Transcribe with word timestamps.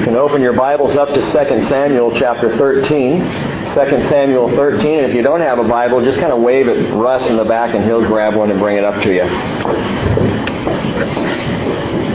You 0.00 0.06
can 0.06 0.16
open 0.16 0.40
your 0.40 0.54
Bibles 0.54 0.96
up 0.96 1.10
to 1.10 1.20
2 1.20 1.20
Samuel 1.68 2.10
chapter 2.18 2.56
13. 2.56 3.18
2 3.20 3.24
Samuel 4.08 4.48
13. 4.48 5.00
And 5.00 5.10
if 5.10 5.14
you 5.14 5.20
don't 5.20 5.42
have 5.42 5.58
a 5.58 5.68
Bible, 5.68 6.02
just 6.02 6.18
kind 6.18 6.32
of 6.32 6.40
wave 6.40 6.68
at 6.68 6.94
Russ 6.94 7.28
in 7.28 7.36
the 7.36 7.44
back 7.44 7.74
and 7.74 7.84
he'll 7.84 8.06
grab 8.06 8.34
one 8.34 8.50
and 8.50 8.58
bring 8.58 8.78
it 8.78 8.84
up 8.84 9.02
to 9.02 9.12
you. 9.12 9.24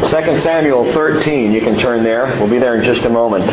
2 0.10 0.42
Samuel 0.42 0.92
13. 0.94 1.52
You 1.52 1.62
can 1.62 1.78
turn 1.78 2.04
there. 2.04 2.36
We'll 2.40 2.50
be 2.50 2.58
there 2.58 2.74
in 2.74 2.84
just 2.84 3.06
a 3.06 3.10
moment. 3.10 3.46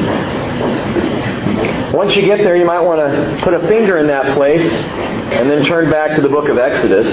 Once 1.92 2.16
you 2.16 2.22
get 2.22 2.38
there, 2.38 2.56
you 2.56 2.64
might 2.64 2.80
want 2.80 3.00
to 3.00 3.38
put 3.44 3.52
a 3.52 3.60
finger 3.68 3.98
in 3.98 4.06
that 4.06 4.34
place 4.34 4.64
and 4.64 5.50
then 5.50 5.62
turn 5.66 5.90
back 5.90 6.16
to 6.16 6.22
the 6.22 6.30
book 6.30 6.48
of 6.48 6.56
Exodus, 6.56 7.06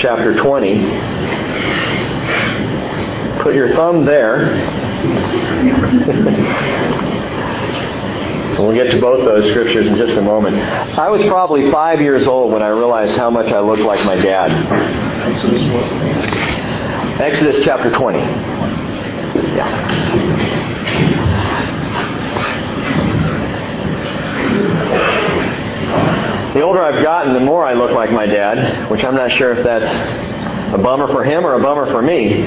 chapter 0.00 0.34
20. 0.34 0.78
Put 3.42 3.54
your 3.54 3.74
thumb 3.74 4.06
there. 4.06 4.79
we'll 8.58 8.74
get 8.74 8.90
to 8.90 9.00
both 9.00 9.24
those 9.24 9.48
scriptures 9.50 9.86
in 9.86 9.96
just 9.96 10.12
a 10.12 10.22
moment. 10.22 10.56
I 10.56 11.08
was 11.08 11.22
probably 11.22 11.70
five 11.70 12.00
years 12.00 12.26
old 12.26 12.52
when 12.52 12.62
I 12.62 12.68
realized 12.68 13.16
how 13.16 13.30
much 13.30 13.52
I 13.52 13.60
looked 13.60 13.82
like 13.82 14.04
my 14.04 14.16
dad. 14.16 14.50
Exodus 17.20 17.64
chapter 17.64 17.90
20. 17.90 18.18
Yeah. 18.18 19.90
The 26.54 26.62
older 26.62 26.82
I've 26.82 27.02
gotten, 27.02 27.32
the 27.32 27.40
more 27.40 27.64
I 27.64 27.74
look 27.74 27.92
like 27.92 28.10
my 28.10 28.26
dad, 28.26 28.90
which 28.90 29.04
I'm 29.04 29.14
not 29.14 29.30
sure 29.32 29.52
if 29.52 29.64
that's 29.64 29.88
a 30.74 30.78
bummer 30.78 31.06
for 31.06 31.24
him 31.24 31.46
or 31.46 31.54
a 31.54 31.62
bummer 31.62 31.86
for 31.90 32.02
me. 32.02 32.44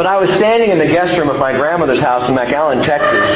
But 0.00 0.06
I 0.06 0.16
was 0.16 0.30
standing 0.30 0.70
in 0.70 0.78
the 0.78 0.86
guest 0.86 1.18
room 1.18 1.28
of 1.28 1.38
my 1.38 1.52
grandmother's 1.52 2.00
house 2.00 2.26
in 2.26 2.34
McAllen, 2.34 2.82
Texas. 2.82 3.28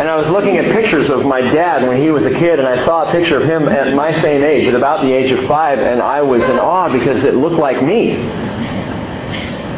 And 0.00 0.08
I 0.08 0.16
was 0.16 0.26
looking 0.30 0.56
at 0.56 0.72
pictures 0.72 1.10
of 1.10 1.26
my 1.26 1.42
dad 1.42 1.86
when 1.86 2.00
he 2.00 2.10
was 2.10 2.24
a 2.24 2.30
kid, 2.30 2.58
and 2.58 2.66
I 2.66 2.82
saw 2.86 3.06
a 3.06 3.12
picture 3.12 3.38
of 3.38 3.46
him 3.46 3.68
at 3.68 3.92
my 3.92 4.18
same 4.22 4.42
age, 4.42 4.66
at 4.68 4.74
about 4.74 5.02
the 5.02 5.12
age 5.12 5.30
of 5.30 5.46
five, 5.46 5.80
and 5.80 6.00
I 6.00 6.22
was 6.22 6.42
in 6.44 6.58
awe 6.58 6.90
because 6.90 7.24
it 7.24 7.34
looked 7.34 7.58
like 7.58 7.82
me. 7.82 8.12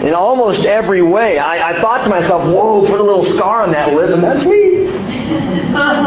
In 0.05 0.12
almost 0.12 0.66
every 0.66 1.00
way, 1.00 1.38
I, 1.38 1.70
I 1.70 1.80
thought 1.80 2.05
to 2.05 2.10
myself, 2.10 2.44
whoa, 2.44 2.86
put 2.86 3.00
a 3.00 3.02
little 3.02 3.24
scar 3.24 3.62
on 3.62 3.72
that 3.72 3.94
lip, 3.94 4.11
and 4.11 4.22
that's 4.22 4.44
me. 4.44 4.84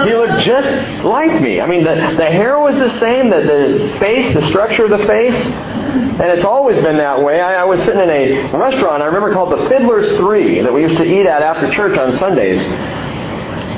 He 0.07 0.13
looked 0.13 0.45
just 0.45 1.03
like 1.03 1.41
me. 1.41 1.59
I 1.59 1.65
mean, 1.65 1.83
the, 1.83 1.95
the 2.15 2.25
hair 2.25 2.59
was 2.59 2.77
the 2.77 2.91
same, 2.99 3.31
the, 3.31 3.41
the 3.41 3.97
face, 3.99 4.35
the 4.35 4.47
structure 4.49 4.85
of 4.85 4.91
the 4.91 5.05
face. 5.07 5.33
And 5.35 6.21
it's 6.21 6.45
always 6.45 6.77
been 6.77 6.97
that 6.97 7.23
way. 7.23 7.41
I, 7.41 7.61
I 7.61 7.63
was 7.63 7.81
sitting 7.85 8.01
in 8.01 8.09
a 8.09 8.55
restaurant, 8.55 9.01
I 9.01 9.07
remember 9.07 9.33
called 9.33 9.51
the 9.51 9.67
Fiddler's 9.67 10.15
Three, 10.17 10.61
that 10.61 10.71
we 10.71 10.81
used 10.81 10.97
to 10.97 11.03
eat 11.03 11.25
at 11.25 11.41
after 11.41 11.71
church 11.71 11.97
on 11.97 12.15
Sundays. 12.17 12.61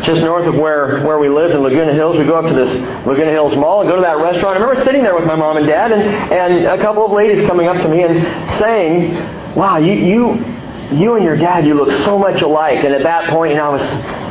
Just 0.06 0.22
north 0.22 0.48
of 0.48 0.56
where, 0.56 1.02
where 1.06 1.20
we 1.20 1.30
lived 1.30 1.54
in 1.54 1.61
Laguna 1.61 1.94
Hills, 1.94 2.17
we 2.17 2.26
go 2.26 2.36
up 2.36 2.48
to 2.48 2.54
this 2.54 2.70
Laguna 3.06 3.31
Hills 3.31 3.56
Mall 3.56 3.81
and 3.81 3.89
go 3.89 3.95
to 3.95 4.02
that 4.02 4.17
restaurant. 4.17 4.58
I 4.58 4.59
remember 4.59 4.83
sitting 4.83 5.04
there 5.04 5.16
with 5.16 5.26
my 5.26 5.36
mom 5.36 5.56
and 5.56 5.66
dad 5.66 5.94
and, 5.94 6.02
and 6.02 6.66
a 6.66 6.78
couple 6.81 7.06
of 7.06 7.11
ladies 7.14 7.48
coming 7.48 7.67
up 7.67 7.78
to 7.78 7.88
me 7.88 8.04
and 8.04 8.59
saying, 8.59 9.39
wow, 9.59 9.75
you, 9.75 9.91
you, 9.91 10.97
you 10.97 11.15
and 11.15 11.25
your 11.25 11.35
dad, 11.35 11.67
you 11.67 11.73
look 11.73 11.91
so 12.05 12.17
much 12.17 12.41
alike. 12.41 12.77
And 12.85 12.93
at 12.93 13.03
that 13.03 13.29
point, 13.29 13.52
you 13.52 13.57
know, 13.57 13.65
I 13.65 13.69
was 13.69 13.81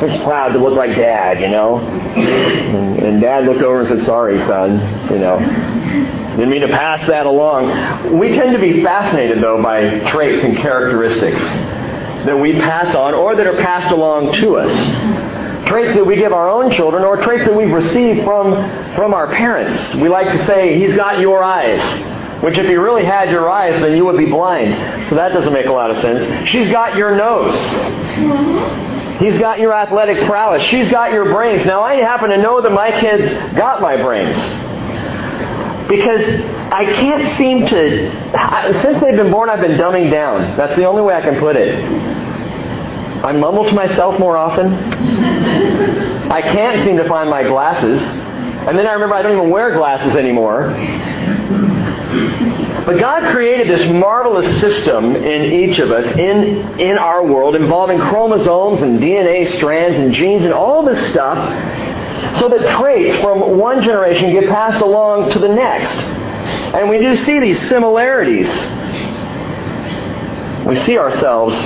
just 0.01 0.25
proud 0.25 0.55
to 0.55 0.59
look 0.59 0.73
like 0.73 0.97
dad, 0.97 1.39
you 1.39 1.49
know. 1.51 1.79
And, 1.79 2.99
and 2.99 3.21
dad 3.21 3.45
looked 3.45 3.61
over 3.61 3.81
and 3.81 3.89
said, 3.89 4.07
sorry, 4.07 4.43
son, 4.47 4.79
you 5.13 5.19
know. 5.19 5.39
Didn't 5.39 6.49
mean 6.49 6.63
to 6.63 6.69
pass 6.69 7.07
that 7.09 7.27
along. 7.27 8.19
We 8.19 8.31
tend 8.31 8.57
to 8.57 8.59
be 8.59 8.83
fascinated, 8.83 9.43
though, 9.43 9.63
by 9.63 10.11
traits 10.11 10.43
and 10.45 10.57
characteristics 10.57 11.39
that 12.25 12.39
we 12.39 12.55
pass 12.55 12.95
on 12.95 13.13
or 13.13 13.37
that 13.37 13.47
are 13.47 13.57
passed 13.57 13.93
along 13.93 14.33
to 14.35 14.57
us. 14.57 15.69
Traits 15.69 15.93
that 15.93 16.07
we 16.07 16.17
give 16.17 16.33
our 16.33 16.49
own 16.49 16.73
children 16.73 17.05
or 17.05 17.19
traits 17.19 17.45
that 17.45 17.55
we've 17.55 17.71
received 17.71 18.25
from, 18.25 18.55
from 18.95 19.13
our 19.13 19.27
parents. 19.35 19.95
We 19.97 20.09
like 20.09 20.33
to 20.33 20.47
say, 20.47 20.79
He's 20.79 20.97
got 20.97 21.21
your 21.21 21.43
eyes. 21.43 21.83
Which, 22.41 22.57
if 22.57 22.71
you 22.71 22.81
really 22.81 23.05
had 23.05 23.31
your 23.31 23.51
eyes, 23.51 23.81
then 23.81 23.97
you 23.97 24.05
would 24.05 24.17
be 24.17 24.27
blind. 24.27 25.09
So 25.09 25.17
that 25.17 25.33
doesn't 25.33 25.53
make 25.53 25.67
a 25.67 25.73
lot 25.73 25.91
of 25.91 25.99
sense. 25.99 26.49
She's 26.49 26.71
got 26.71 26.97
your 26.97 27.17
nose. 27.17 27.57
He's 29.19 29.39
got 29.41 29.59
your 29.59 29.73
athletic 29.75 30.25
prowess. 30.25 30.63
She's 30.63 30.89
got 30.89 31.13
your 31.13 31.25
brains. 31.33 31.67
Now, 31.67 31.83
I 31.83 31.97
happen 31.97 32.31
to 32.31 32.37
know 32.37 32.61
that 32.61 32.71
my 32.71 32.93
kids 33.01 33.33
got 33.57 33.81
my 33.83 33.97
brains 34.01 34.37
because 35.89 36.23
I 36.71 36.85
can't 36.85 37.37
seem 37.37 37.67
to, 37.67 38.83
since 38.83 39.01
they've 39.01 39.17
been 39.17 39.33
born, 39.33 39.49
I've 39.51 39.61
been 39.61 39.79
dumbing 39.79 40.11
down. 40.11 40.57
That's 40.57 40.77
the 40.77 40.85
only 40.85 41.03
way 41.03 41.15
I 41.15 41.23
can 41.23 41.41
put 41.41 41.57
it. 41.57 41.75
I 43.25 43.33
mumble 43.33 43.65
to 43.65 43.75
myself 43.75 44.21
more 44.21 44.37
often. 44.37 44.75
I 46.31 46.43
can't 46.43 46.85
seem 46.85 46.99
to 46.99 47.09
find 47.09 47.29
my 47.29 47.43
glasses. 47.43 48.01
And 48.03 48.79
then 48.79 48.87
I 48.87 48.93
remember 48.93 49.17
I 49.17 49.23
don't 49.23 49.37
even 49.37 49.51
wear 49.51 49.75
glasses 49.75 50.15
anymore. 50.15 50.69
But 52.09 52.99
God 52.99 53.33
created 53.33 53.69
this 53.69 53.91
marvelous 53.93 54.61
system 54.61 55.15
in 55.15 55.53
each 55.53 55.79
of 55.79 55.91
us, 55.91 56.07
in, 56.17 56.81
in 56.81 56.97
our 56.97 57.25
world, 57.25 57.55
involving 57.55 57.99
chromosomes 57.99 58.81
and 58.81 58.99
DNA 58.99 59.47
strands 59.57 59.99
and 59.99 60.15
genes 60.15 60.45
and 60.45 60.55
all 60.55 60.83
this 60.83 61.11
stuff 61.11 61.37
so 62.41 62.49
that 62.49 62.67
traits 62.79 63.21
from 63.21 63.59
one 63.59 63.83
generation 63.83 64.33
get 64.33 64.49
passed 64.49 64.81
along 64.81 65.31
to 65.33 65.39
the 65.39 65.49
next. 65.49 65.93
And 66.75 66.89
we 66.89 66.99
do 66.99 67.17
see 67.17 67.41
these 67.41 67.69
similarities. 67.69 68.49
We 70.67 70.77
see 70.77 70.99
ourselves 70.99 71.57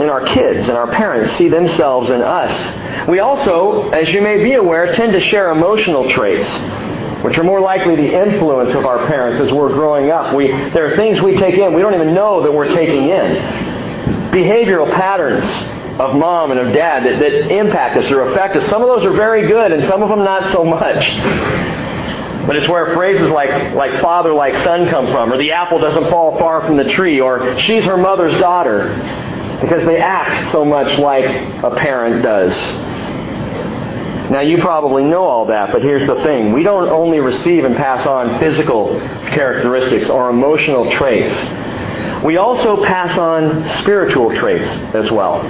in 0.00 0.08
our 0.08 0.24
kids, 0.26 0.68
and 0.68 0.76
our 0.78 0.86
parents 0.86 1.32
see 1.36 1.48
themselves 1.48 2.10
in 2.10 2.20
us. 2.20 3.08
We 3.08 3.18
also, 3.20 3.90
as 3.90 4.12
you 4.12 4.22
may 4.22 4.42
be 4.42 4.54
aware, 4.54 4.92
tend 4.92 5.12
to 5.12 5.20
share 5.20 5.50
emotional 5.50 6.08
traits, 6.08 6.46
which 7.22 7.36
are 7.36 7.44
more 7.44 7.60
likely 7.60 7.96
the 7.96 8.14
influence 8.14 8.74
of 8.74 8.86
our 8.86 9.06
parents 9.06 9.40
as 9.40 9.52
we're 9.52 9.72
growing 9.72 10.10
up. 10.10 10.34
We, 10.34 10.48
there 10.48 10.92
are 10.92 10.96
things 10.96 11.20
we 11.20 11.36
take 11.36 11.54
in 11.54 11.74
we 11.74 11.82
don't 11.82 11.94
even 11.94 12.14
know 12.14 12.42
that 12.42 12.52
we're 12.52 12.72
taking 12.74 13.08
in. 13.08 13.36
Behavioral 14.30 14.92
patterns 14.92 15.44
of 15.98 16.14
mom 16.14 16.52
and 16.52 16.60
of 16.60 16.72
dad 16.72 17.04
that, 17.04 17.18
that 17.18 17.50
impact 17.50 17.96
us 17.96 18.10
or 18.10 18.30
affect 18.30 18.54
us. 18.56 18.68
Some 18.68 18.82
of 18.82 18.88
those 18.88 19.04
are 19.04 19.12
very 19.12 19.48
good, 19.48 19.72
and 19.72 19.84
some 19.84 20.02
of 20.02 20.08
them 20.08 20.20
not 20.20 20.52
so 20.52 20.64
much. 20.64 21.08
But 22.46 22.56
it's 22.56 22.68
where 22.68 22.94
phrases 22.94 23.30
like, 23.30 23.74
like 23.74 24.00
father, 24.00 24.32
like 24.32 24.54
son 24.62 24.88
come 24.88 25.06
from, 25.06 25.32
or 25.32 25.38
the 25.38 25.52
apple 25.52 25.80
doesn't 25.80 26.08
fall 26.08 26.38
far 26.38 26.62
from 26.62 26.76
the 26.76 26.84
tree, 26.84 27.20
or 27.20 27.58
she's 27.58 27.84
her 27.84 27.96
mother's 27.96 28.38
daughter, 28.40 28.94
because 29.60 29.84
they 29.84 29.98
act 29.98 30.52
so 30.52 30.64
much 30.64 30.98
like 30.98 31.24
a 31.26 31.74
parent 31.76 32.22
does. 32.22 32.54
Now, 34.30 34.40
you 34.40 34.58
probably 34.58 35.04
know 35.04 35.24
all 35.24 35.46
that, 35.46 35.72
but 35.72 35.82
here's 35.82 36.06
the 36.06 36.16
thing. 36.16 36.52
We 36.52 36.62
don't 36.62 36.88
only 36.88 37.18
receive 37.18 37.64
and 37.64 37.74
pass 37.74 38.06
on 38.06 38.38
physical 38.38 39.00
characteristics 39.30 40.08
or 40.08 40.28
emotional 40.28 40.90
traits. 40.92 41.34
We 42.22 42.36
also 42.36 42.84
pass 42.84 43.16
on 43.16 43.64
spiritual 43.80 44.34
traits 44.36 44.68
as 44.94 45.10
well. 45.10 45.42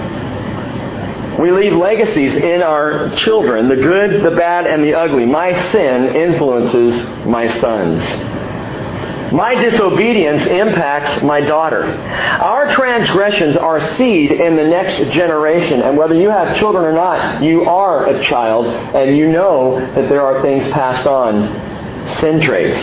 We 1.40 1.50
leave 1.50 1.72
legacies 1.72 2.34
in 2.34 2.62
our 2.62 3.10
children, 3.16 3.68
the 3.68 3.76
good, 3.76 4.24
the 4.24 4.36
bad, 4.36 4.66
and 4.66 4.84
the 4.84 4.94
ugly. 4.94 5.24
My 5.24 5.52
sin 5.70 6.14
influences 6.16 7.04
my 7.26 7.48
sons. 7.48 8.02
My 9.32 9.54
disobedience 9.54 10.46
impacts 10.46 11.22
my 11.22 11.40
daughter. 11.40 11.84
Our 11.84 12.74
transgressions 12.74 13.56
are 13.56 13.80
seed 13.80 14.30
in 14.30 14.56
the 14.56 14.64
next 14.64 14.96
generation. 15.12 15.82
And 15.82 15.98
whether 15.98 16.14
you 16.14 16.30
have 16.30 16.56
children 16.56 16.84
or 16.84 16.92
not, 16.92 17.42
you 17.42 17.64
are 17.64 18.06
a 18.06 18.24
child, 18.24 18.66
and 18.66 19.16
you 19.16 19.30
know 19.30 19.78
that 19.80 20.08
there 20.08 20.22
are 20.22 20.40
things 20.40 20.70
passed 20.72 21.06
on, 21.06 22.06
sin 22.20 22.40
traits. 22.40 22.80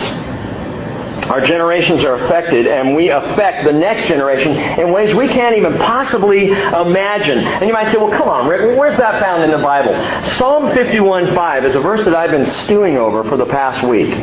Our 1.30 1.44
generations 1.44 2.04
are 2.04 2.14
affected, 2.14 2.68
and 2.68 2.94
we 2.94 3.10
affect 3.10 3.64
the 3.64 3.72
next 3.72 4.06
generation 4.06 4.52
in 4.52 4.92
ways 4.92 5.12
we 5.12 5.26
can't 5.26 5.56
even 5.56 5.76
possibly 5.78 6.50
imagine. 6.50 7.38
And 7.38 7.66
you 7.66 7.72
might 7.72 7.90
say, 7.90 7.98
well, 7.98 8.16
come 8.16 8.28
on, 8.28 8.48
Rick, 8.48 8.78
where's 8.78 8.96
that 8.98 9.20
found 9.20 9.42
in 9.42 9.50
the 9.50 9.58
Bible? 9.58 9.92
Psalm 10.36 10.66
51.5 10.66 11.64
is 11.64 11.74
a 11.74 11.80
verse 11.80 12.04
that 12.04 12.14
I've 12.14 12.30
been 12.30 12.46
stewing 12.46 12.96
over 12.96 13.24
for 13.24 13.36
the 13.36 13.46
past 13.46 13.82
week. 13.82 14.14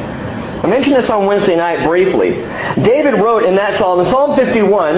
I 0.63 0.67
mentioned 0.67 0.95
this 0.95 1.09
on 1.09 1.25
Wednesday 1.25 1.57
night 1.57 1.85
briefly. 1.85 2.29
David 2.81 3.15
wrote 3.15 3.43
in 3.43 3.55
that 3.57 3.77
psalm, 3.77 3.99
and 3.99 4.09
Psalm 4.09 4.37
51 4.37 4.95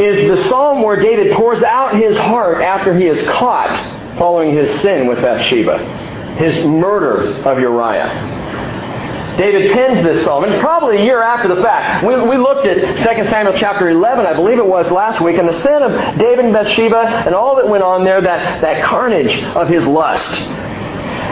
is 0.00 0.26
the 0.26 0.48
psalm 0.48 0.82
where 0.82 0.96
David 0.96 1.36
pours 1.36 1.62
out 1.62 1.94
his 1.94 2.16
heart 2.16 2.62
after 2.62 2.96
he 2.96 3.06
is 3.06 3.22
caught 3.28 4.18
following 4.18 4.56
his 4.56 4.80
sin 4.80 5.06
with 5.06 5.20
Bathsheba, 5.20 6.34
his 6.36 6.64
murder 6.64 7.34
of 7.46 7.58
Uriah. 7.60 9.36
David 9.36 9.72
pens 9.72 10.02
this 10.02 10.24
psalm, 10.24 10.44
and 10.44 10.58
probably 10.62 10.96
a 10.96 11.04
year 11.04 11.22
after 11.22 11.54
the 11.54 11.62
fact. 11.62 12.06
We, 12.06 12.16
we 12.16 12.38
looked 12.38 12.66
at 12.66 12.78
2 12.78 13.24
Samuel 13.28 13.54
chapter 13.58 13.90
11, 13.90 14.24
I 14.24 14.32
believe 14.32 14.56
it 14.58 14.66
was 14.66 14.90
last 14.90 15.20
week, 15.20 15.36
and 15.36 15.46
the 15.46 15.60
sin 15.60 15.82
of 15.82 16.18
David 16.18 16.46
and 16.46 16.54
Bathsheba 16.54 17.24
and 17.26 17.34
all 17.34 17.56
that 17.56 17.68
went 17.68 17.82
on 17.82 18.04
there, 18.04 18.22
that, 18.22 18.62
that 18.62 18.82
carnage 18.82 19.42
of 19.54 19.68
his 19.68 19.86
lust. 19.86 20.71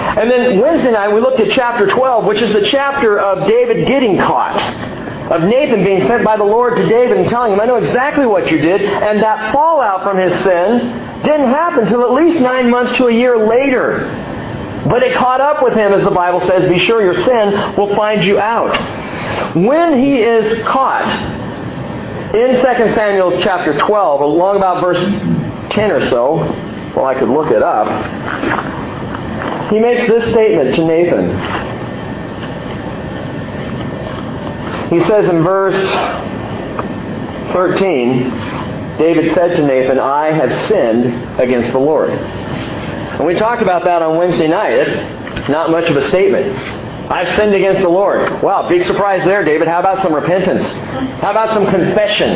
And 0.01 0.31
then 0.31 0.59
Wednesday 0.61 0.91
night 0.93 1.13
we 1.15 1.21
looked 1.21 1.41
at 1.41 1.51
chapter 1.53 1.87
12, 1.87 2.25
which 2.25 2.41
is 2.43 2.53
the 2.53 2.67
chapter 2.69 3.19
of 3.19 3.49
David 3.49 3.87
getting 3.87 4.19
caught. 4.19 4.61
of 5.31 5.43
Nathan 5.45 5.85
being 5.85 6.05
sent 6.07 6.25
by 6.25 6.37
the 6.37 6.45
Lord 6.45 6.77
to 6.77 6.89
David 6.89 7.19
and 7.19 7.29
telling 7.29 7.53
him, 7.53 7.61
I 7.61 7.65
know 7.65 7.77
exactly 7.77 8.27
what 8.27 8.51
you 8.51 8.59
did, 8.59 8.83
and 8.83 9.23
that 9.23 9.53
fallout 9.53 10.03
from 10.03 10.19
his 10.19 10.33
sin 10.43 11.23
didn't 11.23 11.51
happen 11.51 11.85
until 11.85 12.03
at 12.03 12.13
least 12.13 12.41
nine 12.41 12.69
months 12.69 12.97
to 12.97 13.07
a 13.07 13.13
year 13.13 13.47
later. 13.47 14.09
But 14.89 15.05
it 15.05 15.17
caught 15.17 15.41
up 15.41 15.63
with 15.63 15.75
him, 15.75 15.93
as 15.93 16.03
the 16.03 16.11
Bible 16.11 16.41
says, 16.41 16.69
be 16.69 16.81
sure 16.81 17.01
your 17.03 17.23
sin 17.25 17.77
will 17.77 17.95
find 17.95 18.25
you 18.25 18.41
out. 18.41 18.75
When 19.55 19.99
he 19.99 20.17
is 20.23 20.67
caught, 20.67 21.07
in 22.35 22.55
2 22.57 22.95
Samuel 22.95 23.41
chapter 23.43 23.79
12, 23.79 24.21
along 24.21 24.57
about 24.57 24.81
verse 24.81 24.99
10 25.73 25.91
or 25.93 26.09
so, 26.09 26.37
well, 26.97 27.05
I 27.05 27.15
could 27.15 27.29
look 27.29 27.53
it 27.53 27.63
up, 27.63 27.87
he 29.71 29.79
makes 29.79 30.07
this 30.09 30.31
statement 30.31 30.75
to 30.75 30.85
Nathan. 30.85 31.31
He 34.91 34.99
says 35.05 35.27
in 35.27 35.43
verse 35.45 35.81
13, 37.53 38.31
David 38.99 39.35
said 39.35 39.57
to 39.57 39.67
Nathan, 39.67 39.99
I 39.99 40.33
have 40.33 40.53
sinned 40.67 41.41
against 41.41 41.73
the 41.73 41.79
Lord. 41.79 42.11
And 42.11 43.25
we 43.27 43.35
talked 43.35 43.63
about 43.63 43.85
that 43.85 44.03
on 44.03 44.17
Wednesday 44.17 44.49
night. 44.49 44.73
It's 44.73 45.49
not 45.49 45.71
much 45.71 45.89
of 45.89 45.97
a 45.97 46.09
statement. 46.09 46.57
I've 47.11 47.29
sinned 47.37 47.55
against 47.55 47.83
the 47.83 47.89
Lord. 47.89 48.43
Wow, 48.43 48.69
big 48.69 48.83
surprise 48.83 49.25
there, 49.25 49.45
David. 49.45 49.69
How 49.69 49.81
about 49.81 50.03
some 50.03 50.15
repentance? 50.15 50.65
How 51.21 51.31
about 51.31 51.53
some 51.55 51.67
confession? 51.67 52.31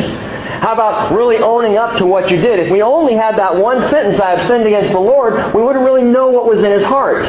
How 0.65 0.73
about 0.73 1.13
really 1.13 1.37
owning 1.37 1.77
up 1.77 1.99
to 1.99 2.07
what 2.07 2.31
you 2.31 2.37
did? 2.37 2.57
If 2.57 2.71
we 2.71 2.81
only 2.81 3.13
had 3.13 3.37
that 3.37 3.55
one 3.55 3.87
sentence, 3.87 4.19
I 4.19 4.35
have 4.35 4.47
sinned 4.47 4.65
against 4.65 4.91
the 4.93 4.99
Lord, 4.99 5.53
we 5.53 5.61
wouldn't 5.61 5.85
really 5.85 6.01
know 6.01 6.29
what 6.29 6.47
was 6.47 6.63
in 6.63 6.71
his 6.71 6.81
heart. 6.81 7.23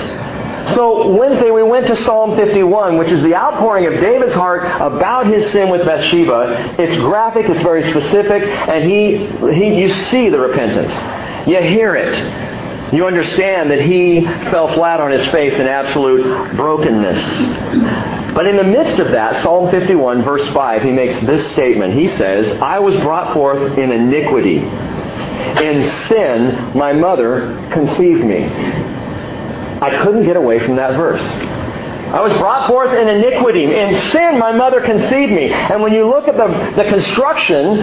So 0.75 1.11
Wednesday 1.11 1.51
we 1.51 1.63
went 1.63 1.87
to 1.89 1.97
Psalm 1.97 2.35
51, 2.35 2.97
which 2.97 3.11
is 3.11 3.23
the 3.23 3.35
outpouring 3.35 3.85
of 3.85 4.01
David's 4.01 4.35
heart 4.35 4.65
about 4.81 5.27
his 5.27 5.53
sin 5.53 5.69
with 5.69 5.85
Bathsheba. 5.85 6.77
It's 6.79 6.97
graphic, 7.03 7.51
it's 7.51 7.61
very 7.61 7.87
specific, 7.91 8.43
and 8.43 8.91
he, 8.91 9.27
he 9.53 9.83
you 9.83 9.91
see 9.91 10.31
the 10.31 10.41
repentance. 10.41 10.95
You 11.47 11.61
hear 11.61 11.95
it. 11.95 12.95
You 12.95 13.07
understand 13.07 13.71
that 13.71 13.83
he 13.83 14.23
fell 14.23 14.73
flat 14.73 14.99
on 14.99 15.11
his 15.11 15.27
face 15.27 15.53
in 15.59 15.67
absolute 15.67 16.57
brokenness. 16.57 18.26
But 18.37 18.47
in 18.47 18.59
the 18.59 18.65
midst 18.65 18.99
of 18.99 19.13
that, 19.13 19.43
Psalm 19.43 19.71
51, 19.71 20.23
verse 20.23 20.47
5, 20.51 20.83
he 20.83 20.91
makes 20.93 21.19
this 21.21 21.51
statement. 21.53 21.95
He 21.95 22.07
says, 22.07 22.61
I 22.61 22.79
was 22.81 22.95
brought 22.97 23.33
forth 23.33 23.79
in 23.79 23.91
iniquity. 23.91 24.59
In 24.59 25.83
sin, 26.07 26.77
my 26.77 26.93
mother 26.93 27.67
conceived 27.73 28.23
me. 28.23 28.45
I 28.45 30.03
couldn't 30.03 30.25
get 30.25 30.37
away 30.37 30.59
from 30.59 30.77
that 30.77 30.99
verse. 30.99 31.23
I 31.23 32.21
was 32.21 32.37
brought 32.37 32.67
forth 32.67 32.93
in 32.93 33.09
iniquity. 33.09 33.65
In 33.65 33.99
sin, 34.11 34.39
my 34.39 34.53
mother 34.53 34.83
conceived 34.83 35.33
me. 35.33 35.51
And 35.51 35.81
when 35.81 35.95
you 35.95 36.07
look 36.07 36.29
at 36.29 36.37
the, 36.37 36.83
the 36.83 36.91
construction, 36.91 37.79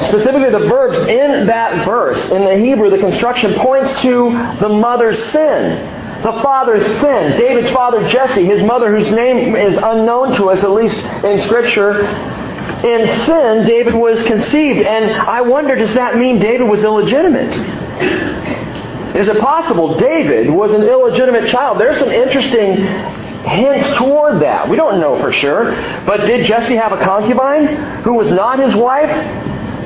specifically 0.00 0.50
the 0.50 0.66
verbs 0.66 0.98
in 1.08 1.46
that 1.46 1.86
verse, 1.86 2.18
in 2.30 2.44
the 2.44 2.56
Hebrew, 2.56 2.90
the 2.90 2.98
construction 2.98 3.54
points 3.54 3.92
to 4.02 4.56
the 4.60 4.68
mother's 4.68 5.22
sin. 5.26 6.01
The 6.22 6.32
father's 6.42 6.84
sin. 7.00 7.38
David's 7.38 7.72
father, 7.72 8.08
Jesse, 8.08 8.44
his 8.44 8.62
mother, 8.62 8.94
whose 8.94 9.10
name 9.10 9.56
is 9.56 9.76
unknown 9.76 10.34
to 10.36 10.50
us, 10.50 10.62
at 10.62 10.70
least 10.70 10.96
in 11.24 11.38
Scripture, 11.40 12.02
in 12.04 13.26
sin, 13.26 13.66
David 13.66 13.94
was 13.94 14.22
conceived. 14.24 14.80
And 14.80 15.10
I 15.10 15.40
wonder, 15.40 15.74
does 15.74 15.94
that 15.94 16.16
mean 16.16 16.38
David 16.38 16.68
was 16.68 16.84
illegitimate? 16.84 17.52
Is 19.16 19.28
it 19.28 19.38
possible 19.40 19.98
David 19.98 20.48
was 20.48 20.72
an 20.72 20.82
illegitimate 20.82 21.50
child? 21.50 21.78
There's 21.78 21.98
some 21.98 22.10
interesting 22.10 22.76
hints 23.44 23.96
toward 23.98 24.40
that. 24.42 24.68
We 24.68 24.76
don't 24.76 25.00
know 25.00 25.20
for 25.20 25.32
sure. 25.32 25.74
But 26.06 26.26
did 26.26 26.46
Jesse 26.46 26.76
have 26.76 26.92
a 26.92 26.98
concubine 26.98 27.66
who 28.02 28.14
was 28.14 28.30
not 28.30 28.58
his 28.58 28.74
wife? 28.74 29.10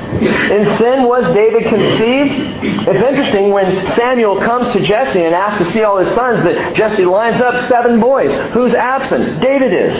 In 0.07 0.77
sin 0.77 1.03
was 1.03 1.31
David 1.33 1.63
conceived? 1.63 2.87
It's 2.87 3.01
interesting 3.01 3.51
when 3.51 3.85
Samuel 3.93 4.39
comes 4.39 4.71
to 4.71 4.79
Jesse 4.79 5.23
and 5.23 5.35
asks 5.35 5.65
to 5.65 5.71
see 5.73 5.83
all 5.83 5.97
his 5.97 6.13
sons 6.15 6.43
that 6.43 6.75
Jesse 6.75 7.05
lines 7.05 7.41
up 7.41 7.67
seven 7.67 7.99
boys. 7.99 8.31
Who's 8.51 8.73
absent? 8.73 9.41
David 9.41 9.73
is. 9.73 9.95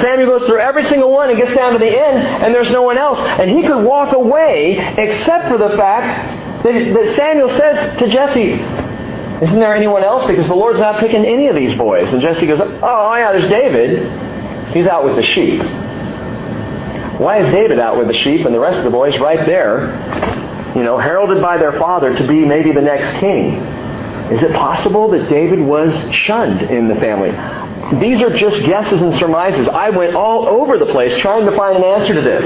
Samuel 0.00 0.38
goes 0.38 0.46
through 0.46 0.60
every 0.60 0.84
single 0.86 1.10
one 1.10 1.28
and 1.28 1.38
gets 1.38 1.54
down 1.54 1.72
to 1.72 1.78
the 1.78 1.86
end, 1.86 2.44
and 2.44 2.54
there's 2.54 2.70
no 2.70 2.82
one 2.82 2.96
else. 2.98 3.18
And 3.18 3.50
he 3.50 3.62
could 3.62 3.84
walk 3.84 4.14
away 4.14 4.76
except 4.96 5.48
for 5.48 5.58
the 5.58 5.76
fact 5.76 6.62
that 6.64 7.12
Samuel 7.16 7.48
says 7.50 7.98
to 7.98 8.08
Jesse, 8.08 8.52
Isn't 9.44 9.58
there 9.58 9.74
anyone 9.74 10.02
else? 10.02 10.26
Because 10.26 10.46
the 10.46 10.54
Lord's 10.54 10.78
not 10.78 11.00
picking 11.00 11.24
any 11.24 11.48
of 11.48 11.56
these 11.56 11.76
boys. 11.76 12.12
And 12.12 12.22
Jesse 12.22 12.46
goes, 12.46 12.60
Oh, 12.60 13.14
yeah, 13.16 13.32
there's 13.32 13.50
David. 13.50 14.72
He's 14.72 14.86
out 14.86 15.04
with 15.04 15.16
the 15.16 15.22
sheep. 15.22 15.60
Why 17.18 17.38
is 17.44 17.52
David 17.52 17.78
out 17.78 17.96
with 17.96 18.08
the 18.08 18.14
sheep 18.14 18.44
and 18.44 18.54
the 18.54 18.60
rest 18.60 18.78
of 18.78 18.84
the 18.84 18.90
boys 18.90 19.18
right 19.20 19.46
there, 19.46 20.74
you 20.74 20.82
know, 20.82 20.98
heralded 20.98 21.40
by 21.40 21.58
their 21.58 21.72
father 21.78 22.16
to 22.16 22.26
be 22.26 22.44
maybe 22.44 22.72
the 22.72 22.82
next 22.82 23.18
king? 23.20 23.54
Is 24.32 24.42
it 24.42 24.52
possible 24.52 25.10
that 25.10 25.28
David 25.28 25.60
was 25.60 25.94
shunned 26.12 26.62
in 26.62 26.88
the 26.88 26.96
family? 26.96 27.30
These 28.00 28.22
are 28.22 28.34
just 28.36 28.64
guesses 28.64 29.02
and 29.02 29.14
surmises. 29.14 29.68
I 29.68 29.90
went 29.90 30.14
all 30.14 30.48
over 30.48 30.78
the 30.78 30.86
place 30.86 31.16
trying 31.18 31.44
to 31.44 31.56
find 31.56 31.76
an 31.76 31.84
answer 31.84 32.14
to 32.14 32.20
this. 32.20 32.44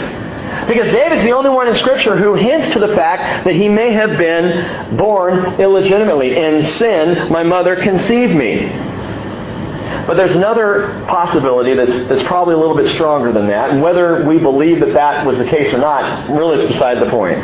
Because 0.67 0.93
David's 0.93 1.23
the 1.23 1.33
only 1.33 1.51
one 1.51 1.69
in 1.69 1.77
Scripture 1.77 2.17
who 2.17 2.35
hints 2.35 2.73
to 2.73 2.79
the 2.79 2.89
fact 2.89 3.45
that 3.45 3.55
he 3.55 3.69
may 3.69 3.93
have 3.93 4.19
been 4.19 4.97
born 4.97 5.61
illegitimately. 5.61 6.37
In 6.37 6.65
sin, 6.73 7.31
my 7.31 7.43
mother 7.43 7.77
conceived 7.77 8.35
me. 8.35 8.67
But 10.09 10.17
there's 10.17 10.35
another 10.35 11.05
possibility 11.07 11.75
that's, 11.75 12.09
that's 12.09 12.27
probably 12.27 12.55
a 12.55 12.57
little 12.57 12.75
bit 12.75 12.95
stronger 12.95 13.31
than 13.31 13.47
that. 13.49 13.69
And 13.69 13.83
whether 13.83 14.25
we 14.25 14.39
believe 14.39 14.81
that 14.81 14.95
that 14.95 15.27
was 15.27 15.37
the 15.37 15.45
case 15.45 15.75
or 15.75 15.77
not, 15.77 16.31
really 16.31 16.65
is 16.65 16.73
beside 16.73 16.99
the 16.99 17.11
point. 17.11 17.39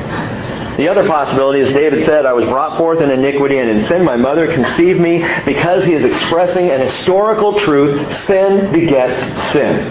The 0.79 0.89
other 0.89 1.07
possibility 1.07 1.61
is 1.61 1.71
David 1.75 2.07
said, 2.07 2.25
I 2.25 2.33
was 2.33 2.47
brought 2.47 2.79
forth 2.79 3.03
in 3.03 3.11
iniquity 3.11 3.59
and 3.59 3.69
in 3.69 3.85
sin 3.87 4.03
my 4.03 4.17
mother 4.17 4.51
conceived 4.51 4.99
me 4.99 5.19
because 5.45 5.85
he 5.85 5.93
is 5.93 6.07
expressing 6.07 6.71
an 6.71 6.81
historical 6.81 7.61
truth. 7.61 8.11
Sin 8.25 8.73
begets 8.73 9.21
sin. 9.53 9.91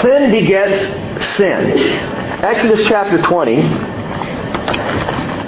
Sin 0.00 0.30
begets 0.30 1.36
sin. 1.36 1.78
Exodus 2.42 2.88
chapter 2.88 3.20
20, 3.20 3.56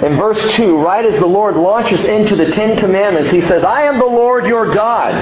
in 0.01 0.15
verse 0.15 0.55
2, 0.55 0.77
right 0.77 1.05
as 1.05 1.19
the 1.19 1.27
Lord 1.27 1.55
launches 1.55 2.03
into 2.03 2.35
the 2.35 2.51
Ten 2.51 2.77
Commandments, 2.77 3.31
he 3.31 3.41
says, 3.41 3.63
I 3.63 3.83
am 3.83 3.99
the 3.99 4.05
Lord 4.05 4.47
your 4.47 4.73
God 4.73 5.13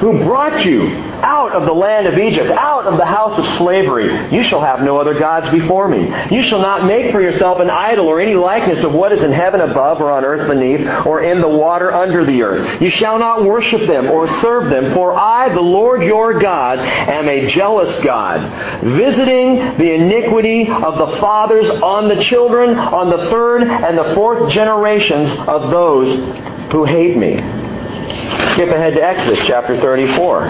who 0.00 0.24
brought 0.24 0.64
you 0.64 1.15
out 1.22 1.52
of 1.52 1.64
the 1.64 1.72
land 1.72 2.06
of 2.06 2.18
Egypt, 2.18 2.50
out 2.50 2.86
of 2.86 2.98
the 2.98 3.04
house 3.04 3.38
of 3.38 3.46
slavery. 3.58 4.34
You 4.34 4.42
shall 4.44 4.60
have 4.60 4.80
no 4.80 4.98
other 4.98 5.18
gods 5.18 5.50
before 5.50 5.88
me. 5.88 6.12
You 6.34 6.42
shall 6.42 6.60
not 6.60 6.84
make 6.86 7.12
for 7.12 7.20
yourself 7.20 7.60
an 7.60 7.70
idol 7.70 8.06
or 8.06 8.20
any 8.20 8.34
likeness 8.34 8.82
of 8.84 8.92
what 8.92 9.12
is 9.12 9.22
in 9.22 9.32
heaven 9.32 9.60
above 9.60 10.00
or 10.00 10.10
on 10.10 10.24
earth 10.24 10.48
beneath 10.48 10.86
or 11.06 11.20
in 11.20 11.40
the 11.40 11.48
water 11.48 11.92
under 11.92 12.24
the 12.24 12.42
earth. 12.42 12.80
You 12.80 12.90
shall 12.90 13.18
not 13.18 13.44
worship 13.44 13.86
them 13.86 14.06
or 14.06 14.28
serve 14.40 14.70
them, 14.70 14.94
for 14.94 15.14
I, 15.14 15.52
the 15.52 15.60
Lord 15.60 16.02
your 16.02 16.38
God, 16.38 16.78
am 16.78 17.28
a 17.28 17.46
jealous 17.46 18.02
God, 18.04 18.82
visiting 18.82 19.56
the 19.78 19.94
iniquity 19.94 20.68
of 20.70 20.98
the 20.98 21.18
fathers 21.18 21.68
on 21.70 22.08
the 22.08 22.22
children, 22.22 22.76
on 22.78 23.10
the 23.10 23.30
third 23.30 23.62
and 23.64 23.98
the 23.98 24.14
fourth 24.14 24.52
generations 24.52 25.30
of 25.48 25.70
those 25.70 26.72
who 26.72 26.84
hate 26.84 27.16
me. 27.16 27.65
Skip 28.06 28.70
ahead 28.70 28.94
to 28.94 29.02
Exodus 29.02 29.44
chapter 29.46 29.80
34. 29.80 30.46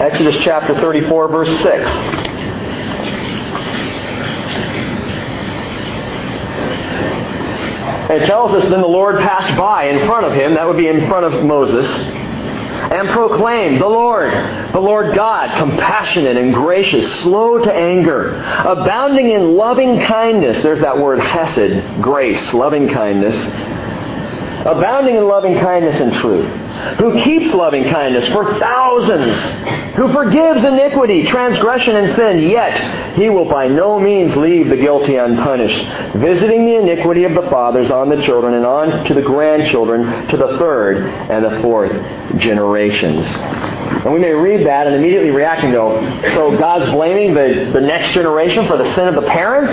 Exodus 0.00 0.36
chapter 0.42 0.74
34, 0.80 1.28
verse 1.28 1.62
6. 1.62 1.90
And 8.08 8.22
it 8.22 8.26
tells 8.26 8.52
us 8.52 8.68
then 8.70 8.80
the 8.80 8.86
Lord 8.86 9.18
passed 9.18 9.56
by 9.58 9.84
in 9.84 10.06
front 10.06 10.26
of 10.26 10.32
him, 10.32 10.54
that 10.54 10.66
would 10.66 10.76
be 10.76 10.88
in 10.88 11.06
front 11.08 11.26
of 11.26 11.44
Moses, 11.44 11.86
and 11.86 13.08
proclaimed, 13.10 13.80
The 13.80 13.86
Lord, 13.86 14.32
the 14.72 14.80
Lord 14.80 15.14
God, 15.14 15.56
compassionate 15.58 16.36
and 16.36 16.54
gracious, 16.54 17.20
slow 17.20 17.58
to 17.58 17.72
anger, 17.72 18.34
abounding 18.34 19.30
in 19.30 19.56
loving 19.56 20.00
kindness. 20.00 20.62
There's 20.62 20.80
that 20.80 20.98
word 20.98 21.20
hesed, 21.20 22.00
grace, 22.02 22.54
loving 22.54 22.88
kindness 22.88 23.36
abounding 24.60 25.16
in 25.16 25.26
loving 25.26 25.58
kindness 25.58 26.00
and 26.00 26.12
truth, 26.14 26.48
who 26.98 27.22
keeps 27.22 27.52
loving 27.54 27.84
kindness 27.84 28.26
for 28.28 28.58
thousands, 28.58 29.36
who 29.96 30.12
forgives 30.12 30.64
iniquity, 30.64 31.24
transgression, 31.24 31.96
and 31.96 32.14
sin, 32.14 32.38
yet 32.40 33.16
he 33.16 33.28
will 33.28 33.46
by 33.46 33.68
no 33.68 33.98
means 33.98 34.36
leave 34.36 34.68
the 34.68 34.76
guilty 34.76 35.16
unpunished, 35.16 35.80
visiting 36.16 36.66
the 36.66 36.76
iniquity 36.76 37.24
of 37.24 37.34
the 37.34 37.48
fathers 37.50 37.90
on 37.90 38.08
the 38.08 38.20
children 38.22 38.54
and 38.54 38.66
on 38.66 39.04
to 39.04 39.14
the 39.14 39.22
grandchildren, 39.22 40.28
to 40.28 40.36
the 40.36 40.58
third 40.58 41.06
and 41.06 41.44
the 41.44 41.60
fourth 41.62 41.92
generations. 42.38 43.26
And 44.06 44.12
we 44.12 44.20
may 44.20 44.32
read 44.32 44.66
that 44.66 44.86
and 44.86 44.94
immediately 44.94 45.30
react 45.30 45.64
and 45.64 45.72
go, 45.72 46.00
so 46.34 46.56
God's 46.58 46.92
blaming 46.92 47.34
the, 47.34 47.70
the 47.72 47.80
next 47.80 48.12
generation 48.12 48.66
for 48.66 48.76
the 48.76 48.94
sin 48.94 49.08
of 49.08 49.14
the 49.14 49.22
parents? 49.22 49.72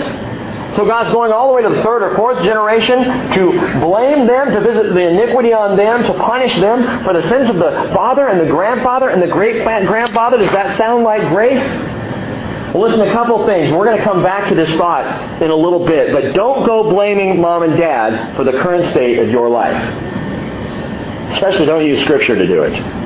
So 0.76 0.86
God's 0.86 1.12
going 1.12 1.32
all 1.32 1.50
the 1.50 1.54
way 1.54 1.62
to 1.62 1.70
the 1.70 1.84
third 1.84 2.02
or 2.02 2.16
fourth 2.16 2.42
generation 2.44 3.04
to 3.04 3.80
blame 3.80 4.26
them, 4.26 4.52
to 4.54 4.60
visit 4.62 4.94
the 4.94 5.08
iniquity 5.08 5.54
on 5.54 5.78
them, 5.78 6.02
to 6.04 6.14
punish 6.14 6.56
them 6.60 7.04
for 7.04 7.14
the 7.14 7.22
sins 7.30 7.50
of 7.50 7.58
the 7.58 7.92
father 7.94 8.28
and 8.28 8.40
the 8.40 8.52
grandfather 8.52 9.10
and 9.10 9.22
the 9.22 9.28
great 9.28 9.64
grandfather. 9.64 10.38
Does 10.38 10.52
that 10.52 10.76
sound 10.78 11.04
like 11.04 11.22
grace? 11.30 11.62
Well, 12.74 12.90
listen, 12.90 13.08
a 13.08 13.12
couple 13.12 13.46
things. 13.46 13.72
We're 13.72 13.86
going 13.86 13.98
to 13.98 14.04
come 14.04 14.24
back 14.24 14.50
to 14.50 14.56
this 14.56 14.74
thought 14.78 15.42
in 15.44 15.52
a 15.52 15.56
little 15.56 15.86
bit, 15.86 16.12
but 16.12 16.34
don't 16.34 16.66
go 16.66 16.90
blaming 16.90 17.40
mom 17.40 17.62
and 17.62 17.78
dad 17.78 18.36
for 18.36 18.44
the 18.44 18.54
current 18.54 18.86
state 18.86 19.20
of 19.20 19.30
your 19.30 19.50
life. 19.50 19.78
Especially 21.34 21.68
don't 21.68 21.86
use 21.86 22.02
Scripture 22.02 22.36
to 22.36 22.48
do 22.48 22.64
it. 22.64 23.03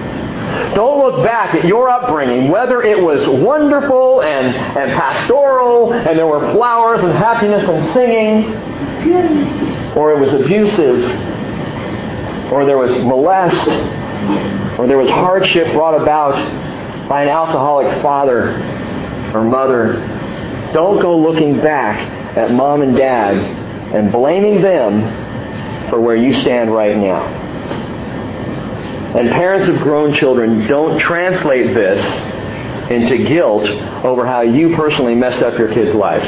Don't 0.75 0.99
look 0.99 1.25
back 1.25 1.55
at 1.55 1.65
your 1.65 1.89
upbringing, 1.89 2.49
whether 2.49 2.81
it 2.81 3.01
was 3.01 3.27
wonderful 3.27 4.21
and, 4.21 4.55
and 4.55 4.91
pastoral, 4.99 5.93
and 5.93 6.17
there 6.17 6.27
were 6.27 6.53
flowers 6.53 7.01
and 7.01 7.11
happiness 7.13 7.63
and 7.67 7.93
singing, 7.93 8.53
or 9.95 10.11
it 10.11 10.19
was 10.19 10.33
abusive, 10.33 11.03
or 12.51 12.65
there 12.65 12.77
was 12.77 12.91
molest, 13.03 13.67
or 14.79 14.87
there 14.87 14.97
was 14.97 15.09
hardship 15.09 15.71
brought 15.73 15.99
about 15.99 16.35
by 17.07 17.23
an 17.23 17.29
alcoholic 17.29 18.01
father 18.01 18.51
or 19.33 19.43
mother. 19.43 19.93
Don't 20.73 21.01
go 21.01 21.17
looking 21.17 21.57
back 21.61 21.97
at 22.37 22.51
mom 22.51 22.81
and 22.81 22.95
dad 22.95 23.35
and 23.93 24.11
blaming 24.11 24.61
them 24.61 25.89
for 25.89 25.99
where 25.99 26.15
you 26.15 26.33
stand 26.33 26.73
right 26.73 26.97
now. 26.97 27.36
And 29.15 29.29
parents 29.29 29.67
of 29.67 29.77
grown 29.77 30.13
children, 30.13 30.67
don't 30.67 30.99
translate 30.99 31.73
this 31.73 32.01
into 32.91 33.17
guilt 33.17 33.69
over 34.03 34.25
how 34.25 34.41
you 34.41 34.75
personally 34.75 35.15
messed 35.15 35.41
up 35.41 35.57
your 35.57 35.71
kids' 35.71 35.93
lives. 35.93 36.27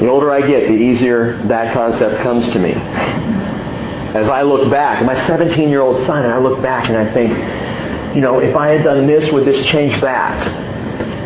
The 0.00 0.08
older 0.08 0.30
I 0.30 0.40
get, 0.40 0.68
the 0.68 0.74
easier 0.74 1.38
that 1.44 1.72
concept 1.72 2.22
comes 2.22 2.48
to 2.50 2.58
me. 2.58 2.72
As 2.72 4.28
I 4.28 4.42
look 4.42 4.70
back, 4.70 5.04
my 5.04 5.14
17 5.26 5.68
year 5.68 5.80
old 5.80 6.04
son, 6.06 6.24
and 6.24 6.32
I 6.32 6.38
look 6.38 6.60
back 6.62 6.88
and 6.88 6.96
I 6.96 7.12
think, 7.12 8.14
you 8.14 8.20
know, 8.20 8.40
if 8.40 8.54
I 8.56 8.68
had 8.68 8.84
done 8.84 9.06
this, 9.06 9.32
would 9.32 9.44
this 9.44 9.64
change 9.66 10.00
that? 10.00 10.71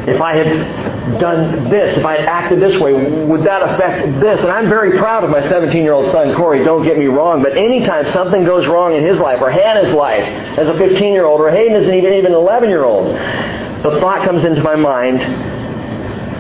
If 0.07 0.21
I 0.21 0.37
had 0.37 1.19
done 1.21 1.69
this, 1.69 1.99
if 1.99 2.05
I 2.05 2.17
had 2.17 2.27
acted 2.27 2.61
this 2.61 2.81
way, 2.81 2.93
would 3.25 3.45
that 3.45 3.63
affect 3.63 4.21
this? 4.21 4.43
And 4.43 4.53
I'm 4.53 4.69
very 4.69 4.99
proud 4.99 5.25
of 5.25 5.31
my 5.31 5.43
17 5.49 5.83
year 5.83 5.93
old 5.93 6.13
son, 6.13 6.35
Corey, 6.37 6.65
don't 6.65 6.85
get 6.85 6.97
me 6.97 7.07
wrong, 7.07 7.43
but 7.43 7.57
anytime 7.57 8.07
something 8.07 8.45
goes 8.45 8.67
wrong 8.67 8.95
in 8.95 9.05
his 9.05 9.19
life, 9.19 9.41
or 9.41 9.51
Hannah's 9.51 9.93
life 9.93 10.25
as 10.59 10.69
a 10.69 10.79
15 10.79 11.13
year 11.13 11.27
old, 11.27 11.41
or 11.41 11.51
Hayden 11.51 11.77
is 11.77 11.89
even, 11.89 12.13
even 12.15 12.33
an 12.33 12.39
11 12.39 12.69
year 12.69 12.85
old, 12.85 13.15
the 13.15 13.99
thought 14.01 14.25
comes 14.25 14.45
into 14.45 14.63
my 14.63 14.77
mind 14.77 15.23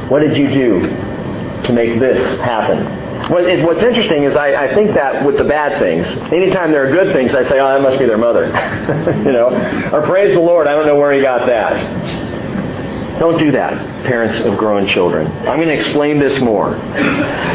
what 0.08 0.20
did 0.20 0.36
you 0.36 0.48
do 0.48 0.80
to 1.64 1.72
make 1.72 1.98
this 1.98 2.40
happen? 2.40 3.06
What's 3.30 3.82
interesting 3.82 4.22
is 4.22 4.36
I, 4.36 4.66
I, 4.66 4.74
think 4.74 4.94
that 4.94 5.26
with 5.26 5.36
the 5.36 5.42
bad 5.42 5.80
things, 5.80 6.06
anytime 6.32 6.70
there 6.70 6.86
are 6.86 6.92
good 6.92 7.12
things, 7.12 7.34
I 7.34 7.42
say, 7.42 7.58
oh, 7.58 7.66
that 7.66 7.80
must 7.82 7.98
be 7.98 8.06
their 8.06 8.18
mother. 8.18 8.46
you 9.24 9.32
know, 9.32 9.48
or 9.92 10.06
praise 10.06 10.32
the 10.32 10.40
Lord, 10.40 10.68
I 10.68 10.76
don't 10.76 10.86
know 10.86 10.94
where 10.94 11.12
he 11.12 11.20
got 11.20 11.46
that. 11.46 11.74
Don't 13.18 13.38
do 13.38 13.50
that, 13.52 13.72
parents 14.04 14.44
of 14.44 14.58
grown 14.58 14.86
children. 14.88 15.26
I'm 15.48 15.56
going 15.56 15.68
to 15.68 15.74
explain 15.74 16.18
this 16.18 16.38
more. 16.40 16.72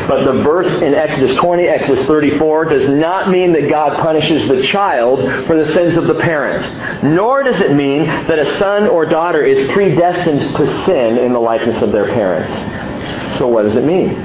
But 0.07 0.25
the 0.25 0.41
verse 0.43 0.81
in 0.81 0.95
Exodus 0.95 1.35
20, 1.37 1.63
Exodus 1.65 2.05
34 2.07 2.65
does 2.65 2.89
not 2.89 3.29
mean 3.29 3.53
that 3.53 3.69
God 3.69 3.97
punishes 4.01 4.47
the 4.47 4.63
child 4.63 5.19
for 5.45 5.63
the 5.63 5.71
sins 5.71 5.97
of 5.97 6.05
the 6.05 6.15
parent. 6.15 7.03
Nor 7.03 7.43
does 7.43 7.59
it 7.61 7.75
mean 7.75 8.05
that 8.05 8.39
a 8.39 8.57
son 8.57 8.87
or 8.87 9.05
daughter 9.05 9.43
is 9.43 9.69
predestined 9.71 10.55
to 10.57 10.85
sin 10.85 11.19
in 11.19 11.31
the 11.31 11.39
likeness 11.39 11.81
of 11.83 11.91
their 11.91 12.05
parents. 12.05 12.51
So 13.37 13.47
what 13.47 13.63
does 13.63 13.75
it 13.75 13.83
mean? 13.83 14.15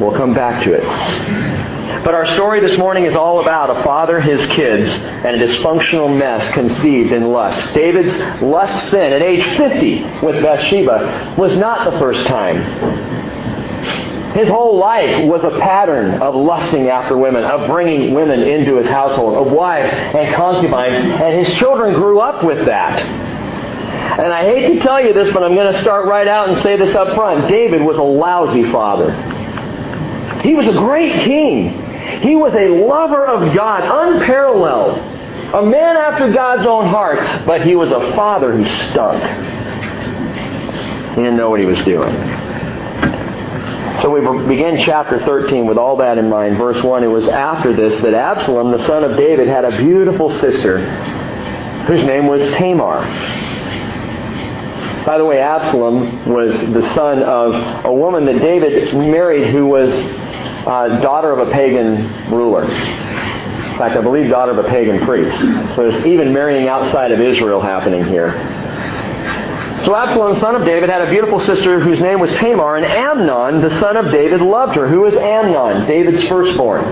We'll 0.00 0.16
come 0.16 0.34
back 0.34 0.64
to 0.64 0.72
it. 0.72 1.81
But 2.04 2.14
our 2.14 2.26
story 2.34 2.60
this 2.60 2.78
morning 2.78 3.04
is 3.06 3.14
all 3.14 3.40
about 3.40 3.70
a 3.70 3.82
father, 3.84 4.20
his 4.20 4.40
kids, 4.50 4.90
and 4.90 5.40
a 5.40 5.46
dysfunctional 5.46 6.16
mess 6.16 6.52
conceived 6.52 7.12
in 7.12 7.30
lust. 7.30 7.74
David's 7.74 8.16
lust 8.42 8.90
sin 8.90 9.12
at 9.12 9.22
age 9.22 9.44
50 9.56 10.24
with 10.24 10.42
Bathsheba 10.42 11.36
was 11.38 11.54
not 11.54 11.90
the 11.90 11.98
first 11.98 12.26
time. 12.26 13.12
His 14.34 14.48
whole 14.48 14.78
life 14.78 15.28
was 15.28 15.44
a 15.44 15.50
pattern 15.60 16.22
of 16.22 16.34
lusting 16.34 16.88
after 16.88 17.16
women, 17.16 17.44
of 17.44 17.68
bringing 17.68 18.14
women 18.14 18.40
into 18.40 18.76
his 18.76 18.88
household, 18.88 19.46
of 19.46 19.52
wives 19.52 19.92
and 19.92 20.34
concubines, 20.34 20.96
and 20.96 21.46
his 21.46 21.54
children 21.58 21.94
grew 21.94 22.18
up 22.18 22.42
with 22.42 22.64
that. 22.64 23.00
And 24.18 24.32
I 24.32 24.44
hate 24.44 24.74
to 24.74 24.80
tell 24.80 25.04
you 25.04 25.12
this, 25.12 25.32
but 25.32 25.42
I'm 25.42 25.54
going 25.54 25.72
to 25.72 25.80
start 25.82 26.06
right 26.06 26.26
out 26.26 26.48
and 26.48 26.58
say 26.62 26.76
this 26.76 26.94
up 26.94 27.14
front. 27.14 27.48
David 27.48 27.82
was 27.82 27.98
a 27.98 28.02
lousy 28.02 28.70
father. 28.72 29.12
He 30.42 30.54
was 30.54 30.66
a 30.66 30.72
great 30.72 31.12
king. 31.22 31.81
He 32.22 32.34
was 32.36 32.54
a 32.54 32.68
lover 32.68 33.26
of 33.26 33.54
God, 33.54 33.82
unparalleled. 33.84 34.98
A 35.54 35.62
man 35.62 35.96
after 35.96 36.32
God's 36.32 36.66
own 36.66 36.88
heart, 36.88 37.46
but 37.46 37.62
he 37.66 37.76
was 37.76 37.90
a 37.90 38.14
father 38.16 38.56
who 38.56 38.64
stunk. 38.64 39.22
He 41.10 41.16
didn't 41.16 41.36
know 41.36 41.50
what 41.50 41.60
he 41.60 41.66
was 41.66 41.78
doing. 41.84 42.14
So 44.00 44.10
we 44.10 44.20
begin 44.48 44.82
chapter 44.84 45.20
13 45.24 45.66
with 45.66 45.76
all 45.78 45.96
that 45.98 46.18
in 46.18 46.28
mind. 46.28 46.56
Verse 46.56 46.82
1, 46.82 47.04
it 47.04 47.08
was 47.08 47.28
after 47.28 47.72
this 47.72 48.00
that 48.00 48.14
Absalom, 48.14 48.72
the 48.72 48.84
son 48.86 49.04
of 49.04 49.16
David, 49.16 49.46
had 49.46 49.64
a 49.64 49.76
beautiful 49.76 50.30
sister 50.40 50.78
whose 51.84 52.02
name 52.04 52.26
was 52.26 52.42
Tamar. 52.54 53.02
By 55.04 55.18
the 55.18 55.24
way, 55.24 55.40
Absalom 55.40 56.28
was 56.28 56.52
the 56.52 56.94
son 56.94 57.22
of 57.22 57.84
a 57.84 57.92
woman 57.92 58.24
that 58.24 58.40
David 58.40 58.94
married 58.94 59.52
who 59.52 59.66
was 59.66 59.92
uh, 60.66 61.00
daughter 61.00 61.32
of 61.32 61.46
a 61.46 61.50
pagan 61.50 62.30
ruler. 62.30 62.64
In 62.64 63.78
fact, 63.78 63.96
I 63.96 64.00
believe 64.00 64.30
daughter 64.30 64.52
of 64.52 64.64
a 64.64 64.68
pagan 64.68 65.04
priest. 65.04 65.36
So 65.74 65.88
there's 65.88 66.06
even 66.06 66.32
marrying 66.32 66.68
outside 66.68 67.10
of 67.10 67.20
Israel 67.20 67.60
happening 67.60 68.04
here. 68.04 68.32
So 69.84 69.96
Absalom, 69.96 70.36
son 70.36 70.54
of 70.54 70.64
David, 70.64 70.88
had 70.90 71.00
a 71.00 71.10
beautiful 71.10 71.40
sister 71.40 71.80
whose 71.80 72.00
name 72.00 72.20
was 72.20 72.30
Tamar, 72.32 72.76
and 72.76 72.86
Amnon, 72.86 73.62
the 73.62 73.80
son 73.80 73.96
of 73.96 74.12
David, 74.12 74.40
loved 74.40 74.76
her. 74.76 74.88
Who 74.88 75.00
was 75.00 75.14
Amnon? 75.14 75.88
David's 75.88 76.22
firstborn. 76.28 76.84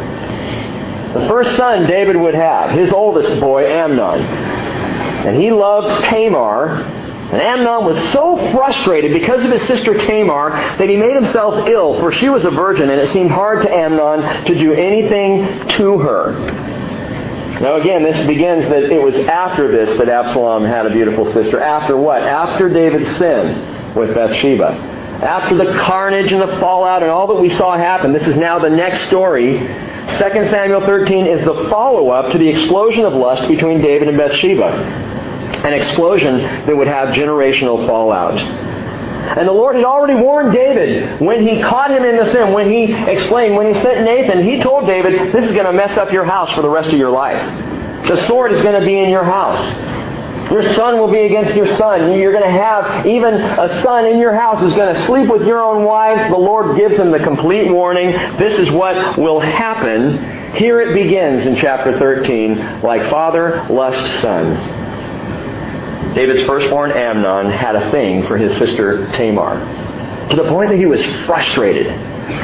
The 1.13 1.29
first 1.29 1.57
son 1.57 1.87
David 1.87 2.17
would 2.17 2.35
have, 2.35 2.71
his 2.71 2.93
oldest 2.93 3.41
boy, 3.41 3.67
Amnon. 3.67 4.21
And 4.21 5.41
he 5.41 5.53
loved 5.53 6.05
Tamar, 6.07 6.83
and 7.33 7.41
Amnon 7.41 7.85
was 7.85 8.13
so 8.13 8.37
frustrated 8.53 9.13
because 9.13 9.45
of 9.45 9.53
his 9.53 9.63
sister 9.63 9.97
Tamar 9.97 10.51
that 10.51 10.89
he 10.89 10.97
made 10.97 11.15
himself 11.15 11.69
ill, 11.69 12.01
for 12.01 12.11
she 12.11 12.29
was 12.29 12.45
a 12.45 12.51
virgin, 12.51 12.91
and 12.91 13.01
it 13.01 13.09
seemed 13.11 13.31
hard 13.31 13.63
to 13.63 13.73
Amnon 13.73 14.47
to 14.47 14.59
do 14.59 14.73
anything 14.73 15.69
to 15.77 15.99
her. 15.99 16.33
Now 17.61 17.77
again, 17.77 18.03
this 18.03 18.27
begins 18.27 18.69
that 18.71 18.85
it 18.85 19.01
was 19.01 19.15
after 19.29 19.71
this 19.71 19.97
that 19.99 20.09
Absalom 20.09 20.65
had 20.65 20.87
a 20.87 20.91
beautiful 20.91 21.31
sister. 21.33 21.61
After 21.61 21.97
what? 21.97 22.23
After 22.23 22.69
David's 22.69 23.17
sin 23.19 23.95
with 23.95 24.13
Bathsheba. 24.13 24.73
After 25.23 25.55
the 25.55 25.79
carnage 25.79 26.33
and 26.33 26.41
the 26.41 26.59
fallout 26.59 27.03
and 27.03 27.13
all 27.13 27.29
that 27.29 27.41
we 27.41 27.51
saw 27.51 27.77
happen. 27.77 28.13
This 28.13 28.27
is 28.27 28.37
now 28.37 28.59
the 28.59 28.71
next 28.71 29.07
story. 29.09 29.59
2 29.59 29.67
Samuel 30.49 30.81
13 30.81 31.27
is 31.27 31.45
the 31.45 31.69
follow-up 31.69 32.33
to 32.33 32.39
the 32.39 32.49
explosion 32.49 33.05
of 33.05 33.13
lust 33.13 33.47
between 33.47 33.83
David 33.83 34.09
and 34.09 34.17
Bathsheba 34.17 35.10
an 35.65 35.75
explosion 35.75 36.39
that 36.39 36.77
would 36.77 36.87
have 36.87 37.15
generational 37.15 37.87
fallout. 37.87 38.39
And 38.41 39.47
the 39.47 39.53
Lord 39.53 39.77
had 39.77 39.85
already 39.85 40.15
warned 40.15 40.53
David 40.53 41.21
when 41.21 41.47
he 41.47 41.61
caught 41.61 41.91
him 41.91 42.05
in 42.05 42.17
the 42.17 42.33
sin, 42.33 42.53
when 42.53 42.71
he 42.71 42.93
explained, 42.93 43.55
when 43.55 43.73
he 43.73 43.81
sent 43.81 44.05
Nathan, 44.05 44.45
he 44.45 44.61
told 44.61 44.87
David, 44.87 45.33
this 45.33 45.45
is 45.45 45.53
going 45.53 45.67
to 45.67 45.73
mess 45.73 45.97
up 45.97 46.11
your 46.11 46.25
house 46.25 46.51
for 46.53 46.63
the 46.63 46.69
rest 46.69 46.89
of 46.89 46.99
your 46.99 47.11
life. 47.11 47.39
The 48.09 48.27
sword 48.27 48.53
is 48.53 48.63
going 48.63 48.81
to 48.81 48.85
be 48.85 48.99
in 48.99 49.11
your 49.11 49.25
house. 49.25 50.51
Your 50.51 50.65
son 50.75 50.99
will 50.99 51.13
be 51.13 51.21
against 51.21 51.55
your 51.55 51.77
son. 51.77 52.19
You're 52.19 52.33
going 52.33 52.45
to 52.45 52.51
have 52.51 53.07
even 53.07 53.35
a 53.35 53.83
son 53.83 54.05
in 54.07 54.19
your 54.19 54.35
house 54.35 54.59
who's 54.59 54.75
going 54.75 54.93
to 54.93 55.07
sleep 55.07 55.31
with 55.31 55.47
your 55.47 55.61
own 55.61 55.85
wives. 55.85 56.29
The 56.29 56.39
Lord 56.39 56.77
gives 56.77 56.97
him 56.97 57.13
the 57.13 57.21
complete 57.21 57.71
warning. 57.71 58.11
This 58.37 58.59
is 58.59 58.69
what 58.71 59.17
will 59.17 59.39
happen. 59.39 60.57
Here 60.57 60.81
it 60.81 60.93
begins 60.93 61.47
in 61.47 61.55
chapter 61.55 61.97
13, 61.97 62.81
like 62.83 63.09
father, 63.11 63.65
lust, 63.71 64.21
son. 64.21 64.80
David's 66.15 66.47
firstborn 66.47 66.93
Amnon 66.93 67.51
had 67.51 67.77
a 67.77 67.91
thing 67.91 68.27
for 68.27 68.37
his 68.37 68.57
sister 68.59 69.07
Tamar 69.13 69.89
to 70.31 70.37
the 70.37 70.49
point 70.49 70.71
that 70.71 70.77
he 70.77 70.87
was 70.87 71.05
frustrated. 71.27 71.87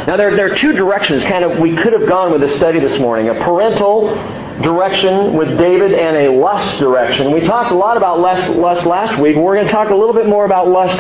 Now, 0.06 0.16
there, 0.16 0.34
there 0.36 0.52
are 0.52 0.56
two 0.56 0.72
directions 0.72 1.22
kind 1.25 1.44
of 1.44 1.60
we 1.60 1.76
could 1.76 1.92
have 1.92 2.08
gone 2.08 2.32
with 2.32 2.40
the 2.40 2.48
study 2.56 2.80
this 2.80 2.98
morning 2.98 3.28
a 3.28 3.34
parental 3.34 4.08
direction 4.60 5.34
with 5.34 5.56
David 5.58 5.92
and 5.92 6.16
a 6.16 6.32
lust 6.32 6.78
direction. 6.80 7.30
We 7.32 7.40
talked 7.40 7.70
a 7.70 7.76
lot 7.76 7.96
about 7.96 8.18
lust, 8.18 8.56
lust 8.56 8.86
last 8.86 9.20
week. 9.20 9.36
We're 9.36 9.54
going 9.54 9.66
to 9.66 9.72
talk 9.72 9.90
a 9.90 9.94
little 9.94 10.14
bit 10.14 10.26
more 10.26 10.44
about 10.44 10.68
lust 10.68 10.96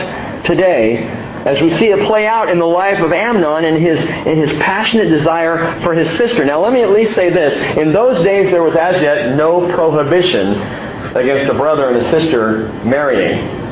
today 0.46 0.98
as 1.46 1.60
we 1.60 1.70
see 1.78 1.86
it 1.86 2.06
play 2.06 2.26
out 2.26 2.48
in 2.48 2.58
the 2.58 2.66
life 2.66 3.00
of 3.00 3.12
Amnon 3.12 3.64
and 3.64 3.80
his, 3.80 4.00
and 4.00 4.38
his 4.38 4.52
passionate 4.54 5.08
desire 5.08 5.80
for 5.80 5.94
his 5.94 6.10
sister. 6.16 6.44
Now, 6.44 6.62
let 6.62 6.72
me 6.72 6.82
at 6.82 6.90
least 6.90 7.14
say 7.14 7.30
this. 7.30 7.56
In 7.76 7.92
those 7.92 8.22
days, 8.24 8.50
there 8.50 8.62
was 8.62 8.74
as 8.74 9.00
yet 9.00 9.36
no 9.36 9.72
prohibition 9.72 10.85
against 11.14 11.50
a 11.50 11.54
brother 11.54 11.88
and 11.90 12.06
a 12.06 12.10
sister 12.10 12.72
marrying 12.84 13.66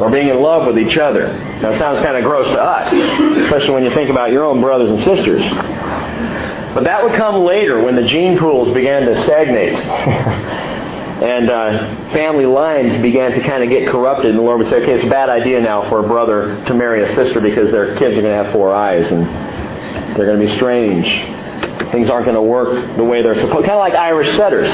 or 0.00 0.10
being 0.10 0.28
in 0.28 0.40
love 0.40 0.66
with 0.66 0.78
each 0.78 0.96
other. 0.96 1.26
It 1.26 1.78
sounds 1.78 2.00
kind 2.00 2.16
of 2.16 2.24
gross 2.24 2.46
to 2.48 2.60
us. 2.60 2.90
especially 3.44 3.70
when 3.70 3.84
you 3.84 3.90
think 3.90 4.10
about 4.10 4.32
your 4.32 4.44
own 4.44 4.60
brothers 4.60 4.90
and 4.90 5.00
sisters. 5.02 5.42
But 6.74 6.84
that 6.84 7.02
would 7.02 7.14
come 7.14 7.44
later 7.44 7.82
when 7.82 7.96
the 7.96 8.04
gene 8.04 8.38
pools 8.38 8.72
began 8.74 9.02
to 9.02 9.22
stagnate. 9.24 9.74
and 11.20 11.50
uh, 11.50 12.10
family 12.12 12.46
lines 12.46 12.96
began 13.02 13.32
to 13.32 13.40
kind 13.42 13.62
of 13.62 13.68
get 13.68 13.88
corrupted, 13.88 14.30
and 14.30 14.38
the 14.38 14.42
Lord 14.42 14.58
would 14.58 14.68
say, 14.68 14.76
okay, 14.76 14.92
it's 14.92 15.04
a 15.04 15.10
bad 15.10 15.28
idea 15.28 15.60
now 15.60 15.86
for 15.90 16.02
a 16.02 16.08
brother 16.08 16.64
to 16.64 16.74
marry 16.74 17.02
a 17.02 17.14
sister 17.14 17.40
because 17.40 17.70
their 17.70 17.94
kids 17.96 18.16
are 18.16 18.22
going 18.22 18.36
to 18.36 18.44
have 18.44 18.52
four 18.52 18.72
eyes 18.72 19.10
and 19.10 19.26
they're 20.16 20.26
going 20.26 20.40
to 20.40 20.46
be 20.46 20.52
strange. 20.56 21.06
Things 21.92 22.08
aren't 22.08 22.24
going 22.24 22.36
to 22.36 22.42
work 22.42 22.96
the 22.96 23.04
way 23.04 23.20
they're 23.20 23.38
supposed. 23.38 23.66
Kind 23.66 23.72
of 23.72 23.80
like 23.80 23.94
Irish 23.94 24.34
setters. 24.36 24.70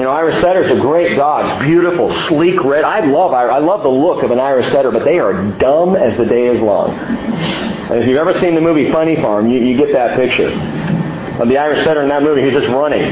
You 0.00 0.06
know, 0.06 0.12
Irish 0.12 0.40
setters 0.40 0.70
are 0.70 0.80
great 0.80 1.14
dogs, 1.14 1.62
beautiful, 1.62 2.10
sleek, 2.22 2.64
red. 2.64 2.84
I 2.84 3.04
love 3.04 3.34
I 3.34 3.58
love 3.58 3.82
the 3.82 3.90
look 3.90 4.22
of 4.22 4.30
an 4.30 4.40
Irish 4.40 4.66
setter, 4.70 4.90
but 4.90 5.04
they 5.04 5.18
are 5.18 5.34
dumb 5.58 5.94
as 5.94 6.16
the 6.16 6.24
day 6.24 6.46
is 6.46 6.58
long. 6.62 6.92
And 6.92 8.00
if 8.00 8.08
you've 8.08 8.16
ever 8.16 8.32
seen 8.32 8.54
the 8.54 8.62
movie 8.62 8.90
Funny 8.90 9.16
Farm, 9.16 9.50
you, 9.50 9.60
you 9.60 9.76
get 9.76 9.92
that 9.92 10.16
picture 10.16 10.48
of 11.38 11.48
the 11.50 11.58
Irish 11.58 11.84
setter 11.84 12.00
in 12.02 12.08
that 12.08 12.22
movie. 12.22 12.44
He's 12.44 12.54
just 12.54 12.68
running. 12.68 13.02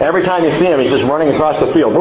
Every 0.00 0.22
time 0.22 0.44
you 0.44 0.52
see 0.52 0.66
him, 0.66 0.78
he's 0.78 0.92
just 0.92 1.02
running 1.02 1.34
across 1.34 1.58
the 1.58 1.66
field. 1.72 1.92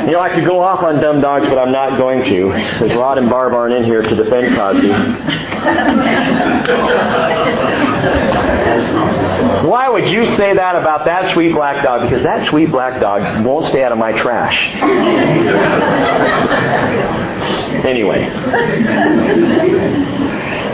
You 0.00 0.16
know, 0.16 0.22
I 0.22 0.30
could 0.34 0.44
go 0.44 0.60
off 0.60 0.82
on 0.82 1.00
dumb 1.00 1.20
dogs, 1.20 1.46
but 1.46 1.56
I'm 1.56 1.70
not 1.70 1.98
going 1.98 2.24
to, 2.24 2.48
because 2.48 2.96
Rod 2.96 3.18
and 3.18 3.30
Barb 3.30 3.52
aren't 3.54 3.74
in 3.74 3.84
here 3.84 4.02
to 4.02 4.16
defend 4.16 4.56
Cosby. 4.56 4.90
Why 9.66 9.88
would 9.88 10.08
you 10.08 10.26
say 10.36 10.54
that 10.54 10.76
about 10.76 11.04
that 11.04 11.34
sweet 11.34 11.52
black 11.52 11.84
dog? 11.84 12.08
Because 12.08 12.22
that 12.22 12.48
sweet 12.48 12.70
black 12.70 13.00
dog 13.00 13.44
won't 13.44 13.66
stay 13.66 13.84
out 13.84 13.92
of 13.92 13.98
my 13.98 14.12
trash. 14.12 14.70
anyway. 17.84 18.28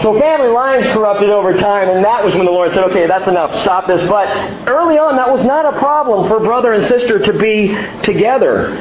So 0.02 0.18
family 0.20 0.48
lines 0.48 0.86
corrupted 0.92 1.30
over 1.30 1.56
time, 1.56 1.88
and 1.88 2.04
that 2.04 2.24
was 2.24 2.34
when 2.34 2.44
the 2.44 2.52
Lord 2.52 2.72
said, 2.72 2.84
okay, 2.84 3.06
that's 3.06 3.28
enough, 3.28 3.58
stop 3.62 3.86
this. 3.86 4.06
But 4.08 4.28
early 4.68 4.98
on, 4.98 5.16
that 5.16 5.30
was 5.30 5.44
not 5.44 5.64
a 5.64 5.78
problem 5.78 6.28
for 6.28 6.38
brother 6.38 6.74
and 6.74 6.86
sister 6.86 7.18
to 7.18 7.32
be 7.38 7.68
together. 8.02 8.76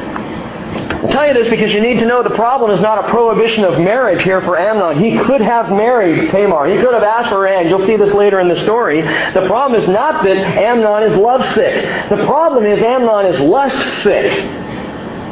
I 1.06 1.08
tell 1.08 1.28
you 1.28 1.36
this 1.36 1.50
because 1.50 1.72
you 1.72 1.82
need 1.82 2.00
to 2.00 2.06
know 2.06 2.24
the 2.24 2.32
problem 2.32 2.72
is 2.72 2.82
not 2.82 3.06
a 3.06 3.08
prohibition 3.10 3.64
of 3.64 3.80
marriage 3.80 4.24
here 4.24 4.42
for 4.42 4.58
Amnon. 4.58 4.98
He 4.98 5.16
could 5.16 5.40
have 5.40 5.70
married 5.70 6.32
Tamar. 6.32 6.68
He 6.68 6.82
could 6.82 6.96
have 6.96 7.04
asked 7.04 7.30
for 7.30 7.48
Anne. 7.48 7.70
You'll 7.70 7.86
see 7.86 7.96
this 7.96 8.12
later 8.12 8.40
in 8.40 8.48
the 8.48 8.56
story. 8.64 9.02
The 9.04 9.46
problem 9.46 9.80
is 9.80 9.88
not 9.88 10.24
that 10.24 10.36
Amnon 10.36 11.04
is 11.04 11.16
lovesick. 11.16 12.10
The 12.10 12.26
problem 12.26 12.66
is 12.66 12.82
Amnon 12.82 13.28
is 13.28 13.40
lust 13.40 13.78
sick. 14.02 14.32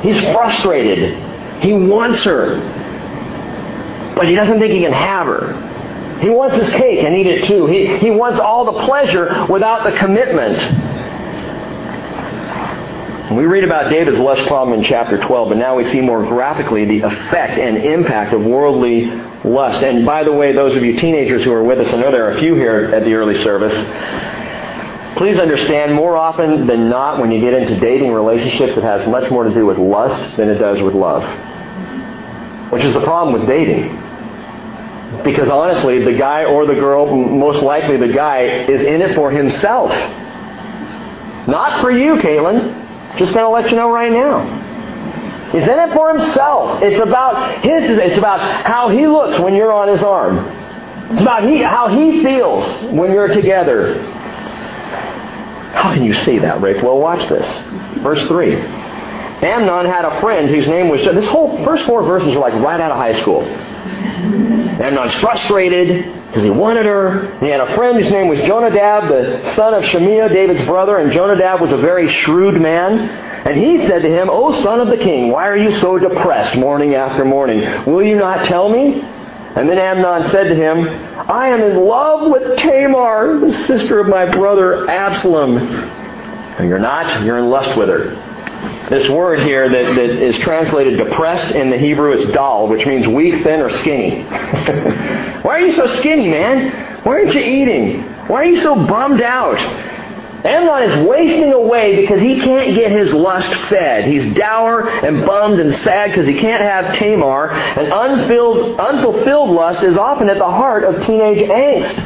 He's 0.04 0.20
frustrated. 0.32 1.18
He 1.64 1.74
wants 1.74 2.22
her. 2.22 2.60
But 4.16 4.28
he 4.28 4.36
doesn't 4.36 4.60
think 4.60 4.74
he 4.74 4.82
can 4.82 4.94
have 4.94 5.26
her. 5.26 6.20
He 6.20 6.30
wants 6.30 6.56
his 6.56 6.70
cake 6.70 7.04
and 7.04 7.16
eat 7.16 7.26
it 7.26 7.46
too. 7.46 7.66
He, 7.66 7.98
he 7.98 8.12
wants 8.12 8.40
all 8.40 8.66
the 8.66 8.86
pleasure 8.86 9.48
without 9.50 9.86
the 9.86 9.98
commitment. 9.98 10.60
We 13.34 13.46
read 13.46 13.64
about 13.64 13.90
David's 13.90 14.20
lust 14.20 14.46
problem 14.46 14.78
in 14.80 14.86
chapter 14.86 15.18
12, 15.18 15.50
but 15.50 15.58
now 15.58 15.76
we 15.76 15.86
see 15.86 16.02
more 16.02 16.24
graphically 16.24 16.86
the 16.86 17.02
effect 17.02 17.58
and 17.58 17.78
impact 17.78 18.32
of 18.32 18.44
worldly 18.44 19.06
lust. 19.44 19.82
And 19.82 20.06
by 20.06 20.24
the 20.24 20.32
way, 20.32 20.52
those 20.52 20.76
of 20.76 20.84
you 20.84 20.96
teenagers 20.98 21.44
who 21.44 21.52
are 21.52 21.64
with 21.64 21.80
us, 21.80 21.92
I 21.92 21.98
know 21.98 22.12
there 22.12 22.30
are 22.30 22.38
a 22.38 22.40
few 22.40 22.54
here 22.54 22.92
at 22.94 23.04
the 23.04 23.14
early 23.16 23.42
service. 23.42 23.74
Please 25.18 25.40
understand, 25.40 25.96
more 25.96 26.16
often 26.16 26.68
than 26.68 26.90
not, 26.90 27.20
when 27.20 27.32
you 27.32 27.42
get 27.42 27.56
into 27.56 27.80
dating 27.80 28.12
relationships, 28.12 28.78
it 28.78 28.84
has 28.84 29.08
much 29.08 29.32
more 29.32 29.46
to 29.46 29.54
do 29.54 29.66
with 29.66 29.80
lust 29.80 30.38
than 30.38 30.50
it 30.50 30.60
does 30.60 30.80
with 30.84 30.94
love. 30.94 31.24
Which 32.72 32.84
is 32.84 32.94
the 32.94 33.02
problem 33.02 33.40
with 33.40 33.48
dating. 33.48 34.00
Because 35.24 35.50
honestly, 35.50 36.04
the 36.04 36.14
guy 36.14 36.44
or 36.44 36.68
the 36.68 36.76
girl, 36.76 37.08
most 37.08 37.64
likely 37.64 37.98
the 37.98 38.14
guy, 38.14 38.42
is 38.42 38.82
in 38.82 39.02
it 39.02 39.16
for 39.16 39.32
himself. 39.32 39.92
Not 41.48 41.82
for 41.82 41.90
you, 41.90 42.18
Caitlin. 42.18 42.83
Just 43.18 43.34
going 43.34 43.46
to 43.46 43.50
let 43.50 43.70
you 43.70 43.78
know 43.78 43.92
right 43.92 44.12
now. 44.12 44.72
He's 45.52 45.64
in 45.64 45.70
it 45.70 45.94
for 45.94 46.18
himself. 46.18 46.82
It's 46.82 47.00
about 47.02 47.64
his. 47.64 47.84
It's 47.86 48.18
about 48.18 48.66
how 48.66 48.90
he 48.90 49.06
looks 49.06 49.40
when 49.40 49.54
you're 49.54 49.72
on 49.72 49.88
his 49.88 50.02
arm. 50.02 50.38
It's 51.12 51.22
about 51.22 51.44
he, 51.44 51.58
how 51.58 51.90
he 51.90 52.24
feels 52.24 52.66
when 52.92 53.12
you're 53.12 53.28
together. 53.28 54.02
How 55.74 55.94
can 55.94 56.04
you 56.04 56.14
say 56.14 56.40
that, 56.40 56.62
Rick? 56.62 56.82
Well, 56.82 56.98
watch 56.98 57.30
this. 57.30 57.46
Verse 58.02 58.26
3. 58.28 58.56
Amnon 58.56 59.86
had 59.86 60.06
a 60.06 60.20
friend 60.22 60.50
whose 60.50 60.68
name 60.68 60.88
was... 60.88 61.02
This 61.04 61.28
whole 61.28 61.64
first 61.66 61.86
four 61.86 62.04
verses 62.04 62.34
are 62.34 62.40
like 62.40 62.54
right 62.54 62.80
out 62.80 62.92
of 62.92 62.98
high 62.98 63.20
school. 63.22 63.44
Amnon's 63.44 65.14
frustrated 65.16 66.23
because 66.34 66.46
he 66.46 66.50
wanted 66.50 66.88
her. 66.88 67.38
He 67.42 67.46
had 67.46 67.60
a 67.60 67.76
friend 67.76 68.02
whose 68.02 68.12
name 68.12 68.28
was 68.28 68.40
Jonadab, 68.40 69.08
the 69.08 69.54
son 69.54 69.76
of 69.76 69.84
Shimeah, 69.84 70.30
David's 70.30 70.66
brother, 70.66 70.98
and 70.98 71.12
Jonadab 71.12 71.62
was 71.62 71.72
a 71.72 71.78
very 71.78 72.10
shrewd 72.10 72.60
man. 72.60 73.02
And 73.46 73.56
he 73.56 73.86
said 73.86 74.02
to 74.02 74.10
him, 74.10 74.32
O 74.32 74.52
son 74.64 74.80
of 74.80 74.88
the 74.88 74.98
king, 74.98 75.30
why 75.30 75.48
are 75.48 75.56
you 75.56 75.78
so 75.78 76.00
depressed 76.00 76.58
morning 76.58 76.96
after 76.96 77.24
morning? 77.24 77.60
Will 77.86 78.02
you 78.02 78.16
not 78.16 78.48
tell 78.48 78.68
me? 78.68 79.00
And 79.02 79.70
then 79.70 79.78
Amnon 79.78 80.32
said 80.32 80.46
to 80.46 80.56
him, 80.56 80.88
I 81.30 81.50
am 81.50 81.62
in 81.62 81.86
love 81.86 82.32
with 82.32 82.58
Tamar, 82.58 83.40
the 83.40 83.54
sister 83.68 84.00
of 84.00 84.08
my 84.08 84.26
brother 84.26 84.90
Absalom. 84.90 85.58
And 85.60 86.68
you're 86.68 86.80
not, 86.80 87.24
you're 87.24 87.38
in 87.38 87.52
lust 87.52 87.78
with 87.78 87.90
her. 87.90 88.33
This 88.90 89.10
word 89.10 89.40
here 89.40 89.70
that, 89.70 89.96
that 89.96 90.10
is 90.10 90.38
translated 90.40 90.98
depressed 90.98 91.56
in 91.56 91.70
the 91.70 91.78
Hebrew, 91.78 92.12
it's 92.12 92.26
dal, 92.26 92.68
which 92.68 92.86
means 92.86 93.08
weak, 93.08 93.44
thin, 93.44 93.62
or 93.62 93.70
skinny. 93.70 94.24
Why 95.44 95.56
are 95.56 95.60
you 95.60 95.72
so 95.72 95.88
skinny, 95.88 96.28
man? 96.28 97.02
Why 97.04 97.14
aren't 97.14 97.34
you 97.34 97.42
eating? 97.42 98.04
Why 98.28 98.42
are 98.42 98.46
you 98.46 98.60
so 98.62 98.76
bummed 98.76 99.22
out? 99.22 99.60
Amnon 100.46 100.84
is 100.84 101.08
wasting 101.08 101.54
away 101.54 102.02
because 102.02 102.20
he 102.20 102.40
can't 102.42 102.76
get 102.76 102.92
his 102.92 103.14
lust 103.14 103.54
fed. 103.70 104.06
He's 104.06 104.36
dour 104.36 104.90
and 104.90 105.26
bummed 105.26 105.60
and 105.60 105.74
sad 105.78 106.10
because 106.10 106.28
he 106.28 106.38
can't 106.38 106.62
have 106.62 106.96
Tamar. 106.98 107.52
And 107.52 107.88
unfilled, 107.92 108.80
unfulfilled 108.80 109.50
lust 109.50 109.84
is 109.84 109.96
often 109.96 110.30
at 110.30 110.38
the 110.38 110.46
heart 110.46 110.84
of 110.84 111.06
teenage 111.06 111.50
angst. 111.50 111.98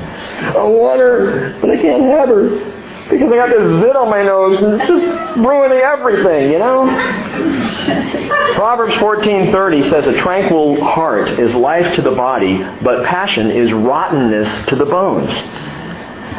I 0.55 0.63
want 0.63 0.99
her, 0.99 1.57
but 1.59 1.71
I 1.71 1.81
can't 1.81 2.03
have 2.03 2.29
her 2.29 2.76
because 3.09 3.31
I 3.31 3.35
got 3.35 3.49
this 3.49 3.81
zit 3.81 3.95
on 3.95 4.09
my 4.09 4.23
nose 4.23 4.61
and 4.61 4.81
it's 4.81 4.87
just 4.87 5.37
ruining 5.37 5.79
everything, 5.79 6.51
you 6.51 6.59
know? 6.59 6.85
Proverbs 8.55 8.95
14:30 8.95 9.89
says 9.89 10.07
a 10.07 10.17
tranquil 10.17 10.83
heart 10.83 11.29
is 11.39 11.55
life 11.55 11.95
to 11.95 12.01
the 12.01 12.11
body, 12.11 12.57
but 12.81 13.05
passion 13.05 13.51
is 13.51 13.71
rottenness 13.71 14.65
to 14.67 14.75
the 14.75 14.85
bones. 14.85 15.31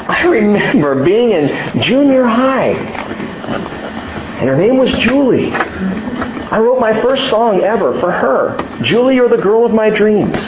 I 0.08 0.24
remember 0.24 1.04
being 1.04 1.30
in 1.30 1.82
junior 1.82 2.24
high, 2.24 2.70
and 2.70 4.48
her 4.48 4.56
name 4.56 4.78
was 4.78 4.90
Julie. 4.92 5.52
I 5.52 6.58
wrote 6.58 6.80
my 6.80 7.00
first 7.02 7.28
song 7.28 7.60
ever 7.60 7.98
for 8.00 8.10
her. 8.10 8.80
Julie, 8.82 9.14
you're 9.14 9.28
the 9.28 9.36
girl 9.36 9.64
of 9.64 9.72
my 9.72 9.90
dreams. 9.90 10.38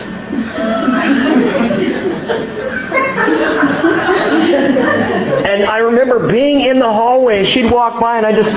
And 5.50 5.64
I 5.64 5.78
remember 5.78 6.28
being 6.28 6.60
in 6.60 6.78
the 6.78 6.92
hallway, 6.92 7.44
she'd 7.44 7.72
walk 7.72 8.00
by 8.00 8.18
and 8.18 8.26
I 8.26 8.32
just, 8.32 8.50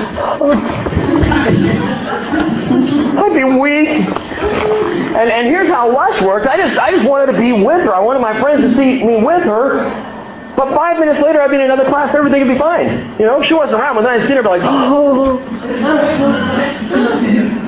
I'd 3.18 3.34
be 3.34 3.42
weak. 3.42 3.88
And, 3.88 5.28
and 5.28 5.48
here's 5.48 5.66
how 5.66 5.92
lust 5.92 6.22
works. 6.22 6.46
I 6.46 6.56
just, 6.56 6.78
I 6.78 6.92
just 6.92 7.04
wanted 7.04 7.32
to 7.32 7.38
be 7.38 7.50
with 7.50 7.80
her. 7.82 7.92
I 7.92 7.98
wanted 7.98 8.20
my 8.20 8.40
friends 8.40 8.60
to 8.62 8.72
see 8.76 9.02
me 9.04 9.24
with 9.24 9.42
her. 9.42 9.90
But 10.56 10.72
five 10.72 11.00
minutes 11.00 11.18
later, 11.20 11.40
I'd 11.42 11.50
be 11.50 11.56
in 11.56 11.62
another 11.62 11.86
class 11.86 12.14
everything 12.14 12.46
would 12.46 12.52
be 12.54 12.58
fine. 12.60 13.18
You 13.18 13.26
know, 13.26 13.42
she 13.42 13.54
wasn't 13.54 13.80
around. 13.80 13.96
When 13.96 14.06
I'd 14.06 14.28
seen 14.28 14.36
her, 14.36 14.42
be 14.44 14.48
like, 14.50 14.62
oh. 14.62 15.38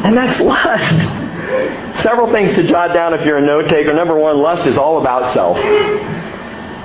And 0.04 0.16
that's 0.16 0.38
lust. 0.40 2.02
Several 2.04 2.30
things 2.30 2.54
to 2.54 2.62
jot 2.62 2.94
down 2.94 3.12
if 3.12 3.26
you're 3.26 3.38
a 3.38 3.44
note 3.44 3.68
taker. 3.68 3.92
Number 3.92 4.16
one, 4.16 4.38
lust 4.38 4.66
is 4.68 4.78
all 4.78 5.00
about 5.00 5.32
self. 5.32 5.58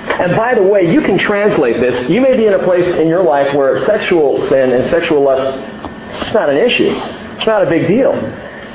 And 0.04 0.36
by 0.36 0.54
the 0.54 0.62
way, 0.62 0.92
you 0.92 1.00
can 1.00 1.18
translate 1.18 1.80
this. 1.80 2.08
You 2.10 2.20
may 2.20 2.36
be 2.36 2.46
in 2.46 2.54
a 2.54 2.62
place 2.64 2.86
in 2.96 3.08
your 3.08 3.22
life 3.22 3.54
where 3.54 3.84
sexual 3.86 4.46
sin 4.48 4.72
and 4.72 4.84
sexual 4.86 5.22
lust 5.22 5.58
is 6.26 6.32
not 6.34 6.50
an 6.50 6.56
issue. 6.56 6.92
It's 7.36 7.46
not 7.46 7.66
a 7.66 7.70
big 7.70 7.86
deal. 7.86 8.12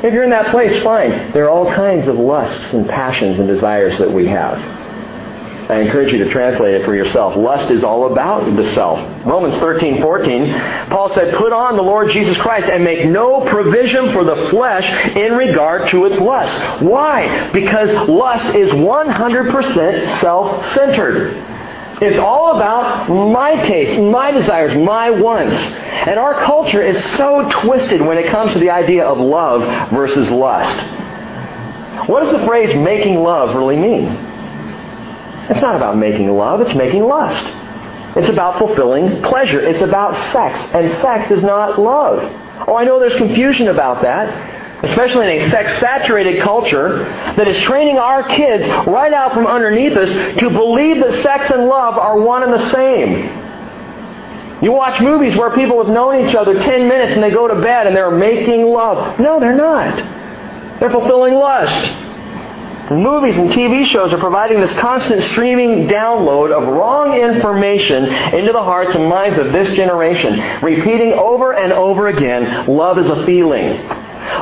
If 0.03 0.13
you're 0.13 0.23
in 0.23 0.29
that 0.29 0.47
place, 0.47 0.81
fine. 0.83 1.31
There 1.31 1.45
are 1.45 1.49
all 1.49 1.71
kinds 1.71 2.07
of 2.07 2.17
lusts 2.17 2.73
and 2.73 2.87
passions 2.87 3.39
and 3.39 3.47
desires 3.47 3.97
that 3.97 4.11
we 4.11 4.27
have. 4.27 4.76
I 5.69 5.81
encourage 5.81 6.13
you 6.13 6.23
to 6.23 6.29
translate 6.31 6.75
it 6.75 6.85
for 6.85 6.95
yourself. 6.95 7.35
Lust 7.35 7.69
is 7.71 7.83
all 7.83 8.09
about 8.09 8.55
the 8.55 8.65
self. 8.73 8.99
Romans 9.25 9.57
13, 9.57 10.01
14, 10.01 10.53
Paul 10.89 11.13
said, 11.13 11.35
Put 11.35 11.51
on 11.51 11.75
the 11.75 11.81
Lord 11.81 12.09
Jesus 12.09 12.37
Christ 12.37 12.67
and 12.67 12.85
make 12.85 13.05
no 13.05 13.41
provision 13.41 14.13
for 14.13 14.23
the 14.23 14.49
flesh 14.49 14.87
in 15.17 15.33
regard 15.33 15.89
to 15.89 16.05
its 16.05 16.19
lust. 16.19 16.81
Why? 16.81 17.51
Because 17.51 18.07
lust 18.07 18.55
is 18.55 18.71
100% 18.71 20.21
self-centered. 20.21 21.33
It's 21.99 22.19
all 22.19 22.55
about 22.55 23.09
my 23.09 23.55
taste, 23.65 23.99
my 23.99 24.31
desires, 24.31 24.73
my 24.73 25.09
wants. 25.09 25.55
And 25.55 26.17
our 26.17 26.45
culture 26.45 26.81
is 26.81 27.03
so 27.17 27.49
twisted 27.51 27.99
when 27.99 28.17
it 28.17 28.27
comes 28.27 28.53
to 28.53 28.59
the 28.59 28.69
idea 28.69 29.05
of 29.05 29.17
love 29.17 29.89
versus 29.89 30.31
lust. 30.31 30.79
What 32.07 32.23
does 32.23 32.39
the 32.39 32.47
phrase 32.47 32.73
making 32.73 33.21
love 33.21 33.53
really 33.53 33.75
mean? 33.75 34.26
It's 35.49 35.61
not 35.61 35.75
about 35.75 35.97
making 35.97 36.29
love, 36.29 36.61
it's 36.61 36.75
making 36.75 37.03
lust. 37.03 37.45
It's 38.17 38.29
about 38.29 38.57
fulfilling 38.57 39.21
pleasure. 39.21 39.59
It's 39.59 39.81
about 39.81 40.15
sex. 40.31 40.59
And 40.73 40.89
sex 41.01 41.29
is 41.29 41.43
not 41.43 41.79
love. 41.79 42.19
Oh, 42.67 42.75
I 42.75 42.83
know 42.83 42.99
there's 42.99 43.15
confusion 43.15 43.67
about 43.67 44.01
that 44.01 44.55
especially 44.83 45.25
in 45.25 45.41
a 45.41 45.49
sex-saturated 45.49 46.41
culture 46.41 46.99
that 47.35 47.47
is 47.47 47.57
training 47.59 47.97
our 47.97 48.27
kids 48.27 48.63
right 48.87 49.11
out 49.11 49.33
from 49.33 49.47
underneath 49.47 49.97
us 49.97 50.09
to 50.39 50.49
believe 50.49 51.01
that 51.01 51.13
sex 51.23 51.49
and 51.49 51.65
love 51.65 51.97
are 51.97 52.19
one 52.19 52.43
and 52.43 52.53
the 52.53 52.69
same. 52.69 53.25
You 54.61 54.71
watch 54.71 55.01
movies 55.01 55.35
where 55.35 55.51
people 55.55 55.83
have 55.83 55.91
known 55.91 56.27
each 56.27 56.35
other 56.35 56.59
10 56.59 56.87
minutes 56.87 57.13
and 57.13 57.23
they 57.23 57.31
go 57.31 57.47
to 57.47 57.55
bed 57.55 57.87
and 57.87 57.95
they're 57.95 58.11
making 58.11 58.67
love. 58.67 59.19
No, 59.19 59.39
they're 59.39 59.55
not. 59.55 59.97
They're 60.79 60.91
fulfilling 60.91 61.33
lust. 61.33 62.06
Movies 62.89 63.35
and 63.35 63.49
TV 63.49 63.85
shows 63.85 64.13
are 64.13 64.17
providing 64.17 64.61
this 64.61 64.73
constant 64.75 65.21
streaming 65.23 65.87
download 65.87 66.55
of 66.55 66.67
wrong 66.67 67.13
information 67.15 68.05
into 68.05 68.53
the 68.53 68.63
hearts 68.63 68.95
and 68.95 69.09
minds 69.09 69.37
of 69.37 69.51
this 69.51 69.75
generation, 69.75 70.63
repeating 70.63 71.13
over 71.13 71.53
and 71.53 71.73
over 71.73 72.07
again, 72.07 72.65
love 72.67 72.97
is 72.97 73.09
a 73.09 73.25
feeling. 73.25 73.85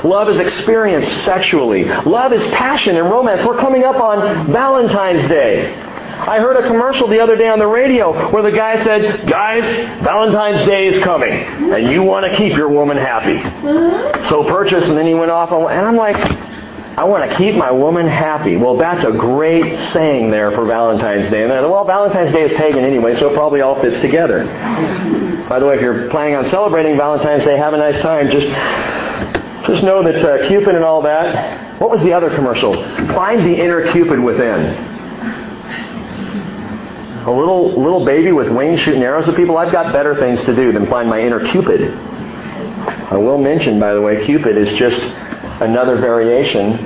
Love 0.04 0.30
is 0.30 0.40
experienced 0.40 1.12
sexually. 1.24 1.86
Love 1.86 2.34
is 2.34 2.44
passion 2.52 2.98
and 2.98 3.10
romance. 3.10 3.46
We're 3.46 3.60
coming 3.60 3.84
up 3.84 3.96
on 3.96 4.52
Valentine's 4.52 5.28
Day. 5.28 5.74
I 5.74 6.40
heard 6.40 6.64
a 6.64 6.68
commercial 6.68 7.08
the 7.08 7.20
other 7.20 7.36
day 7.36 7.50
on 7.50 7.60
the 7.60 7.68
radio 7.68 8.32
where 8.32 8.42
the 8.42 8.52
guy 8.52 8.82
said, 8.84 9.28
Guys, 9.28 9.64
Valentine's 10.02 10.66
Day 10.66 10.88
is 10.88 11.04
coming, 11.04 11.32
and 11.32 11.92
you 11.92 12.04
want 12.04 12.32
to 12.32 12.38
keep 12.38 12.56
your 12.56 12.70
woman 12.70 12.98
happy. 12.98 13.38
Mm-hmm. 13.38 14.26
So 14.26 14.44
purchase, 14.46 14.86
and 14.86 14.98
then 14.98 15.08
he 15.08 15.14
went 15.14 15.32
off, 15.32 15.52
and 15.52 15.86
I'm 15.86 15.98
like, 15.98 16.16
I 16.98 17.04
want 17.04 17.30
to 17.30 17.38
keep 17.38 17.56
my 17.56 17.72
woman 17.72 18.08
happy. 18.08 18.56
Well, 18.56 18.78
that's 18.78 19.04
a 19.04 19.12
great 19.12 19.78
saying 19.92 20.32
there 20.32 20.52
for 20.52 20.66
Valentine's 20.66 21.30
Day. 21.30 21.42
And 21.44 21.52
then, 21.52 21.70
well, 21.70 21.84
Valentine's 21.84 22.32
Day 22.32 22.44
is 22.44 22.56
pagan 22.56 22.86
anyway, 22.86 23.16
so 23.20 23.30
it 23.30 23.36
probably 23.36 23.60
all 23.60 23.82
fits 23.82 24.00
together. 24.00 24.46
By 25.50 25.60
the 25.60 25.66
way, 25.66 25.76
if 25.76 25.82
you're 25.82 26.10
planning 26.10 26.36
on 26.36 26.46
celebrating 26.46 26.96
Valentine's 26.96 27.44
Day, 27.44 27.58
have 27.58 27.74
a 27.74 27.78
nice 27.78 28.02
time. 28.02 28.32
Just, 28.32 28.48
just 29.68 29.84
know 29.84 30.04
that 30.04 30.16
uh, 30.16 30.48
Cupid 30.48 30.74
and 30.74 30.86
all 30.86 31.02
that. 31.02 31.82
What 31.82 31.92
was 31.92 32.02
the 32.02 32.14
other 32.14 32.34
commercial? 32.34 32.74
Find 33.14 33.46
the 33.46 33.62
inner 33.62 33.92
Cupid 33.92 34.18
within. 34.18 34.94
A 37.26 37.32
little 37.32 37.74
little 37.82 38.06
baby 38.06 38.32
with 38.32 38.50
wings 38.50 38.80
shooting 38.80 39.02
arrows 39.02 39.28
at 39.28 39.36
people. 39.36 39.58
I've 39.58 39.72
got 39.72 39.92
better 39.92 40.16
things 40.16 40.44
to 40.46 40.56
do 40.56 40.72
than 40.72 40.86
find 40.88 41.10
my 41.10 41.20
inner 41.20 41.46
Cupid. 41.52 41.92
I 41.92 43.18
will 43.18 43.40
mention, 43.40 43.80
by 43.80 43.94
the 43.94 44.02
way, 44.02 44.26
Cupid 44.26 44.56
is 44.56 44.70
just 44.78 45.00
another 45.62 45.98
variation 45.98 46.86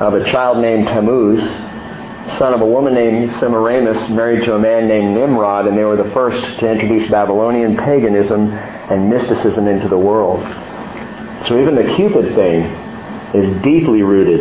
of 0.00 0.14
a 0.14 0.24
child 0.24 0.58
named 0.58 0.86
Tammuz, 0.86 1.42
son 2.38 2.54
of 2.54 2.60
a 2.60 2.66
woman 2.66 2.94
named 2.94 3.32
Semiramis, 3.32 4.10
married 4.10 4.44
to 4.44 4.54
a 4.54 4.58
man 4.58 4.88
named 4.88 5.14
Nimrod, 5.14 5.66
and 5.66 5.76
they 5.76 5.84
were 5.84 5.96
the 5.96 6.10
first 6.12 6.40
to 6.60 6.70
introduce 6.70 7.10
Babylonian 7.10 7.76
paganism 7.76 8.52
and 8.52 9.10
mysticism 9.10 9.66
into 9.66 9.88
the 9.88 9.98
world. 9.98 10.40
So 11.46 11.60
even 11.60 11.74
the 11.74 11.94
Cupid 11.96 12.34
thing 12.34 12.62
is 13.34 13.62
deeply 13.62 14.02
rooted 14.02 14.40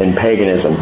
in 0.00 0.14
paganism. 0.14 0.74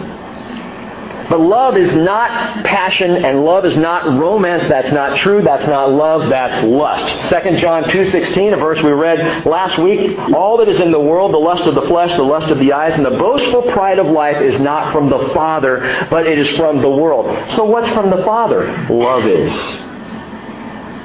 But 1.31 1.41
love 1.41 1.77
is 1.77 1.95
not 1.95 2.65
passion 2.65 3.25
and 3.25 3.45
love 3.45 3.65
is 3.65 3.77
not 3.77 4.19
romance. 4.19 4.69
That's 4.69 4.91
not 4.91 5.17
true. 5.19 5.43
That's 5.43 5.65
not 5.65 5.93
love. 5.93 6.29
That's 6.29 6.65
lust. 6.67 7.05
2 7.31 7.57
John 7.57 7.85
2.16, 7.85 8.53
a 8.53 8.57
verse 8.57 8.83
we 8.83 8.91
read 8.91 9.47
last 9.47 9.79
week. 9.79 10.19
All 10.35 10.59
that 10.59 10.69
is 10.69 10.81
in 10.81 10.91
the 10.91 10.99
world, 10.99 11.33
the 11.33 11.39
lust 11.39 11.63
of 11.63 11.77
the 11.77 11.83
flesh, 11.83 12.17
the 12.17 12.25
lust 12.25 12.51
of 12.51 12.59
the 12.59 12.73
eyes, 12.73 12.95
and 12.95 13.07
the 13.07 13.11
boastful 13.11 13.63
pride 13.71 14.01
of 14.01 14.07
life 14.07 14.43
is 14.43 14.61
not 14.61 14.93
from 14.93 15.09
the 15.09 15.31
Father, 15.33 16.07
but 16.11 16.27
it 16.27 16.37
is 16.37 16.49
from 16.57 16.83
the 16.83 16.91
world. 16.91 17.53
So 17.53 17.63
what's 17.63 17.89
from 17.91 18.11
the 18.11 18.25
Father? 18.25 18.67
Love 18.91 19.25
is. 19.25 19.53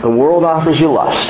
The 0.01 0.09
world 0.09 0.43
offers 0.43 0.79
you 0.79 0.91
lust. 0.91 1.29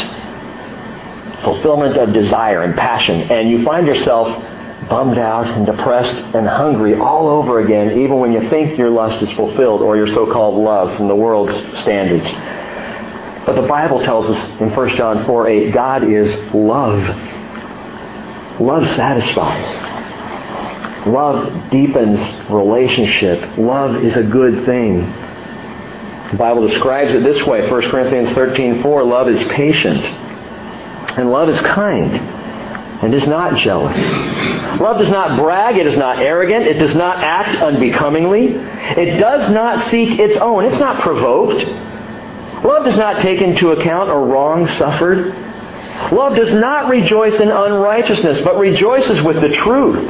Fulfillment 1.43 1.97
of 1.97 2.13
desire 2.13 2.63
and 2.63 2.75
passion. 2.75 3.29
And 3.29 3.49
you 3.49 3.65
find 3.65 3.85
yourself 3.85 4.41
bummed 4.89 5.17
out 5.17 5.47
and 5.47 5.65
depressed 5.65 6.35
and 6.35 6.47
hungry 6.47 6.95
all 6.95 7.27
over 7.27 7.59
again, 7.59 7.99
even 7.99 8.19
when 8.19 8.31
you 8.33 8.49
think 8.49 8.77
your 8.77 8.89
lust 8.89 9.21
is 9.21 9.31
fulfilled 9.33 9.81
or 9.81 9.97
your 9.97 10.07
so-called 10.07 10.63
love 10.63 10.95
from 10.97 11.07
the 11.07 11.15
world's 11.15 11.55
standards. 11.79 12.27
But 13.45 13.55
the 13.61 13.67
Bible 13.67 14.01
tells 14.01 14.29
us 14.29 14.61
in 14.61 14.73
1 14.73 14.89
John 14.95 15.25
4 15.25 15.47
8, 15.47 15.73
God 15.73 16.03
is 16.03 16.35
love. 16.53 17.01
Love 18.59 18.87
satisfies. 18.95 19.85
Love 21.07 21.69
deepens 21.69 22.19
relationship. 22.49 23.57
Love 23.57 24.03
is 24.03 24.15
a 24.15 24.23
good 24.23 24.65
thing. 24.65 25.01
The 26.31 26.37
Bible 26.37 26.67
describes 26.67 27.13
it 27.13 27.21
this 27.23 27.45
way, 27.45 27.69
1 27.69 27.81
Corinthians 27.89 28.31
13 28.31 28.81
4, 28.81 29.03
love 29.03 29.29
is 29.29 29.43
patient. 29.49 30.03
And 31.17 31.31
love 31.31 31.49
is 31.49 31.61
kind 31.61 32.34
and 33.05 33.13
is 33.13 33.27
not 33.27 33.55
jealous. 33.57 33.95
Love 34.81 34.97
does 34.97 35.11
not 35.11 35.39
brag. 35.39 35.77
It 35.77 35.85
is 35.85 35.95
not 35.95 36.17
arrogant. 36.17 36.65
It 36.65 36.79
does 36.79 36.95
not 36.95 37.23
act 37.23 37.61
unbecomingly. 37.61 38.47
It 38.47 39.19
does 39.19 39.51
not 39.51 39.91
seek 39.91 40.19
its 40.19 40.35
own. 40.37 40.65
It's 40.65 40.79
not 40.79 41.01
provoked. 41.01 41.65
Love 42.65 42.83
does 42.83 42.97
not 42.97 43.21
take 43.21 43.41
into 43.41 43.69
account 43.71 44.09
a 44.09 44.17
wrong 44.17 44.65
suffered. 44.65 45.35
Love 46.11 46.35
does 46.35 46.51
not 46.51 46.89
rejoice 46.89 47.35
in 47.35 47.51
unrighteousness, 47.51 48.41
but 48.43 48.57
rejoices 48.57 49.21
with 49.21 49.39
the 49.39 49.49
truth. 49.49 50.03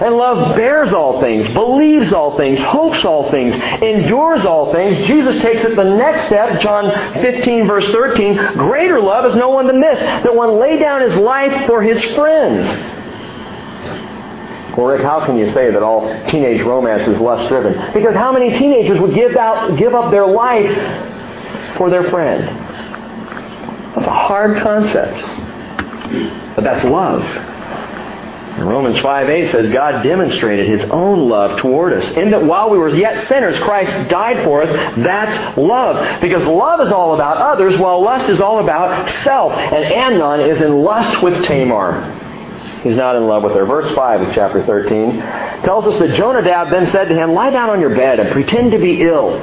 And 0.00 0.16
love 0.16 0.56
bears 0.56 0.92
all 0.94 1.20
things, 1.20 1.48
believes 1.50 2.12
all 2.14 2.36
things, 2.38 2.58
hopes 2.60 3.04
all 3.04 3.30
things, 3.30 3.54
endures 3.54 4.44
all 4.46 4.72
things. 4.72 4.96
Jesus 5.06 5.42
takes 5.42 5.64
it 5.64 5.76
the 5.76 5.84
next 5.84 6.26
step, 6.26 6.60
John 6.62 6.90
15, 7.14 7.66
verse 7.66 7.86
13. 7.88 8.54
Greater 8.56 9.00
love 9.00 9.26
is 9.26 9.34
no 9.34 9.50
one 9.50 9.66
than 9.66 9.80
this, 9.80 9.98
that 9.98 10.34
one 10.34 10.58
lay 10.58 10.78
down 10.78 11.02
his 11.02 11.14
life 11.16 11.66
for 11.66 11.82
his 11.82 12.02
friends. 12.14 12.66
Well, 14.76 14.86
Rick, 14.86 15.02
how 15.02 15.26
can 15.26 15.36
you 15.36 15.52
say 15.52 15.70
that 15.70 15.82
all 15.82 16.08
teenage 16.30 16.62
romance 16.62 17.06
is 17.06 17.18
lust 17.18 17.50
driven? 17.50 17.92
Because 17.92 18.14
how 18.14 18.32
many 18.32 18.56
teenagers 18.58 18.98
would 18.98 19.14
give, 19.14 19.36
out, 19.36 19.76
give 19.76 19.94
up 19.94 20.10
their 20.10 20.26
life 20.26 21.76
for 21.76 21.90
their 21.90 22.08
friend? 22.08 22.48
That's 23.94 24.06
a 24.06 24.10
hard 24.10 24.62
concept. 24.62 25.20
But 26.56 26.64
that's 26.64 26.84
love. 26.84 27.22
And 28.62 28.70
Romans 28.70 28.96
5 29.00 29.28
8 29.28 29.50
says, 29.50 29.72
God 29.72 30.04
demonstrated 30.04 30.68
his 30.68 30.88
own 30.88 31.28
love 31.28 31.58
toward 31.58 31.94
us. 31.94 32.16
In 32.16 32.30
that 32.30 32.44
while 32.44 32.70
we 32.70 32.78
were 32.78 32.90
yet 32.90 33.26
sinners, 33.26 33.58
Christ 33.58 34.08
died 34.08 34.44
for 34.44 34.62
us. 34.62 34.68
That's 34.98 35.58
love. 35.58 36.20
Because 36.20 36.46
love 36.46 36.78
is 36.80 36.92
all 36.92 37.16
about 37.16 37.38
others, 37.38 37.76
while 37.76 38.00
lust 38.00 38.30
is 38.30 38.40
all 38.40 38.60
about 38.60 39.10
self. 39.24 39.52
And 39.52 39.84
Amnon 39.84 40.48
is 40.48 40.60
in 40.60 40.80
lust 40.80 41.24
with 41.24 41.44
Tamar. 41.44 42.04
He's 42.84 42.94
not 42.94 43.16
in 43.16 43.26
love 43.26 43.42
with 43.42 43.54
her. 43.54 43.66
Verse 43.66 43.92
5 43.96 44.28
of 44.28 44.32
chapter 44.32 44.64
13 44.64 45.18
tells 45.64 45.84
us 45.88 45.98
that 45.98 46.14
Jonadab 46.14 46.70
then 46.70 46.86
said 46.86 47.08
to 47.08 47.16
him, 47.16 47.32
Lie 47.32 47.50
down 47.50 47.68
on 47.68 47.80
your 47.80 47.96
bed 47.96 48.20
and 48.20 48.30
pretend 48.30 48.70
to 48.70 48.78
be 48.78 49.02
ill. 49.02 49.40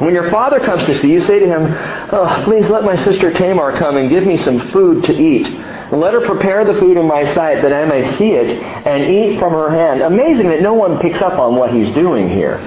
When 0.00 0.12
your 0.12 0.28
father 0.28 0.58
comes 0.58 0.82
to 0.86 0.94
see 0.96 1.12
you, 1.12 1.20
say 1.20 1.38
to 1.38 1.46
him, 1.46 1.72
oh, 2.12 2.42
Please 2.44 2.68
let 2.68 2.82
my 2.82 2.96
sister 2.96 3.32
Tamar 3.32 3.76
come 3.76 3.96
and 3.96 4.10
give 4.10 4.26
me 4.26 4.36
some 4.36 4.58
food 4.70 5.04
to 5.04 5.12
eat. 5.16 5.46
And 5.92 6.00
let 6.00 6.14
her 6.14 6.20
prepare 6.20 6.64
the 6.64 6.78
food 6.80 6.96
in 6.96 7.06
my 7.06 7.24
sight 7.32 7.62
that 7.62 7.72
I 7.72 7.84
may 7.84 8.10
see 8.16 8.32
it 8.32 8.60
and 8.60 9.04
eat 9.04 9.38
from 9.38 9.52
her 9.52 9.70
hand. 9.70 10.02
Amazing 10.02 10.48
that 10.48 10.60
no 10.60 10.74
one 10.74 10.98
picks 10.98 11.22
up 11.22 11.38
on 11.38 11.54
what 11.54 11.72
he's 11.72 11.94
doing 11.94 12.28
here. 12.28 12.58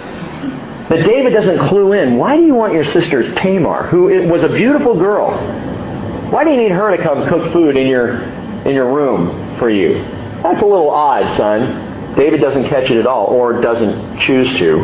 But 0.88 1.06
David 1.06 1.34
doesn't 1.34 1.68
clue 1.68 1.94
in. 1.94 2.18
Why 2.18 2.38
do 2.38 2.44
you 2.44 2.56
want 2.56 2.74
your 2.74 2.86
sister 2.86 3.36
Tamar, 3.36 3.88
who 3.88 4.28
was 4.28 4.44
a 4.44 4.50
beautiful 4.50 4.98
girl, 4.98 5.38
why 6.32 6.44
do 6.44 6.52
you 6.52 6.58
need 6.58 6.72
her 6.72 6.96
to 6.96 7.02
come 7.02 7.28
cook 7.28 7.52
food 7.52 7.76
in 7.76 7.88
your, 7.88 8.22
in 8.66 8.74
your 8.74 8.94
room 8.94 9.58
for 9.60 9.70
you? 9.70 9.96
That's 10.42 10.62
a 10.62 10.66
little 10.66 10.90
odd, 10.90 11.36
son. 11.36 12.16
David 12.16 12.40
doesn't 12.40 12.66
catch 12.66 12.90
it 12.90 12.98
at 12.98 13.06
all, 13.06 13.26
or 13.28 13.62
doesn't 13.62 14.20
choose 14.20 14.52
to. 14.58 14.78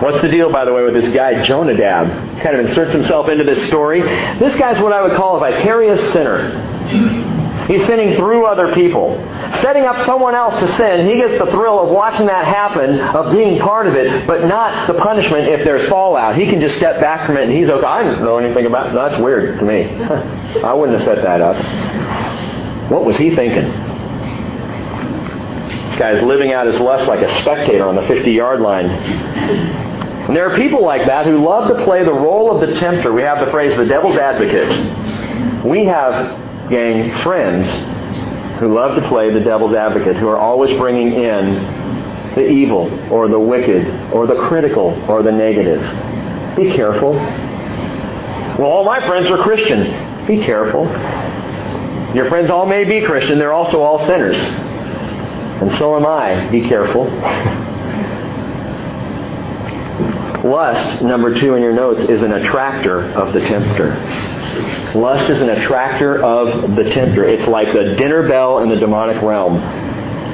What's 0.00 0.22
the 0.22 0.28
deal, 0.28 0.50
by 0.50 0.64
the 0.64 0.72
way, 0.72 0.82
with 0.82 0.94
this 0.94 1.12
guy, 1.12 1.44
Jonadab? 1.44 2.42
Kind 2.42 2.56
of 2.56 2.66
inserts 2.66 2.92
himself 2.92 3.28
into 3.28 3.44
this 3.44 3.66
story. 3.66 4.00
This 4.00 4.56
guy's 4.56 4.80
what 4.80 4.92
I 4.92 5.02
would 5.02 5.16
call 5.16 5.36
a 5.36 5.40
vicarious 5.40 6.00
sinner. 6.12 7.66
He's 7.66 7.86
sinning 7.86 8.16
through 8.16 8.46
other 8.46 8.74
people. 8.74 9.14
Setting 9.60 9.84
up 9.84 10.04
someone 10.06 10.34
else 10.34 10.58
to 10.58 10.66
sin, 10.74 11.06
he 11.06 11.16
gets 11.16 11.38
the 11.38 11.46
thrill 11.52 11.78
of 11.80 11.90
watching 11.90 12.26
that 12.26 12.46
happen, 12.46 12.98
of 12.98 13.30
being 13.32 13.60
part 13.60 13.86
of 13.86 13.94
it, 13.94 14.26
but 14.26 14.46
not 14.46 14.88
the 14.88 14.94
punishment 14.94 15.46
if 15.48 15.64
there's 15.64 15.86
fallout. 15.88 16.36
He 16.36 16.46
can 16.46 16.60
just 16.60 16.76
step 16.78 16.98
back 17.00 17.26
from 17.26 17.36
it 17.36 17.44
and 17.44 17.52
he's 17.52 17.68
okay. 17.68 17.86
I 17.86 18.02
don't 18.02 18.24
know 18.24 18.38
anything 18.38 18.66
about 18.66 18.88
it. 18.88 18.94
That's 18.94 19.22
weird 19.22 19.58
to 19.60 19.64
me. 19.64 19.84
I 20.64 20.72
wouldn't 20.72 20.98
have 20.98 21.06
set 21.06 21.22
that 21.22 21.40
up. 21.40 22.90
What 22.90 23.04
was 23.04 23.16
he 23.18 23.36
thinking? 23.36 23.89
Guy's 26.00 26.22
living 26.22 26.54
out 26.54 26.66
his 26.66 26.80
lust 26.80 27.06
like 27.06 27.20
a 27.20 27.42
spectator 27.42 27.86
on 27.86 27.94
the 27.94 28.06
50 28.08 28.32
yard 28.32 28.62
line. 28.62 28.86
And 28.86 30.34
there 30.34 30.50
are 30.50 30.56
people 30.56 30.82
like 30.82 31.06
that 31.06 31.26
who 31.26 31.44
love 31.44 31.68
to 31.76 31.84
play 31.84 32.02
the 32.04 32.12
role 32.12 32.50
of 32.50 32.66
the 32.66 32.74
tempter. 32.80 33.12
We 33.12 33.20
have 33.20 33.44
the 33.44 33.50
phrase 33.50 33.76
the 33.76 33.84
devil's 33.84 34.16
advocate. 34.16 35.62
We 35.62 35.84
have, 35.84 36.70
gang, 36.70 37.12
friends 37.22 37.68
who 38.60 38.74
love 38.74 38.96
to 38.96 39.06
play 39.08 39.30
the 39.30 39.40
devil's 39.40 39.74
advocate, 39.74 40.16
who 40.16 40.28
are 40.28 40.38
always 40.38 40.74
bringing 40.78 41.12
in 41.12 42.34
the 42.34 42.48
evil 42.48 42.88
or 43.12 43.28
the 43.28 43.38
wicked 43.38 43.86
or 44.10 44.26
the 44.26 44.36
critical 44.48 44.92
or 45.06 45.22
the 45.22 45.32
negative. 45.32 45.82
Be 46.56 46.72
careful. 46.72 47.12
Well, 47.12 48.70
all 48.70 48.84
my 48.86 49.06
friends 49.06 49.30
are 49.30 49.36
Christian. 49.36 50.26
Be 50.26 50.42
careful. 50.42 50.86
Your 52.14 52.26
friends 52.30 52.48
all 52.48 52.64
may 52.64 52.84
be 52.84 53.04
Christian, 53.04 53.38
they're 53.38 53.52
also 53.52 53.82
all 53.82 54.06
sinners. 54.06 54.38
And 55.60 55.70
so 55.78 55.96
am 55.96 56.06
I. 56.06 56.48
Be 56.50 56.66
careful. 56.66 57.04
Lust, 60.48 61.02
number 61.02 61.34
two 61.38 61.54
in 61.54 61.62
your 61.62 61.74
notes, 61.74 62.00
is 62.08 62.22
an 62.22 62.32
attractor 62.32 63.12
of 63.12 63.34
the 63.34 63.40
tempter. 63.40 63.94
Lust 64.94 65.28
is 65.28 65.42
an 65.42 65.50
attractor 65.50 66.24
of 66.24 66.76
the 66.76 66.84
tempter. 66.90 67.24
It's 67.24 67.46
like 67.46 67.72
the 67.74 67.94
dinner 67.96 68.26
bell 68.26 68.60
in 68.60 68.70
the 68.70 68.76
demonic 68.76 69.22
realm. 69.22 69.60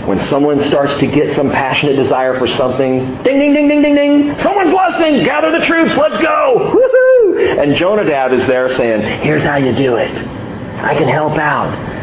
When 0.07 0.21
someone 0.27 0.63
starts 0.69 0.97
to 1.01 1.09
get 1.09 1.35
some 1.35 1.51
passionate 1.51 1.97
desire 1.97 2.39
for 2.39 2.47
something, 2.47 3.23
ding, 3.25 3.39
ding, 3.41 3.53
ding, 3.53 3.69
ding, 3.69 3.83
ding, 3.83 3.95
ding, 3.97 4.39
someone's 4.39 4.73
lusting, 4.73 5.25
gather 5.25 5.51
the 5.59 5.67
troops, 5.67 5.97
let's 5.97 6.17
go, 6.19 6.73
woohoo! 6.73 7.59
And 7.59 7.75
Jonadab 7.75 8.33
is 8.33 8.47
there 8.47 8.73
saying, 8.77 9.03
here's 9.23 9.43
how 9.43 9.57
you 9.57 9.75
do 9.75 9.97
it. 9.97 10.17
I 10.79 10.95
can 10.97 11.09
help 11.09 11.37
out. 11.37 11.96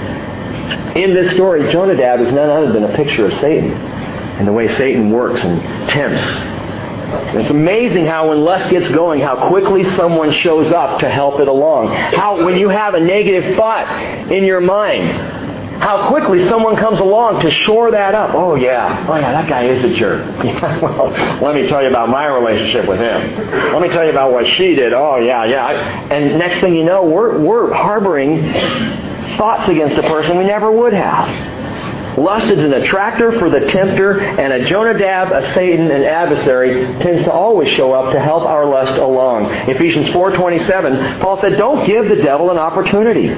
In 0.95 1.13
this 1.13 1.33
story, 1.33 1.71
Jonadab 1.71 2.21
is 2.21 2.31
none 2.31 2.49
other 2.49 2.71
than 2.71 2.83
a 2.83 2.95
picture 2.95 3.25
of 3.25 3.33
Satan 3.39 3.71
and 3.73 4.47
the 4.47 4.53
way 4.53 4.67
Satan 4.67 5.11
works 5.11 5.43
and 5.43 5.61
tempts 5.89 6.23
it's 7.13 7.49
amazing 7.49 8.05
how 8.05 8.29
when 8.29 8.43
lust 8.43 8.69
gets 8.69 8.89
going, 8.89 9.21
how 9.21 9.49
quickly 9.49 9.83
someone 9.91 10.31
shows 10.31 10.71
up 10.71 10.99
to 10.99 11.09
help 11.09 11.39
it 11.39 11.47
along. 11.47 11.93
How 11.93 12.43
when 12.43 12.57
you 12.57 12.69
have 12.69 12.93
a 12.93 12.99
negative 12.99 13.55
thought 13.55 14.31
in 14.31 14.43
your 14.43 14.61
mind, 14.61 15.09
how 15.81 16.09
quickly 16.09 16.47
someone 16.47 16.75
comes 16.75 16.99
along 16.99 17.41
to 17.41 17.51
shore 17.51 17.91
that 17.91 18.15
up. 18.15 18.33
Oh 18.33 18.55
yeah, 18.55 19.05
oh 19.09 19.15
yeah, 19.15 19.31
that 19.31 19.49
guy 19.49 19.63
is 19.63 19.83
a 19.83 19.93
jerk. 19.95 20.25
well, 20.81 21.09
let 21.41 21.55
me 21.55 21.67
tell 21.67 21.81
you 21.81 21.89
about 21.89 22.09
my 22.09 22.25
relationship 22.27 22.87
with 22.87 22.99
him. 22.99 23.35
Let 23.73 23.81
me 23.81 23.89
tell 23.89 24.03
you 24.03 24.11
about 24.11 24.31
what 24.31 24.47
she 24.47 24.75
did. 24.75 24.93
Oh 24.93 25.17
yeah, 25.17 25.45
yeah. 25.45 26.07
And 26.09 26.39
next 26.39 26.61
thing 26.61 26.75
you 26.75 26.83
know, 26.83 27.03
we're 27.03 27.39
we're 27.39 27.73
harboring 27.73 28.43
thoughts 29.37 29.67
against 29.67 29.97
a 29.97 30.03
person 30.03 30.37
we 30.37 30.45
never 30.45 30.71
would 30.71 30.93
have. 30.93 32.17
Lust 32.17 32.45
is 32.47 32.63
an 32.63 32.73
attractor 32.73 33.39
for 33.39 33.49
the 33.49 33.61
tempter, 33.61 34.19
and 34.19 34.53
a 34.53 34.65
Jonadab, 34.65 35.31
a 35.31 35.53
Satan, 35.53 35.89
an 35.89 36.03
adversary, 36.03 36.85
tends 36.99 37.23
to 37.23 37.31
always 37.31 37.69
show 37.73 37.91
up 37.91 38.13
to 38.13 38.19
help 38.19 38.43
our 38.43 38.65
lust 38.65 38.99
along. 38.99 39.45
Ephesians 39.67 40.07
4.27, 40.09 41.21
Paul 41.21 41.39
said, 41.41 41.57
don't 41.57 41.85
give 41.87 42.09
the 42.09 42.17
devil 42.17 42.51
an 42.51 42.57
opportunity. 42.57 43.29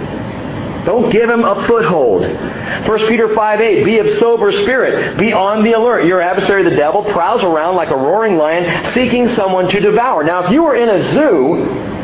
Don't 0.85 1.09
give 1.09 1.29
him 1.29 1.43
a 1.43 1.65
foothold. 1.65 2.21
1 2.21 3.07
Peter 3.07 3.29
5.8, 3.29 3.85
be 3.85 3.97
of 3.97 4.07
sober 4.19 4.51
spirit. 4.51 5.17
Be 5.17 5.33
on 5.33 5.63
the 5.63 5.71
alert. 5.71 6.05
Your 6.05 6.21
adversary, 6.21 6.63
the 6.63 6.75
devil, 6.75 7.03
prowls 7.05 7.43
around 7.43 7.75
like 7.75 7.89
a 7.89 7.95
roaring 7.95 8.37
lion, 8.37 8.93
seeking 8.93 9.29
someone 9.29 9.67
to 9.69 9.79
devour. 9.79 10.23
Now, 10.23 10.45
if 10.45 10.51
you 10.51 10.61
were 10.61 10.75
in 10.75 10.89
a 10.89 11.13
zoo, 11.13 11.94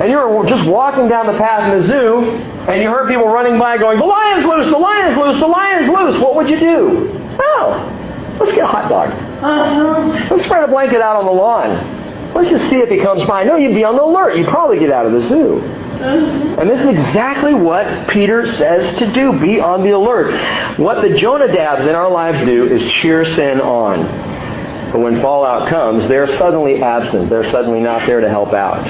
and 0.00 0.10
you 0.10 0.16
were 0.16 0.46
just 0.46 0.68
walking 0.68 1.08
down 1.08 1.26
the 1.26 1.38
path 1.38 1.72
in 1.72 1.80
the 1.80 1.86
zoo, 1.88 2.20
and 2.68 2.82
you 2.82 2.88
heard 2.88 3.08
people 3.08 3.26
running 3.26 3.58
by 3.58 3.78
going, 3.78 3.98
the 3.98 4.04
lion's 4.04 4.44
loose, 4.46 4.66
the 4.66 4.78
lion's 4.78 5.16
loose, 5.16 5.40
the 5.40 5.46
lion's 5.46 5.88
loose, 5.88 6.20
what 6.20 6.36
would 6.36 6.48
you 6.48 6.58
do? 6.58 7.38
Oh, 7.40 8.36
let's 8.40 8.52
get 8.52 8.64
a 8.64 8.66
hot 8.66 8.88
dog. 8.88 9.08
Uh-huh. 9.10 10.28
Let's 10.30 10.44
spread 10.44 10.62
a 10.62 10.68
blanket 10.68 11.00
out 11.00 11.16
on 11.16 11.24
the 11.24 11.32
lawn. 11.32 12.32
Let's 12.34 12.48
just 12.48 12.68
see 12.70 12.76
if 12.76 12.88
he 12.88 12.98
comes 12.98 13.26
by. 13.26 13.44
No, 13.44 13.56
you'd 13.56 13.74
be 13.74 13.84
on 13.84 13.96
the 13.96 14.02
alert. 14.02 14.36
You'd 14.36 14.48
probably 14.48 14.78
get 14.78 14.90
out 14.90 15.06
of 15.06 15.12
the 15.12 15.20
zoo. 15.22 15.60
Uh-huh. 15.60 16.60
And 16.60 16.70
this 16.70 16.80
is 16.80 16.86
exactly 16.86 17.54
what 17.54 18.08
Peter 18.08 18.46
says 18.54 18.98
to 18.98 19.12
do. 19.12 19.40
Be 19.40 19.60
on 19.60 19.82
the 19.82 19.90
alert. 19.90 20.32
What 20.78 21.02
the 21.02 21.08
Jonadabs 21.08 21.88
in 21.88 21.94
our 21.94 22.10
lives 22.10 22.44
do 22.44 22.66
is 22.66 22.92
cheer 22.92 23.24
sin 23.24 23.60
on. 23.60 24.92
But 24.92 25.00
when 25.00 25.20
fallout 25.20 25.68
comes, 25.68 26.06
they're 26.06 26.28
suddenly 26.38 26.82
absent. 26.82 27.30
They're 27.30 27.50
suddenly 27.50 27.80
not 27.80 28.06
there 28.06 28.20
to 28.20 28.28
help 28.28 28.52
out. 28.52 28.86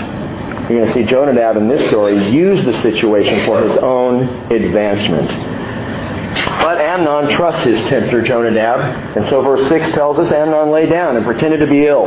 You're 0.68 0.85
going 0.85 0.87
to 0.87 0.92
see 0.92 1.04
Jonadab 1.04 1.57
in 1.57 1.66
this 1.66 1.88
story 1.88 2.31
use 2.31 2.62
the 2.62 2.74
situation 2.83 3.46
for 3.46 3.62
his 3.62 3.76
own 3.78 4.24
advancement. 4.52 5.31
But 6.61 6.78
Amnon 6.78 7.35
trusts 7.35 7.64
his 7.64 7.81
tempter, 7.88 8.20
Jonadab. 8.20 9.16
And 9.16 9.26
so 9.31 9.40
verse 9.40 9.66
6 9.68 9.92
tells 9.92 10.18
us 10.18 10.31
Amnon 10.31 10.70
lay 10.70 10.85
down 10.85 11.16
and 11.16 11.24
pretended 11.24 11.61
to 11.61 11.66
be 11.66 11.87
ill. 11.87 12.07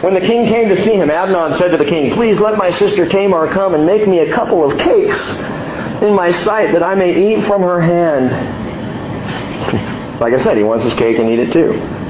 When 0.00 0.14
the 0.14 0.20
king 0.20 0.48
came 0.48 0.70
to 0.70 0.82
see 0.82 0.94
him, 0.94 1.10
Amnon 1.10 1.58
said 1.58 1.68
to 1.72 1.76
the 1.76 1.84
king, 1.84 2.14
Please 2.14 2.40
let 2.40 2.56
my 2.56 2.70
sister 2.70 3.06
Tamar 3.06 3.52
come 3.52 3.74
and 3.74 3.84
make 3.84 4.08
me 4.08 4.20
a 4.20 4.32
couple 4.32 4.64
of 4.64 4.78
cakes 4.78 5.30
in 6.02 6.14
my 6.14 6.32
sight 6.32 6.72
that 6.72 6.82
I 6.82 6.94
may 6.94 7.34
eat 7.34 7.44
from 7.44 7.60
her 7.60 7.82
hand. 7.82 8.30
like 10.20 10.32
I 10.32 10.42
said, 10.42 10.56
he 10.56 10.62
wants 10.62 10.84
his 10.84 10.94
cake 10.94 11.18
and 11.18 11.28
eat 11.28 11.40
it 11.40 11.52
too. 11.52 12.01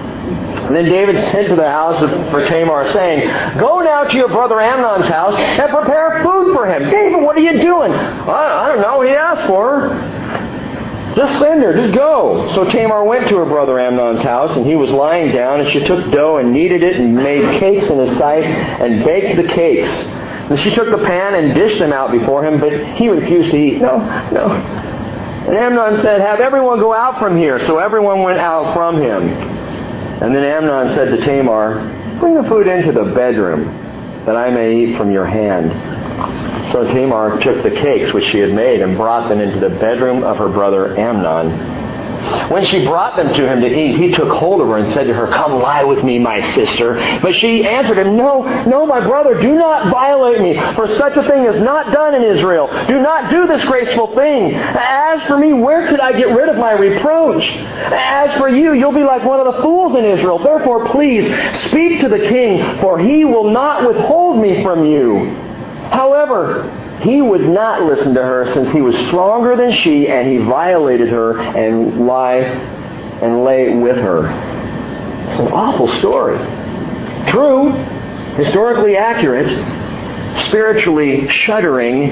And 0.73 0.87
then 0.87 0.91
David 0.91 1.23
sent 1.33 1.49
to 1.49 1.55
the 1.55 1.69
house 1.69 2.01
for 2.31 2.49
Tamar, 2.49 2.91
saying, 2.93 3.29
Go 3.59 3.81
now 3.81 4.05
to 4.05 4.17
your 4.17 4.29
brother 4.29 4.59
Amnon's 4.59 5.07
house 5.07 5.35
and 5.39 5.71
prepare 5.71 6.23
food 6.25 6.55
for 6.55 6.67
him. 6.67 6.91
David, 6.91 7.23
what 7.23 7.37
are 7.37 7.41
you 7.41 7.61
doing? 7.61 7.93
I, 7.93 8.65
I 8.65 8.69
don't 8.69 8.81
know. 8.81 9.03
He 9.03 9.11
asked 9.11 9.47
for 9.47 9.81
her. 9.81 11.15
Just 11.15 11.39
send 11.41 11.63
her. 11.63 11.75
Just 11.75 11.93
go. 11.95 12.51
So 12.55 12.65
Tamar 12.65 13.05
went 13.05 13.29
to 13.29 13.37
her 13.37 13.45
brother 13.45 13.79
Amnon's 13.79 14.23
house, 14.23 14.57
and 14.57 14.65
he 14.65 14.75
was 14.75 14.91
lying 14.91 15.31
down, 15.31 15.61
and 15.61 15.71
she 15.73 15.81
took 15.81 16.11
dough 16.11 16.39
and 16.39 16.55
kneaded 16.55 16.83
it 16.83 16.97
and 16.97 17.15
made 17.15 17.61
cakes 17.61 17.91
in 17.91 17.99
his 17.99 18.17
sight 18.17 18.43
and 18.45 19.05
baked 19.05 19.37
the 19.37 19.49
cakes. 19.49 19.91
And 19.91 20.59
she 20.59 20.71
took 20.71 20.89
the 20.89 21.05
pan 21.05 21.35
and 21.35 21.55
dished 21.55 21.81
them 21.81 21.93
out 21.93 22.13
before 22.13 22.47
him, 22.47 22.59
but 22.61 22.73
he 22.97 23.11
refused 23.11 23.51
to 23.51 23.59
eat. 23.59 23.83
No, 23.83 23.99
no. 24.31 24.47
And 24.49 25.55
Amnon 25.55 26.01
said, 26.01 26.23
Have 26.23 26.41
everyone 26.41 26.79
go 26.79 26.95
out 26.95 27.19
from 27.19 27.37
here. 27.37 27.59
So 27.59 27.79
everyone 27.79 28.23
went 28.23 28.39
out 28.39 28.73
from 28.73 29.03
him. 29.03 29.62
And 30.23 30.33
then 30.33 30.45
Amnon 30.45 30.95
said 30.95 31.17
to 31.17 31.25
Tamar, 31.25 32.19
Bring 32.21 32.41
the 32.41 32.49
food 32.49 32.69
into 32.69 32.93
the 32.93 33.13
bedroom, 33.13 33.65
that 34.25 34.37
I 34.37 34.51
may 34.51 34.85
eat 34.85 34.97
from 34.97 35.11
your 35.11 35.27
hand. 35.27 36.71
So 36.71 36.85
Tamar 36.85 37.41
took 37.41 37.65
the 37.65 37.73
cakes 37.73 38.15
which 38.15 38.27
she 38.27 38.39
had 38.39 38.55
made 38.55 38.83
and 38.83 38.97
brought 38.97 39.29
them 39.29 39.41
into 39.41 39.59
the 39.59 39.71
bedroom 39.81 40.23
of 40.23 40.37
her 40.37 40.49
brother 40.49 40.97
Amnon. 40.97 41.82
When 42.51 42.65
she 42.67 42.85
brought 42.85 43.17
them 43.17 43.29
to 43.35 43.49
him 43.49 43.61
to 43.61 43.67
eat, 43.67 43.97
he 43.97 44.13
took 44.13 44.29
hold 44.29 44.61
of 44.61 44.69
her 44.69 44.79
and 44.79 44.93
said 44.95 45.07
to 45.07 45.15
her, 45.15 45.27
Come 45.29 45.61
lie 45.61 45.85
with 45.85 46.05
me, 46.05 46.19
my 46.19 46.41
sister. 46.55 46.95
But 47.21 47.35
she 47.37 47.65
answered 47.65 47.99
him, 47.99 48.17
No, 48.17 48.43
no, 48.65 48.87
my 48.87 49.01
brother, 49.01 49.41
do 49.41 49.55
not 49.55 49.91
violate 49.91 50.41
me, 50.41 50.55
for 50.75 50.87
such 50.87 51.17
a 51.17 51.23
thing 51.23 51.45
is 51.45 51.61
not 51.61 51.93
done 51.93 52.15
in 52.15 52.23
Israel. 52.23 52.69
Do 52.87 53.01
not 53.01 53.31
do 53.31 53.47
this 53.47 53.65
graceful 53.65 54.15
thing. 54.15 54.55
As 54.55 55.23
for 55.27 55.37
me, 55.37 55.53
where 55.53 55.89
could 55.89 56.01
I 56.01 56.13
get 56.13 56.29
rid 56.29 56.49
of 56.49 56.57
my 56.57 56.73
reproach? 56.73 57.45
As 57.49 58.37
for 58.39 58.49
you, 58.49 58.73
you'll 58.73 58.93
be 58.93 59.05
like 59.05 59.25
one 59.25 59.41
of 59.41 59.55
the 59.55 59.63
fools 59.63 59.97
in 59.97 60.05
Israel. 60.05 60.39
Therefore, 60.39 60.87
please 60.89 61.25
speak 61.69 62.01
to 62.01 62.09
the 62.09 62.21
king, 62.29 62.79
for 62.81 62.99
he 62.99 63.25
will 63.25 63.51
not 63.51 63.87
withhold 63.87 64.41
me 64.41 64.63
from 64.63 64.85
you. 64.85 65.35
However, 65.91 66.82
he 67.03 67.21
would 67.21 67.49
not 67.49 67.83
listen 67.83 68.15
to 68.15 68.23
her 68.23 68.53
since 68.55 68.71
he 68.71 68.81
was 68.81 68.97
stronger 69.09 69.57
than 69.57 69.73
she 69.73 70.09
and 70.09 70.29
he 70.29 70.39
violated 70.39 71.09
her 71.09 71.39
and 71.41 72.07
lie 72.07 72.39
and 72.39 73.45
lay 73.45 73.75
with 73.75 73.97
her. 73.97 74.29
It's 75.29 75.41
an 75.41 75.49
awful 75.49 75.89
story. 75.89 76.39
True, 77.29 77.73
historically 78.37 78.97
accurate, 78.97 79.49
spiritually 80.47 81.29
shuddering. 81.29 82.11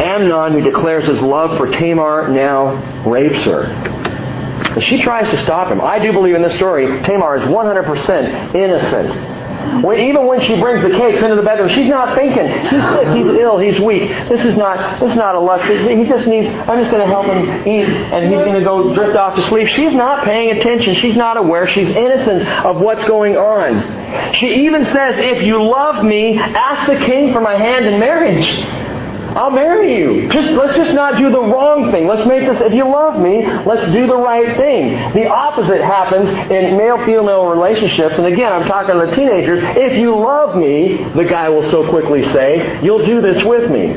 Amnon, 0.00 0.52
who 0.52 0.62
declares 0.62 1.06
his 1.06 1.20
love 1.20 1.56
for 1.56 1.68
Tamar, 1.68 2.28
now 2.28 3.04
rapes 3.08 3.42
her. 3.44 3.64
And 3.64 4.82
she 4.82 5.02
tries 5.02 5.28
to 5.30 5.38
stop 5.38 5.72
him. 5.72 5.80
I 5.80 5.98
do 5.98 6.12
believe 6.12 6.34
in 6.34 6.42
this 6.42 6.54
story, 6.54 7.02
Tamar 7.02 7.36
is 7.36 7.42
100% 7.44 8.54
innocent. 8.54 9.37
When, 9.82 10.00
even 10.00 10.26
when 10.26 10.40
she 10.40 10.58
brings 10.60 10.82
the 10.82 10.90
cakes 10.90 11.22
into 11.22 11.36
the 11.36 11.42
bedroom, 11.42 11.68
she's 11.68 11.88
not 11.88 12.14
thinking, 12.16 12.46
he's 12.46 12.82
sick, 12.94 13.08
he's 13.16 13.26
ill, 13.40 13.58
he's 13.58 13.78
weak. 13.78 14.08
This 14.28 14.44
is 14.44 14.56
not, 14.56 15.00
this 15.00 15.12
is 15.12 15.16
not 15.16 15.34
a 15.34 15.40
lust. 15.40 15.64
He 15.64 16.04
just 16.04 16.26
needs, 16.26 16.48
I'm 16.68 16.78
just 16.78 16.90
going 16.90 17.02
to 17.02 17.06
help 17.06 17.26
him 17.26 17.66
eat, 17.66 17.86
and 17.86 18.32
he's 18.32 18.42
going 18.44 18.58
to 18.58 18.64
go 18.64 18.94
drift 18.94 19.16
off 19.16 19.36
to 19.36 19.46
sleep. 19.48 19.68
She's 19.68 19.94
not 19.94 20.24
paying 20.24 20.56
attention. 20.58 20.94
She's 20.94 21.16
not 21.16 21.36
aware. 21.36 21.66
She's 21.66 21.88
innocent 21.88 22.48
of 22.64 22.80
what's 22.80 23.04
going 23.06 23.36
on. 23.36 24.34
She 24.34 24.66
even 24.66 24.84
says, 24.86 25.16
if 25.18 25.42
you 25.42 25.62
love 25.62 26.04
me, 26.04 26.38
ask 26.38 26.86
the 26.86 27.04
king 27.04 27.32
for 27.32 27.40
my 27.40 27.56
hand 27.56 27.86
in 27.86 28.00
marriage. 28.00 28.87
I'll 29.36 29.50
marry 29.50 29.98
you. 29.98 30.28
Just 30.30 30.50
let's 30.50 30.76
just 30.76 30.94
not 30.94 31.18
do 31.18 31.30
the 31.30 31.40
wrong 31.40 31.90
thing. 31.92 32.06
Let's 32.06 32.26
make 32.26 32.46
this 32.48 32.60
if 32.60 32.72
you 32.72 32.84
love 32.84 33.20
me, 33.20 33.46
let's 33.64 33.92
do 33.92 34.06
the 34.06 34.16
right 34.16 34.56
thing. 34.56 35.12
The 35.12 35.28
opposite 35.28 35.80
happens 35.80 36.28
in 36.28 36.76
male-female 36.76 37.46
relationships, 37.46 38.18
and 38.18 38.26
again 38.26 38.52
I'm 38.52 38.66
talking 38.66 38.94
to 38.94 39.14
teenagers. 39.14 39.60
If 39.76 39.98
you 39.98 40.16
love 40.16 40.56
me, 40.56 40.96
the 41.14 41.24
guy 41.24 41.48
will 41.48 41.70
so 41.70 41.88
quickly 41.90 42.24
say, 42.32 42.80
you'll 42.82 43.04
do 43.04 43.20
this 43.20 43.44
with 43.44 43.70
me. 43.70 43.94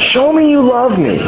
Show 0.00 0.32
me 0.32 0.50
you 0.50 0.62
love 0.62 0.98
me. 0.98 1.18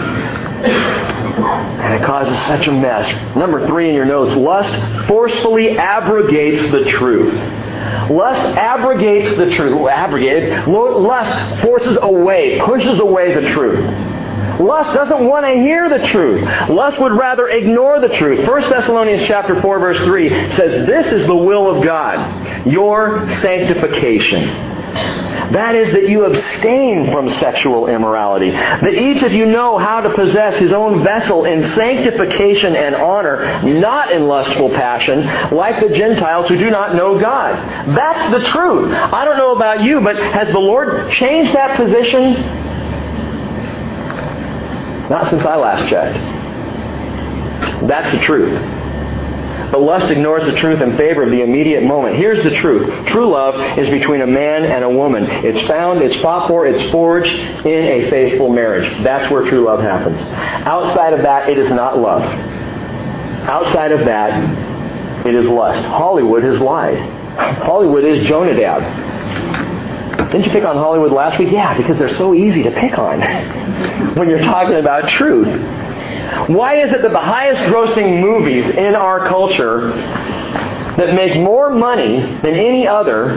And 0.61 1.95
it 1.95 2.03
causes 2.05 2.37
such 2.47 2.67
a 2.67 2.73
mess. 2.73 3.09
Number 3.35 3.67
three 3.67 3.89
in 3.89 3.95
your 3.95 4.05
notes, 4.05 4.35
lust 4.35 4.75
forcefully 5.09 5.79
abrogates 5.79 6.71
the 6.71 6.85
truth. 6.91 7.35
Lust 8.11 8.57
abrogates 8.57 9.37
the 9.37 9.51
truth. 9.51 9.89
Abrogated. 9.89 10.67
Lust 10.69 11.63
forces 11.63 11.99
away, 12.01 12.61
pushes 12.61 12.99
away 12.99 13.35
the 13.35 13.53
truth. 13.53 13.85
Lust 14.61 14.95
doesn't 14.95 15.27
want 15.27 15.47
to 15.47 15.53
hear 15.53 15.89
the 15.89 16.07
truth. 16.09 16.43
Lust 16.69 17.01
would 17.01 17.13
rather 17.13 17.49
ignore 17.49 17.99
the 18.01 18.09
truth. 18.09 18.47
1 18.47 18.61
Thessalonians 18.69 19.27
chapter 19.27 19.61
4 19.61 19.79
verse 19.79 19.99
3 20.01 20.29
says, 20.29 20.87
This 20.87 21.13
is 21.13 21.27
the 21.27 21.35
will 21.35 21.75
of 21.75 21.83
God, 21.83 22.67
your 22.67 23.27
sanctification. 23.41 24.70
That 24.93 25.75
is 25.75 25.93
that 25.93 26.09
you 26.09 26.25
abstain 26.25 27.11
from 27.13 27.29
sexual 27.29 27.89
immorality. 27.89 28.51
That 28.51 28.95
each 28.95 29.23
of 29.23 29.33
you 29.33 29.47
know 29.47 29.79
how 29.79 30.01
to 30.01 30.15
possess 30.15 30.59
his 30.59 30.73
own 30.73 31.03
vessel 31.03 31.45
in 31.45 31.65
sanctification 31.71 32.77
and 32.77 32.95
honor, 32.95 33.63
not 33.65 34.13
in 34.13 34.29
lustful 34.29 34.71
passion, 34.71 35.25
like 35.55 35.81
the 35.81 35.95
Gentiles 35.95 36.49
who 36.49 36.57
do 36.57 36.71
not 36.71 36.95
know 36.95 37.19
God. 37.19 37.57
That's 37.97 38.31
the 38.31 38.49
truth. 38.51 38.93
I 38.93 39.25
don't 39.25 39.39
know 39.39 39.55
about 39.55 39.83
you, 39.83 40.01
but 40.01 40.17
has 40.17 40.49
the 40.53 40.61
Lord 40.61 41.11
changed 41.13 41.53
that 41.55 41.77
position? 41.77 42.35
Not 45.09 45.29
since 45.29 45.45
I 45.45 45.57
last 45.57 45.89
checked. 45.89 46.17
That's 47.89 48.11
the 48.15 48.23
truth. 48.23 48.80
But 49.71 49.83
lust 49.83 50.11
ignores 50.11 50.45
the 50.45 50.59
truth 50.59 50.81
in 50.81 50.97
favor 50.97 51.23
of 51.23 51.31
the 51.31 51.43
immediate 51.43 51.85
moment. 51.85 52.17
Here's 52.17 52.43
the 52.43 52.51
truth. 52.51 53.07
True 53.07 53.31
love 53.31 53.79
is 53.79 53.89
between 53.89 54.21
a 54.21 54.27
man 54.27 54.65
and 54.65 54.83
a 54.83 54.91
woman. 54.91 55.25
It's 55.25 55.67
found, 55.69 56.03
it's 56.03 56.17
fought 56.17 56.49
for, 56.49 56.67
it's 56.67 56.91
forged 56.91 57.33
in 57.33 57.67
a 57.67 58.11
faithful 58.11 58.49
marriage. 58.49 58.91
That's 59.05 59.31
where 59.31 59.49
true 59.49 59.65
love 59.65 59.81
happens. 59.81 60.21
Outside 60.67 61.13
of 61.13 61.23
that, 61.23 61.49
it 61.49 61.59
is 61.59 61.71
not 61.71 61.99
love. 61.99 62.23
Outside 63.49 63.93
of 63.93 64.01
that, 64.01 65.27
it 65.27 65.35
is 65.35 65.47
lust. 65.47 65.85
Hollywood 65.85 66.43
has 66.43 66.61
lied. 66.61 66.99
Hollywood 67.63 68.05
is 68.05 68.27
Jonadab. 68.27 68.83
Didn't 70.31 70.47
you 70.47 70.53
pick 70.53 70.65
on 70.65 70.77
Hollywood 70.77 71.13
last 71.13 71.39
week? 71.39 71.51
Yeah, 71.51 71.77
because 71.77 71.99
they're 71.99 72.15
so 72.15 72.35
easy 72.35 72.63
to 72.65 72.71
pick 72.71 72.99
on 72.99 73.21
when 74.15 74.29
you're 74.29 74.43
talking 74.43 74.77
about 74.77 75.09
truth. 75.09 75.49
Why 76.49 76.77
is 76.77 76.93
it 76.93 77.03
that 77.03 77.13
the 77.13 77.21
highest 77.21 77.61
grossing 77.63 78.21
movies 78.21 78.67
in 78.67 78.95
our 78.95 79.27
culture 79.27 79.93
that 80.97 81.15
make 81.15 81.37
more 81.37 81.71
money 81.71 82.21
than 82.21 82.55
any 82.55 82.87
other, 82.87 83.37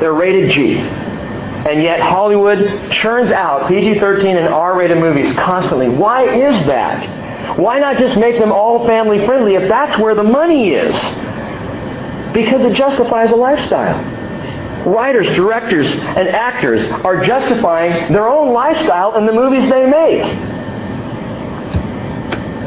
they're 0.00 0.12
rated 0.12 0.50
G? 0.50 0.76
And 0.78 1.82
yet 1.82 2.00
Hollywood 2.00 2.92
churns 2.92 3.30
out 3.30 3.68
PG-13 3.68 4.36
and 4.36 4.48
R-rated 4.48 4.98
movies 4.98 5.34
constantly. 5.36 5.88
Why 5.88 6.24
is 6.24 6.66
that? 6.66 7.58
Why 7.58 7.78
not 7.78 7.98
just 7.98 8.18
make 8.18 8.38
them 8.38 8.52
all 8.52 8.86
family 8.86 9.24
friendly 9.26 9.54
if 9.54 9.68
that's 9.68 10.00
where 10.00 10.14
the 10.14 10.22
money 10.22 10.70
is? 10.70 10.94
Because 12.32 12.64
it 12.64 12.74
justifies 12.74 13.30
a 13.30 13.36
lifestyle 13.36 14.16
writers, 14.86 15.26
directors, 15.34 15.86
and 15.88 16.28
actors 16.28 16.84
are 17.04 17.24
justifying 17.24 18.12
their 18.12 18.28
own 18.28 18.52
lifestyle 18.52 19.16
in 19.16 19.26
the 19.26 19.32
movies 19.32 19.68
they 19.68 19.86
make. 19.86 20.57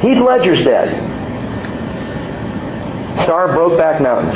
Heath 0.02 0.20
Ledger's 0.20 0.64
dead. 0.64 0.90
Star 3.24 3.50
of 3.50 3.56
Brokeback 3.56 4.02
Mountain. 4.02 4.36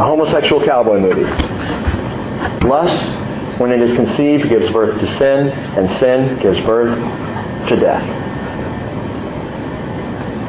A 0.00 0.04
homosexual 0.04 0.64
cowboy 0.64 0.98
movie. 0.98 1.22
Lust, 2.66 3.60
when 3.60 3.70
it 3.70 3.80
is 3.80 3.94
conceived, 3.94 4.48
gives 4.48 4.70
birth 4.72 4.98
to 4.98 5.06
sin, 5.18 5.50
and 5.50 5.88
sin 5.98 6.40
gives 6.40 6.58
birth 6.60 6.90
to 7.68 7.76
death. 7.76 8.02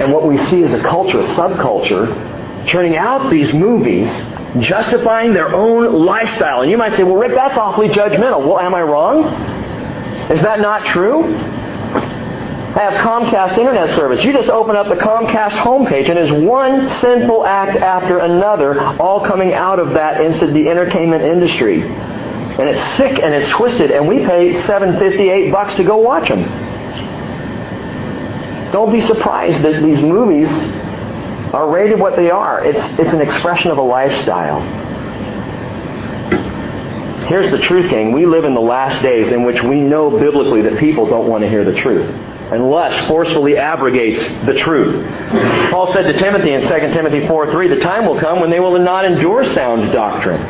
And 0.01 0.11
what 0.11 0.27
we 0.27 0.39
see 0.45 0.63
is 0.63 0.73
a 0.73 0.81
culture, 0.81 1.19
a 1.19 1.27
subculture, 1.35 2.67
turning 2.67 2.95
out 2.95 3.29
these 3.29 3.53
movies 3.53 4.09
justifying 4.59 5.33
their 5.33 5.53
own 5.53 6.05
lifestyle. 6.05 6.61
And 6.61 6.71
you 6.71 6.77
might 6.77 6.95
say, 6.95 7.03
well, 7.03 7.15
Rick, 7.17 7.33
that's 7.35 7.57
awfully 7.57 7.89
judgmental. 7.89 8.47
Well, 8.47 8.59
am 8.59 8.73
I 8.73 8.81
wrong? 8.81 9.25
Is 10.31 10.41
that 10.41 10.59
not 10.59 10.85
true? 10.87 11.61
I 12.75 12.79
have 12.79 13.05
Comcast 13.05 13.59
internet 13.59 13.95
service. 13.95 14.23
You 14.23 14.33
just 14.33 14.49
open 14.49 14.75
up 14.75 14.87
the 14.87 14.95
Comcast 14.95 15.51
homepage 15.51 16.07
and 16.09 16.17
there's 16.17 16.31
one 16.31 16.89
sinful 16.89 17.45
act 17.45 17.77
after 17.77 18.17
another 18.17 18.81
all 18.99 19.23
coming 19.23 19.53
out 19.53 19.77
of 19.77 19.91
that 19.91 20.19
into 20.19 20.47
the 20.47 20.67
entertainment 20.67 21.23
industry. 21.23 21.83
And 21.83 22.67
it's 22.67 22.97
sick 22.97 23.19
and 23.19 23.31
it's 23.31 23.47
twisted 23.49 23.91
and 23.91 24.07
we 24.07 24.25
pay 24.25 24.59
758 24.63 25.51
bucks 25.51 25.75
to 25.75 25.83
go 25.83 25.97
watch 25.97 26.29
them. 26.29 26.41
Don't 28.71 28.91
be 28.91 29.01
surprised 29.01 29.61
that 29.61 29.83
these 29.83 30.01
movies 30.01 30.49
are 31.53 31.69
rated 31.69 31.99
what 31.99 32.15
they 32.15 32.31
are. 32.31 32.65
It's, 32.65 32.99
it's 32.99 33.13
an 33.13 33.21
expression 33.21 33.69
of 33.69 33.77
a 33.77 33.83
lifestyle. 33.83 34.61
Here's 37.27 37.51
the 37.51 37.59
truth, 37.59 37.91
gang. 37.91 38.13
We 38.13 38.25
live 38.25 38.45
in 38.45 38.55
the 38.55 38.61
last 38.61 39.03
days 39.03 39.31
in 39.31 39.43
which 39.43 39.61
we 39.61 39.81
know 39.81 40.09
biblically 40.09 40.63
that 40.63 40.79
people 40.79 41.05
don't 41.05 41.29
want 41.29 41.43
to 41.43 41.49
hear 41.49 41.63
the 41.63 41.75
truth 41.75 42.32
and 42.53 42.69
lust 42.69 43.07
forcefully 43.07 43.57
abrogates 43.57 44.19
the 44.45 44.53
truth. 44.53 45.71
Paul 45.71 45.91
said 45.91 46.03
to 46.03 46.13
Timothy 46.13 46.53
in 46.53 46.61
2 46.61 46.67
Timothy 46.93 47.27
4 47.27 47.51
3, 47.51 47.67
The 47.67 47.79
time 47.79 48.05
will 48.05 48.19
come 48.19 48.39
when 48.39 48.49
they 48.49 48.59
will 48.59 48.77
not 48.77 49.05
endure 49.05 49.43
sound 49.43 49.91
doctrine. 49.91 50.41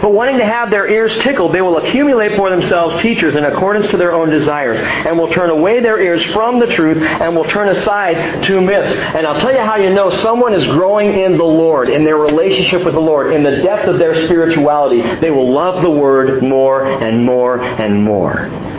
But 0.00 0.12
wanting 0.12 0.38
to 0.38 0.44
have 0.44 0.70
their 0.70 0.88
ears 0.88 1.16
tickled, 1.22 1.54
they 1.54 1.60
will 1.60 1.78
accumulate 1.78 2.36
for 2.36 2.50
themselves 2.50 3.00
teachers 3.02 3.36
in 3.36 3.44
accordance 3.44 3.86
to 3.88 3.96
their 3.96 4.12
own 4.12 4.30
desires, 4.30 4.78
and 5.06 5.18
will 5.18 5.30
turn 5.30 5.50
away 5.50 5.80
their 5.80 6.00
ears 6.00 6.22
from 6.32 6.58
the 6.58 6.66
truth, 6.66 7.02
and 7.02 7.36
will 7.36 7.44
turn 7.44 7.68
aside 7.68 8.44
to 8.44 8.60
myths. 8.60 8.96
And 9.14 9.26
I'll 9.26 9.40
tell 9.40 9.52
you 9.52 9.60
how 9.60 9.76
you 9.76 9.90
know 9.90 10.10
someone 10.22 10.54
is 10.54 10.66
growing 10.66 11.12
in 11.12 11.36
the 11.36 11.44
Lord, 11.44 11.88
in 11.88 12.04
their 12.04 12.16
relationship 12.16 12.84
with 12.84 12.94
the 12.94 13.00
Lord, 13.00 13.32
in 13.32 13.42
the 13.42 13.62
depth 13.62 13.88
of 13.88 13.98
their 13.98 14.24
spirituality. 14.24 15.02
They 15.20 15.30
will 15.30 15.52
love 15.52 15.82
the 15.82 15.90
Word 15.90 16.42
more 16.42 16.84
and 16.84 17.24
more 17.24 17.60
and 17.60 18.02
more. 18.02 18.71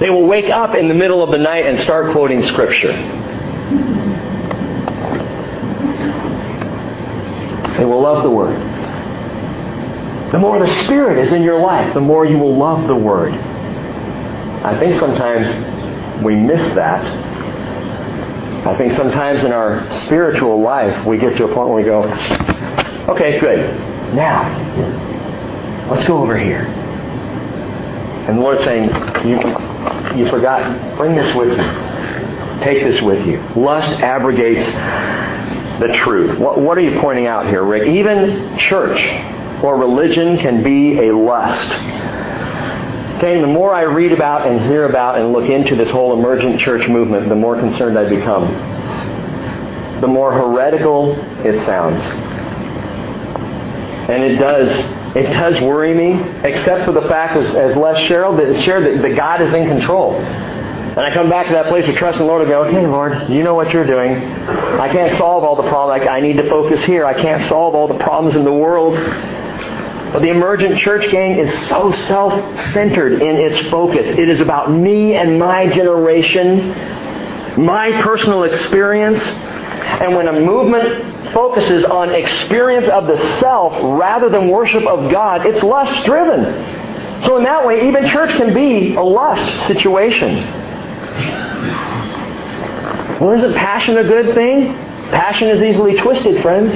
They 0.00 0.10
will 0.10 0.26
wake 0.26 0.50
up 0.50 0.74
in 0.74 0.88
the 0.88 0.94
middle 0.94 1.22
of 1.22 1.30
the 1.30 1.38
night 1.38 1.64
and 1.66 1.80
start 1.80 2.12
quoting 2.12 2.42
Scripture. 2.42 2.92
They 7.78 7.84
will 7.84 8.02
love 8.02 8.22
the 8.22 8.30
Word. 8.30 8.60
The 10.32 10.38
more 10.38 10.58
the 10.58 10.84
Spirit 10.84 11.24
is 11.26 11.32
in 11.32 11.42
your 11.42 11.60
life, 11.60 11.94
the 11.94 12.00
more 12.00 12.26
you 12.26 12.36
will 12.38 12.56
love 12.56 12.86
the 12.88 12.96
Word. 12.96 13.32
I 13.32 14.78
think 14.78 14.98
sometimes 14.98 16.22
we 16.22 16.34
miss 16.34 16.74
that. 16.74 17.04
I 18.66 18.76
think 18.76 18.92
sometimes 18.94 19.44
in 19.44 19.52
our 19.52 19.88
spiritual 19.90 20.60
life 20.60 21.06
we 21.06 21.18
get 21.18 21.36
to 21.36 21.44
a 21.44 21.54
point 21.54 21.68
where 21.68 21.76
we 21.76 21.84
go, 21.84 22.02
okay, 23.12 23.38
good. 23.38 23.76
Now, 24.14 25.88
let's 25.90 26.06
go 26.06 26.18
over 26.18 26.36
here. 26.38 26.66
And 28.26 28.38
the 28.38 28.42
Lord's 28.42 28.64
saying, 28.64 28.88
you, 29.26 29.38
you 30.16 30.28
forgot. 30.28 30.96
Bring 30.96 31.14
this 31.14 31.34
with 31.34 31.50
you. 31.50 32.62
Take 32.62 32.82
this 32.84 33.02
with 33.02 33.26
you. 33.26 33.38
Lust 33.54 34.00
abrogates 34.00 34.66
the 35.80 35.92
truth. 35.92 36.38
What, 36.38 36.58
what 36.58 36.78
are 36.78 36.80
you 36.80 36.98
pointing 37.00 37.26
out 37.26 37.46
here, 37.46 37.62
Rick? 37.62 37.88
Even 37.88 38.58
church 38.58 38.98
or 39.62 39.76
religion 39.76 40.38
can 40.38 40.62
be 40.62 41.08
a 41.08 41.14
lust. 41.14 41.70
Okay, 43.16 43.40
the 43.40 43.46
more 43.46 43.74
I 43.74 43.82
read 43.82 44.12
about 44.12 44.46
and 44.46 44.60
hear 44.60 44.84
about 44.84 45.18
and 45.18 45.32
look 45.32 45.48
into 45.48 45.74
this 45.74 45.90
whole 45.90 46.18
emergent 46.18 46.60
church 46.60 46.86
movement, 46.88 47.28
the 47.28 47.34
more 47.34 47.58
concerned 47.58 47.98
I 47.98 48.08
become. 48.08 48.46
The 50.00 50.06
more 50.06 50.32
heretical 50.32 51.14
it 51.44 51.64
sounds. 51.64 52.02
And 54.10 54.22
it 54.22 54.36
does 54.36 54.68
it 55.16 55.32
does 55.32 55.58
worry 55.62 55.94
me, 55.94 56.20
except 56.44 56.84
for 56.84 56.92
the 56.92 57.08
fact, 57.08 57.38
as, 57.38 57.54
as 57.54 57.74
Les 57.74 58.06
that 58.08 58.62
shared, 58.64 58.84
that, 58.84 59.02
that 59.02 59.16
God 59.16 59.40
is 59.40 59.52
in 59.54 59.66
control. 59.66 60.14
And 60.14 60.98
I 60.98 61.12
come 61.12 61.30
back 61.30 61.46
to 61.46 61.52
that 61.52 61.66
place 61.66 61.88
of 61.88 61.94
trust 61.96 62.18
in 62.18 62.26
the 62.26 62.26
Lord 62.26 62.42
and 62.42 62.50
go, 62.50 62.64
okay, 62.64 62.86
Lord, 62.86 63.30
you 63.30 63.42
know 63.42 63.54
what 63.54 63.72
you're 63.72 63.86
doing. 63.86 64.12
I 64.12 64.92
can't 64.92 65.16
solve 65.16 65.42
all 65.42 65.56
the 65.56 65.68
problems. 65.68 66.06
I, 66.06 66.18
I 66.18 66.20
need 66.20 66.36
to 66.36 66.48
focus 66.50 66.82
here. 66.84 67.06
I 67.06 67.14
can't 67.14 67.42
solve 67.44 67.74
all 67.74 67.88
the 67.88 67.98
problems 67.98 68.36
in 68.36 68.44
the 68.44 68.52
world. 68.52 68.94
But 70.12 70.20
the 70.20 70.28
emergent 70.30 70.78
church 70.78 71.10
gang 71.10 71.38
is 71.38 71.52
so 71.68 71.92
self-centered 71.92 73.22
in 73.22 73.36
its 73.36 73.68
focus. 73.68 74.06
It 74.06 74.28
is 74.28 74.40
about 74.40 74.70
me 74.70 75.14
and 75.14 75.38
my 75.38 75.66
generation, 75.66 76.70
my 77.62 78.02
personal 78.02 78.44
experience. 78.44 79.20
And 79.20 80.14
when 80.14 80.28
a 80.28 80.40
movement 80.40 81.15
focuses 81.32 81.84
on 81.84 82.14
experience 82.14 82.88
of 82.88 83.06
the 83.06 83.16
self 83.40 83.72
rather 83.98 84.28
than 84.28 84.48
worship 84.48 84.84
of 84.86 85.10
God, 85.10 85.46
it's 85.46 85.62
lust 85.62 86.04
driven. 86.04 86.44
So 87.24 87.38
in 87.38 87.44
that 87.44 87.66
way, 87.66 87.88
even 87.88 88.08
church 88.08 88.36
can 88.36 88.52
be 88.54 88.94
a 88.94 89.02
lust 89.02 89.66
situation. 89.66 90.36
Well, 93.20 93.30
isn't 93.32 93.54
passion 93.54 93.96
a 93.96 94.04
good 94.04 94.34
thing? 94.34 94.74
Passion 95.10 95.48
is 95.48 95.62
easily 95.62 95.96
twisted, 95.96 96.42
friends. 96.42 96.72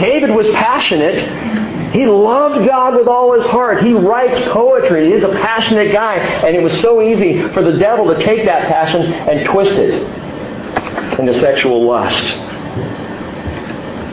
David 0.00 0.30
was 0.30 0.48
passionate. 0.50 1.92
He 1.92 2.06
loved 2.06 2.64
God 2.68 2.94
with 2.94 3.08
all 3.08 3.32
his 3.32 3.50
heart. 3.50 3.82
He 3.82 3.92
writes 3.92 4.48
poetry. 4.52 5.12
He's 5.12 5.24
a 5.24 5.30
passionate 5.30 5.92
guy. 5.92 6.16
And 6.16 6.54
it 6.54 6.62
was 6.62 6.80
so 6.80 7.02
easy 7.02 7.42
for 7.48 7.64
the 7.64 7.78
devil 7.78 8.14
to 8.14 8.24
take 8.24 8.44
that 8.44 8.68
passion 8.68 9.02
and 9.02 9.46
twist 9.48 9.72
it 9.72 11.18
into 11.18 11.38
sexual 11.40 11.84
lust. 11.84 12.59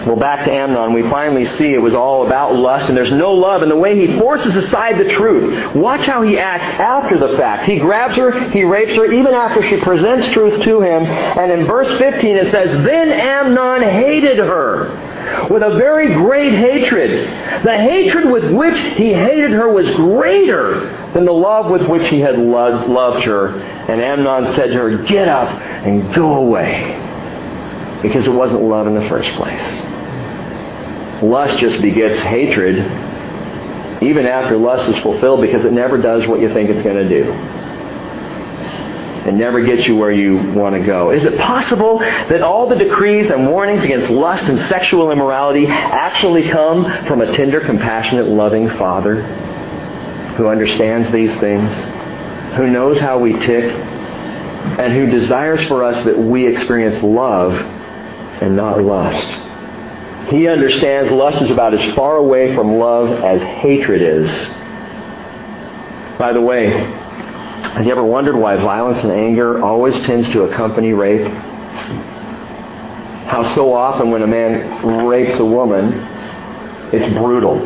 Well, 0.08 0.16
back 0.16 0.45
to 0.45 0.51
Amnon, 0.53 0.93
we 0.93 1.01
finally 1.10 1.43
see 1.43 1.74
it 1.74 1.82
was 1.82 1.93
all 1.93 2.26
about 2.26 2.55
lust, 2.55 2.88
and 2.88 2.95
there's 2.95 3.12
no 3.12 3.34
love 3.34 3.62
in 3.62 3.68
the 3.68 3.76
way 3.76 4.08
he 4.08 4.18
forces 4.18 4.55
aside 4.55 4.97
the 4.97 5.10
truth. 5.10 5.76
Watch 5.76 6.05
how 6.05 6.22
he 6.22 6.39
acts 6.39 6.80
after 6.80 7.20
the 7.20 7.38
fact. 7.38 7.70
He 7.70 7.78
grabs 7.78 8.16
her, 8.16 8.49
he 8.51 8.64
rapes 8.64 8.95
her, 8.95 9.12
even 9.12 9.34
after 9.34 9.62
she 9.64 9.76
presents 9.82 10.30
truth 10.30 10.64
to 10.64 10.82
him. 10.82 11.03
And 11.03 11.51
in 11.51 11.68
verse 11.68 11.89
15 11.97 12.38
it 12.38 12.51
says, 12.51 12.72
Then 12.86 13.10
Amnon 13.12 13.82
hated 13.82 14.38
her 14.38 15.47
with 15.49 15.62
a 15.62 15.72
very 15.72 16.14
great 16.14 16.53
hatred. 16.53 17.28
The 17.66 17.78
hatred 17.78 18.32
with 18.32 18.49
which 18.49 18.80
he 18.95 19.12
hated 19.12 19.51
her 19.51 19.68
was 19.68 19.93
greater 19.95 21.12
than 21.14 21.26
the 21.26 21.34
love 21.34 21.70
with 21.70 21.86
which 21.86 22.08
he 22.08 22.22
had 22.22 22.39
loved, 22.39 22.89
loved 22.89 23.26
her. 23.26 23.60
And 23.60 23.99
Amnon 23.99 24.53
said 24.55 24.68
to 24.68 24.76
her, 24.76 25.03
Get 25.03 25.28
up 25.28 25.49
and 25.49 26.14
go 26.14 26.36
away. 26.36 27.03
Because 28.01 28.26
it 28.26 28.32
wasn't 28.32 28.62
love 28.62 28.88
in 28.88 28.93
the 28.93 29.10
first 29.10 29.32
place. 29.32 29.96
Lust 31.22 31.57
just 31.57 31.82
begets 31.82 32.20
hatred 32.20 32.78
even 34.01 34.28
after 34.28 34.57
lust 34.57 34.88
is 34.89 34.97
fulfilled 34.99 35.41
because 35.41 35.65
it 35.65 35.74
never 35.74 35.97
does 35.97 36.28
what 36.28 36.39
you 36.39 36.53
think 36.53 36.70
it's 36.70 36.84
going 36.84 36.95
to 36.95 37.09
do. 37.09 37.32
It 39.28 39.34
never 39.34 39.61
gets 39.61 39.88
you 39.88 39.97
where 39.97 40.11
you 40.11 40.38
want 40.53 40.76
to 40.76 40.86
go. 40.86 41.11
Is 41.11 41.26
it 41.26 41.38
possible 41.38 41.99
that 41.99 42.41
all 42.41 42.70
the 42.70 42.76
decrees 42.76 43.30
and 43.30 43.49
warnings 43.49 43.84
against 43.84 44.09
lust 44.09 44.45
and 44.45 44.59
sexual 44.70 45.11
immorality 45.11 45.68
actually 45.68 46.47
come 46.47 46.86
from 47.07 47.22
a 47.22 47.34
tender, 47.34 47.59
compassionate, 47.59 48.28
loving 48.28 48.70
Father 48.70 49.24
who 50.36 50.47
understands 50.47 51.11
these 51.11 51.36
things, 51.38 51.74
who 52.55 52.70
knows 52.70 52.99
how 52.99 53.20
we 53.20 53.34
tick, 53.34 53.74
and 54.80 54.93
who 54.93 55.07
desires 55.07 55.61
for 55.63 55.84
us 55.84 56.05
that 56.05 56.18
we 56.18 56.47
experience 56.47 57.01
love 57.01 57.53
and 57.53 58.55
not 58.55 58.82
lust? 58.82 59.46
He 60.30 60.47
understands 60.47 61.11
lust 61.11 61.41
is 61.41 61.51
about 61.51 61.73
as 61.73 61.95
far 61.95 62.17
away 62.17 62.53
from 62.53 62.78
love 62.78 63.09
as 63.23 63.41
hatred 63.41 64.01
is. 64.01 64.30
By 66.19 66.34
the 66.34 66.41
way, 66.41 66.67
have 66.69 67.86
you 67.86 67.91
ever 67.91 68.03
wondered 68.03 68.36
why 68.36 68.57
violence 68.57 69.03
and 69.03 69.11
anger 69.11 69.63
always 69.63 69.97
tends 69.99 70.28
to 70.30 70.43
accompany 70.43 70.93
rape? 70.93 71.28
How 73.28 73.43
so 73.55 73.73
often 73.73 74.09
when 74.09 74.21
a 74.21 74.28
man 74.28 75.07
rapes 75.07 75.39
a 75.39 75.45
woman, 75.45 75.93
it's 76.91 77.13
brutal. 77.15 77.57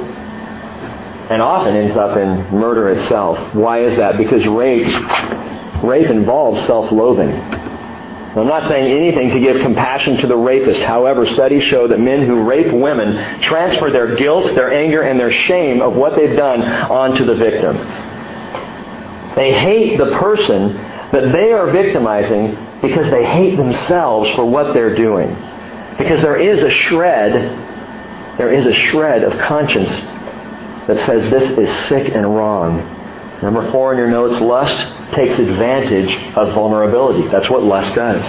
And 1.29 1.41
often 1.41 1.75
ends 1.75 1.95
up 1.95 2.17
in 2.17 2.53
murder 2.53 2.89
itself. 2.89 3.55
Why 3.55 3.83
is 3.83 3.95
that? 3.97 4.17
Because 4.17 4.45
rape 4.45 4.85
rape 5.83 6.09
involves 6.09 6.63
self-loathing. 6.65 7.31
I'm 8.35 8.47
not 8.47 8.69
saying 8.69 8.89
anything 8.89 9.31
to 9.31 9.39
give 9.41 9.61
compassion 9.61 10.15
to 10.17 10.27
the 10.27 10.37
rapist. 10.37 10.81
However, 10.81 11.27
studies 11.27 11.63
show 11.63 11.87
that 11.89 11.99
men 11.99 12.25
who 12.25 12.43
rape 12.43 12.71
women 12.71 13.41
transfer 13.41 13.91
their 13.91 14.15
guilt, 14.15 14.55
their 14.55 14.71
anger, 14.71 15.01
and 15.01 15.19
their 15.19 15.33
shame 15.33 15.81
of 15.81 15.95
what 15.95 16.15
they've 16.15 16.37
done 16.37 16.61
onto 16.61 17.25
the 17.25 17.35
victim. 17.35 17.75
They 19.35 19.51
hate 19.51 19.97
the 19.97 20.17
person 20.17 20.75
that 21.11 21.33
they 21.33 21.51
are 21.51 21.71
victimizing 21.71 22.57
because 22.81 23.11
they 23.11 23.25
hate 23.25 23.57
themselves 23.57 24.31
for 24.31 24.45
what 24.45 24.73
they're 24.73 24.95
doing. 24.95 25.35
Because 25.97 26.21
there 26.21 26.37
is 26.37 26.63
a 26.63 26.69
shred, 26.69 27.33
there 28.37 28.53
is 28.53 28.65
a 28.65 28.73
shred 28.73 29.23
of 29.23 29.37
conscience 29.39 29.89
that 30.87 31.05
says 31.05 31.29
this 31.29 31.57
is 31.57 31.87
sick 31.87 32.13
and 32.15 32.33
wrong. 32.33 32.79
Number 33.41 33.71
four 33.71 33.93
in 33.93 33.97
your 33.97 34.09
notes, 34.09 34.39
lust 34.39 35.13
takes 35.13 35.39
advantage 35.39 36.11
of 36.35 36.53
vulnerability. 36.53 37.27
That's 37.29 37.49
what 37.49 37.63
lust 37.63 37.95
does. 37.95 38.23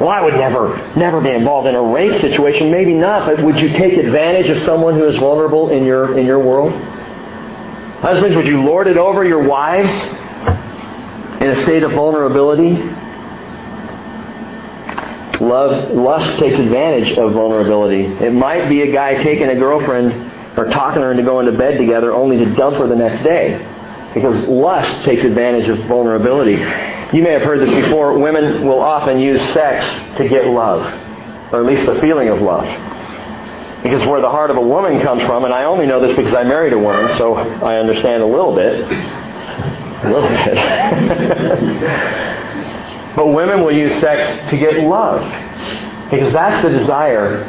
Well, 0.00 0.10
I 0.10 0.20
would 0.20 0.34
never, 0.34 0.76
never 0.96 1.20
be 1.20 1.30
involved 1.30 1.66
in 1.68 1.74
a 1.74 1.82
rape 1.82 2.20
situation. 2.20 2.70
Maybe 2.70 2.92
not, 2.92 3.26
but 3.26 3.42
would 3.42 3.58
you 3.58 3.70
take 3.70 3.94
advantage 3.94 4.50
of 4.50 4.62
someone 4.64 4.94
who 4.94 5.08
is 5.08 5.16
vulnerable 5.16 5.70
in 5.70 5.84
your 5.84 6.18
in 6.18 6.26
your 6.26 6.40
world? 6.40 6.72
Husbands, 8.02 8.36
would 8.36 8.46
you 8.46 8.62
lord 8.62 8.88
it 8.88 8.98
over 8.98 9.24
your 9.24 9.42
wives 9.42 9.90
in 11.40 11.48
a 11.48 11.56
state 11.62 11.82
of 11.82 11.92
vulnerability? 11.92 12.72
Love, 15.40 15.92
lust 15.92 16.38
takes 16.38 16.58
advantage 16.58 17.16
of 17.16 17.32
vulnerability. 17.32 18.04
It 18.04 18.32
might 18.32 18.68
be 18.68 18.82
a 18.82 18.92
guy 18.92 19.22
taking 19.22 19.48
a 19.48 19.54
girlfriend 19.54 20.58
or 20.58 20.66
talking 20.66 21.02
her 21.02 21.10
into 21.10 21.22
going 21.22 21.46
to 21.46 21.52
bed 21.52 21.78
together 21.78 22.12
only 22.12 22.38
to 22.38 22.54
dump 22.54 22.76
her 22.76 22.86
the 22.86 22.96
next 22.96 23.22
day. 23.22 23.54
Because 24.16 24.48
lust 24.48 25.04
takes 25.04 25.22
advantage 25.24 25.68
of 25.68 25.76
vulnerability. 25.88 26.54
You 27.14 27.22
may 27.22 27.32
have 27.32 27.42
heard 27.42 27.60
this 27.60 27.70
before. 27.70 28.18
Women 28.18 28.66
will 28.66 28.80
often 28.80 29.18
use 29.18 29.42
sex 29.52 29.84
to 30.16 30.26
get 30.26 30.46
love, 30.46 30.80
or 31.52 31.60
at 31.60 31.66
least 31.66 31.84
the 31.84 32.00
feeling 32.00 32.30
of 32.30 32.40
love. 32.40 32.64
Because 33.82 34.06
where 34.06 34.22
the 34.22 34.30
heart 34.30 34.50
of 34.50 34.56
a 34.56 34.62
woman 34.62 35.02
comes 35.02 35.22
from, 35.24 35.44
and 35.44 35.52
I 35.52 35.64
only 35.64 35.84
know 35.84 36.00
this 36.00 36.16
because 36.16 36.32
I 36.32 36.44
married 36.44 36.72
a 36.72 36.78
woman, 36.78 37.14
so 37.18 37.34
I 37.34 37.76
understand 37.76 38.22
a 38.22 38.26
little 38.26 38.54
bit. 38.54 38.90
A 38.90 40.10
little 40.10 40.30
bit. 40.30 40.54
but 43.16 43.26
women 43.26 43.60
will 43.60 43.76
use 43.76 44.00
sex 44.00 44.48
to 44.48 44.56
get 44.56 44.80
love. 44.80 45.20
Because 46.10 46.32
that's 46.32 46.62
the 46.62 46.70
desire 46.70 47.42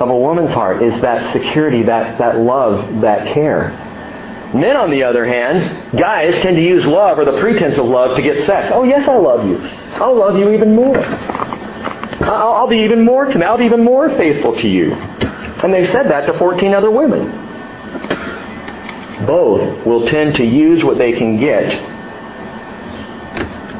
of 0.00 0.08
a 0.08 0.16
woman's 0.16 0.54
heart, 0.54 0.82
is 0.82 0.98
that 1.02 1.30
security, 1.34 1.82
that, 1.82 2.16
that 2.16 2.38
love, 2.38 3.02
that 3.02 3.28
care. 3.28 3.90
Men, 4.54 4.76
on 4.76 4.90
the 4.90 5.02
other 5.02 5.24
hand, 5.24 5.98
guys 5.98 6.34
tend 6.40 6.56
to 6.56 6.62
use 6.62 6.84
love 6.86 7.18
or 7.18 7.24
the 7.24 7.38
pretense 7.40 7.78
of 7.78 7.86
love 7.86 8.16
to 8.16 8.22
get 8.22 8.40
sex. 8.40 8.70
Oh, 8.72 8.84
yes, 8.84 9.08
I 9.08 9.16
love 9.16 9.46
you. 9.46 9.58
I'll 9.94 10.14
love 10.14 10.36
you 10.36 10.52
even 10.52 10.74
more. 10.74 10.98
I'll, 10.98 12.52
I'll 12.52 12.68
be 12.68 12.80
even 12.80 13.02
more. 13.02 13.26
I'll 13.42 13.56
be 13.56 13.64
even 13.64 13.82
more 13.82 14.10
faithful 14.10 14.54
to 14.56 14.68
you. 14.68 14.92
And 14.92 15.72
they've 15.72 15.88
said 15.88 16.10
that 16.10 16.26
to 16.26 16.38
14 16.38 16.74
other 16.74 16.90
women. 16.90 17.30
Both 19.26 19.86
will 19.86 20.06
tend 20.06 20.34
to 20.36 20.44
use 20.44 20.84
what 20.84 20.98
they 20.98 21.12
can 21.12 21.38
get, 21.38 21.72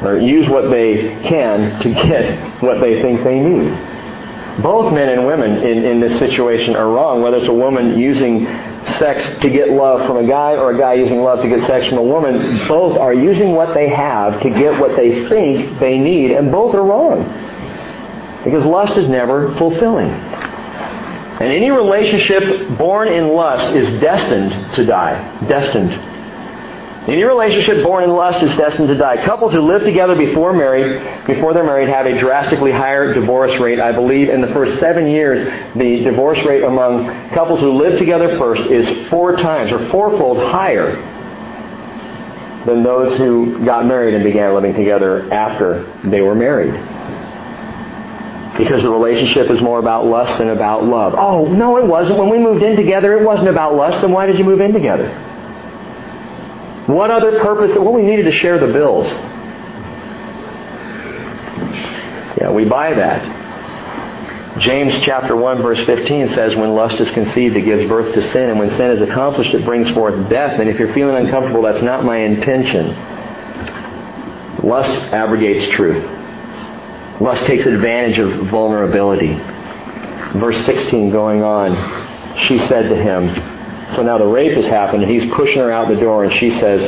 or 0.03 0.19
use 0.19 0.49
what 0.49 0.71
they 0.71 1.21
can 1.25 1.81
to 1.83 1.93
get 1.93 2.63
what 2.63 2.81
they 2.81 3.03
think 3.03 3.25
they 3.25 3.41
need. 3.41 4.63
Both 4.63 4.93
men 4.93 5.09
and 5.09 5.27
women 5.27 5.63
in, 5.63 5.85
in 5.85 6.01
this 6.01 6.19
situation 6.19 6.77
are 6.77 6.89
wrong, 6.89 7.23
whether 7.23 7.39
it's 7.39 7.49
a 7.49 7.53
woman 7.53 7.99
using 7.99 8.47
sex 8.87 9.41
to 9.41 9.49
get 9.49 9.71
love 9.71 10.07
from 10.07 10.17
a 10.17 10.27
guy 10.27 10.53
or 10.53 10.73
a 10.73 10.79
guy 10.79 10.95
using 10.95 11.23
love 11.23 11.43
to 11.43 11.49
get 11.49 11.67
sex 11.67 11.89
from 11.89 11.99
a 11.99 12.03
woman, 12.03 12.67
both 12.69 12.97
are 12.99 13.15
using 13.15 13.53
what 13.53 13.75
they 13.75 13.89
have 13.89 14.41
to 14.43 14.51
get 14.51 14.79
what 14.81 14.97
they 14.97 15.29
think 15.29 15.79
they 15.79 15.99
need, 15.99 16.31
and 16.33 16.51
both 16.51 16.75
are 16.75 16.83
wrong. 16.83 17.25
Because 18.45 18.65
lust 18.65 18.97
is 18.97 19.09
never 19.09 19.55
fulfilling. 19.57 20.11
And 20.11 21.51
any 21.51 21.71
relationship 21.71 22.77
born 22.77 23.09
in 23.09 23.29
lust 23.29 23.75
is 23.75 24.01
destined 24.01 24.75
to 24.77 24.85
die. 24.85 25.47
Destined 25.49 26.12
any 27.09 27.25
relationship 27.25 27.83
born 27.83 28.05
in 28.05 28.11
lust 28.11 28.45
is 28.45 28.55
destined 28.57 28.87
to 28.87 28.95
die. 28.95 29.25
Couples 29.25 29.53
who 29.53 29.61
live 29.61 29.83
together 29.83 30.15
before 30.15 30.53
married, 30.53 31.27
before 31.27 31.53
they're 31.53 31.65
married, 31.65 31.89
have 31.89 32.07
a 32.07 32.17
drastically 32.17 32.71
higher 32.71 33.13
divorce 33.13 33.59
rate. 33.59 33.81
I 33.81 33.91
believe 33.91 34.29
in 34.29 34.41
the 34.41 34.47
first 34.49 34.79
seven 34.79 35.09
years, 35.09 35.45
the 35.75 36.05
divorce 36.05 36.39
rate 36.45 36.63
among 36.63 37.31
couples 37.31 37.59
who 37.59 37.73
live 37.73 37.99
together 37.99 38.39
first 38.39 38.63
is 38.71 39.09
four 39.09 39.37
times 39.37 39.73
or 39.73 39.89
fourfold 39.91 40.39
higher 40.39 40.95
than 42.67 42.85
those 42.85 43.19
who 43.19 43.65
got 43.65 43.85
married 43.85 44.15
and 44.15 44.23
began 44.23 44.55
living 44.55 44.73
together 44.73 45.29
after 45.33 45.83
they 46.05 46.21
were 46.21 46.37
married. 46.37 46.73
Because 48.57 48.83
the 48.83 48.91
relationship 48.91 49.51
is 49.51 49.61
more 49.61 49.81
about 49.81 50.07
lust 50.07 50.39
than 50.39 50.51
about 50.51 50.85
love. 50.85 51.15
Oh, 51.17 51.47
no, 51.47 51.79
it 51.79 51.87
wasn't. 51.87 52.19
When 52.21 52.29
we 52.29 52.39
moved 52.39 52.63
in 52.63 52.77
together, 52.77 53.19
it 53.19 53.25
wasn't 53.25 53.49
about 53.49 53.75
lust. 53.75 54.03
Then 54.03 54.13
why 54.13 54.27
did 54.27 54.39
you 54.39 54.45
move 54.45 54.61
in 54.61 54.73
together? 54.73 55.31
What 56.87 57.11
other 57.11 57.41
purpose? 57.41 57.77
Well, 57.77 57.93
we 57.93 58.03
needed 58.03 58.25
to 58.25 58.33
share 58.33 58.59
the 58.59 58.73
bills. 58.73 59.09
Yeah, 62.41 62.51
we 62.51 62.65
buy 62.65 62.95
that. 62.95 63.41
James 64.59 64.93
chapter 65.05 65.35
1 65.35 65.63
verse 65.63 65.85
15 65.87 66.35
says, 66.35 66.55
when 66.57 66.75
lust 66.75 67.01
is 67.01 67.11
conceived, 67.13 67.57
it 67.57 67.63
gives 67.63 67.89
birth 67.89 68.13
to 68.15 68.23
sin. 68.23 68.51
And 68.51 68.59
when 68.59 68.71
sin 68.71 68.91
is 68.91 69.01
accomplished, 69.01 69.55
it 69.55 69.65
brings 69.65 69.89
forth 69.91 70.29
death. 70.29 70.61
And 70.61 70.69
if 70.69 70.79
you're 70.79 70.93
feeling 70.93 71.17
uncomfortable, 71.17 71.63
that's 71.63 71.83
not 71.83 72.05
my 72.05 72.19
intention. 72.19 72.89
Lust 74.63 74.91
abrogates 75.13 75.69
truth. 75.69 76.05
Lust 77.21 77.45
takes 77.47 77.67
advantage 77.67 78.19
of 78.19 78.49
vulnerability. 78.49 79.35
Verse 80.39 80.65
16 80.65 81.11
going 81.11 81.43
on, 81.43 82.39
she 82.39 82.59
said 82.67 82.89
to 82.89 82.97
him, 82.97 83.52
so 83.95 84.03
now 84.03 84.19
the 84.19 84.27
rape 84.27 84.57
has 84.57 84.67
happened, 84.67 85.03
and 85.03 85.13
he's 85.13 85.31
pushing 85.33 85.59
her 85.59 85.71
out 85.71 85.89
the 85.89 86.01
door, 86.01 86.25
and 86.25 86.33
she 86.33 86.51
says, 86.51 86.83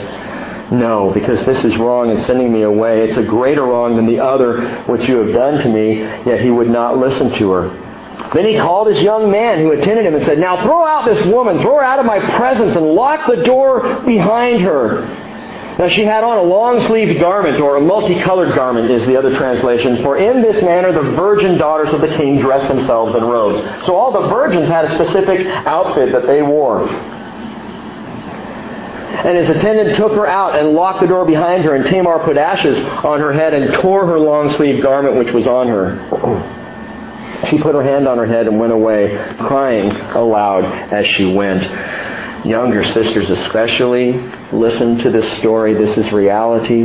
no, 0.73 1.11
because 1.13 1.45
this 1.45 1.65
is 1.65 1.77
wrong 1.77 2.11
and 2.11 2.21
sending 2.23 2.53
me 2.53 2.63
away. 2.63 3.07
It's 3.07 3.17
a 3.17 3.23
greater 3.23 3.63
wrong 3.63 3.97
than 3.97 4.07
the 4.07 4.21
other 4.21 4.83
which 4.85 5.07
you 5.09 5.19
have 5.19 5.33
done 5.33 5.61
to 5.61 5.69
me, 5.69 5.99
yet 5.99 6.41
he 6.41 6.51
would 6.51 6.69
not 6.69 6.99
listen 6.99 7.31
to 7.33 7.51
her. 7.51 8.31
Then 8.33 8.47
he 8.47 8.57
called 8.57 8.89
his 8.89 9.01
young 9.03 9.31
man 9.31 9.61
who 9.61 9.73
attended 9.73 10.07
him 10.07 10.15
and 10.15 10.25
said, 10.25 10.39
Now 10.39 10.63
throw 10.63 10.85
out 10.85 11.05
this 11.05 11.25
woman, 11.27 11.61
throw 11.61 11.77
her 11.77 11.85
out 11.85 11.99
of 11.99 12.07
my 12.07 12.19
presence, 12.37 12.75
and 12.75 12.87
lock 12.87 13.27
the 13.27 13.43
door 13.43 14.01
behind 14.05 14.61
her. 14.63 15.05
Now 15.79 15.89
she 15.89 16.05
had 16.05 16.23
on 16.23 16.39
a 16.39 16.43
long-sleeved 16.43 17.19
garment, 17.19 17.61
or 17.61 17.77
a 17.77 17.81
multicolored 17.81 18.55
garment 18.55 18.91
is 18.91 19.05
the 19.07 19.17
other 19.17 19.35
translation, 19.35 20.03
for 20.03 20.17
in 20.17 20.41
this 20.41 20.63
manner 20.63 20.93
the 20.93 21.11
virgin 21.17 21.59
daughters 21.59 21.93
of 21.93 22.01
the 22.01 22.09
king 22.09 22.39
dressed 22.41 22.69
themselves 22.69 23.15
in 23.17 23.25
robes. 23.25 23.59
So 23.87 23.97
all 23.97 24.13
the 24.13 24.29
virgins 24.29 24.69
had 24.69 24.85
a 24.85 24.95
specific 24.95 25.47
outfit 25.47 26.13
that 26.13 26.27
they 26.27 26.43
wore. 26.43 26.89
And 29.25 29.37
his 29.37 29.51
attendant 29.51 29.97
took 29.97 30.13
her 30.13 30.27
out 30.27 30.57
and 30.57 30.75
locked 30.75 31.01
the 31.01 31.07
door 31.09 31.25
behind 31.25 31.65
her, 31.65 31.75
and 31.75 31.85
Tamar 31.87 32.21
put 32.21 32.37
ashes 32.37 32.79
on 32.79 33.21
her 33.21 33.33
head 33.33 33.53
and 33.55 33.73
tore 33.75 34.07
her 34.07 34.21
long-sleeved 34.21 34.83
garment 34.83 35.17
which 35.17 35.33
was 35.33 35.47
on 35.47 35.67
her. 35.67 35.99
She 37.49 37.59
put 37.59 37.75
her 37.75 37.83
hand 37.83 38.07
on 38.07 38.19
her 38.19 38.27
head 38.27 38.47
and 38.47 38.61
went 38.61 38.73
away, 38.73 39.17
crying 39.39 39.91
aloud 39.91 40.65
as 40.93 41.07
she 41.07 41.35
went. 41.35 41.63
Younger 42.45 42.85
sisters 42.85 43.31
especially, 43.31 44.13
listen 44.53 44.99
to 44.99 45.11
this 45.11 45.31
story. 45.39 45.73
This 45.73 45.97
is 45.97 46.13
reality. 46.13 46.85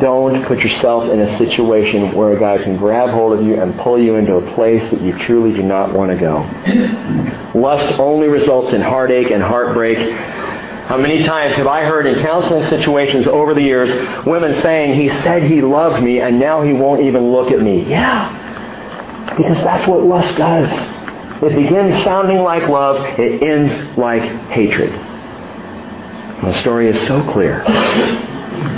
Don't 0.00 0.44
put 0.44 0.60
yourself 0.60 1.10
in 1.10 1.20
a 1.20 1.38
situation 1.38 2.12
where 2.12 2.32
a 2.32 2.38
guy 2.38 2.62
can 2.62 2.76
grab 2.76 3.10
hold 3.10 3.38
of 3.38 3.44
you 3.44 3.60
and 3.60 3.76
pull 3.80 4.00
you 4.00 4.14
into 4.14 4.34
a 4.34 4.54
place 4.54 4.88
that 4.90 5.00
you 5.00 5.16
truly 5.18 5.52
do 5.52 5.62
not 5.62 5.92
want 5.92 6.12
to 6.12 6.18
go. 6.18 7.58
Lust 7.58 7.98
only 7.98 8.28
results 8.28 8.72
in 8.72 8.80
heartache 8.80 9.30
and 9.30 9.42
heartbreak. 9.42 9.98
How 9.98 10.96
many 10.96 11.24
times 11.24 11.56
have 11.56 11.66
I 11.66 11.82
heard 11.82 12.06
in 12.06 12.22
counseling 12.22 12.68
situations 12.68 13.26
over 13.26 13.54
the 13.54 13.62
years 13.62 13.90
women 14.24 14.54
saying, 14.60 14.94
He 14.94 15.08
said 15.08 15.42
He 15.42 15.62
loved 15.62 16.00
me 16.02 16.20
and 16.20 16.38
now 16.38 16.62
He 16.62 16.72
won't 16.72 17.02
even 17.02 17.32
look 17.32 17.50
at 17.50 17.60
me? 17.60 17.88
Yeah, 17.88 19.34
because 19.36 19.58
that's 19.64 19.86
what 19.88 20.04
lust 20.04 20.36
does. 20.36 20.70
It 21.42 21.54
begins 21.54 22.02
sounding 22.02 22.38
like 22.38 22.68
love, 22.68 23.18
it 23.18 23.42
ends 23.42 23.98
like 23.98 24.22
hatred. 24.50 24.92
The 26.42 26.52
story 26.60 26.88
is 26.88 27.06
so 27.06 27.22
clear. 27.32 27.62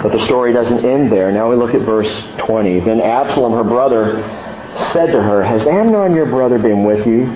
But 0.03 0.13
the 0.13 0.25
story 0.27 0.53
doesn't 0.53 0.85
end 0.85 1.11
there. 1.13 1.31
Now 1.33 1.51
we 1.51 1.57
look 1.57 1.75
at 1.75 1.83
verse 1.83 2.11
20. 2.39 2.81
Then 2.81 3.01
Absalom, 3.01 3.53
her 3.53 3.65
brother, 3.65 4.23
said 4.93 5.07
to 5.07 5.23
her, 5.23 5.43
Has 5.43 5.67
Amnon 5.67 6.15
your 6.15 6.27
brother 6.27 6.59
been 6.59 6.85
with 6.85 7.07
you? 7.07 7.27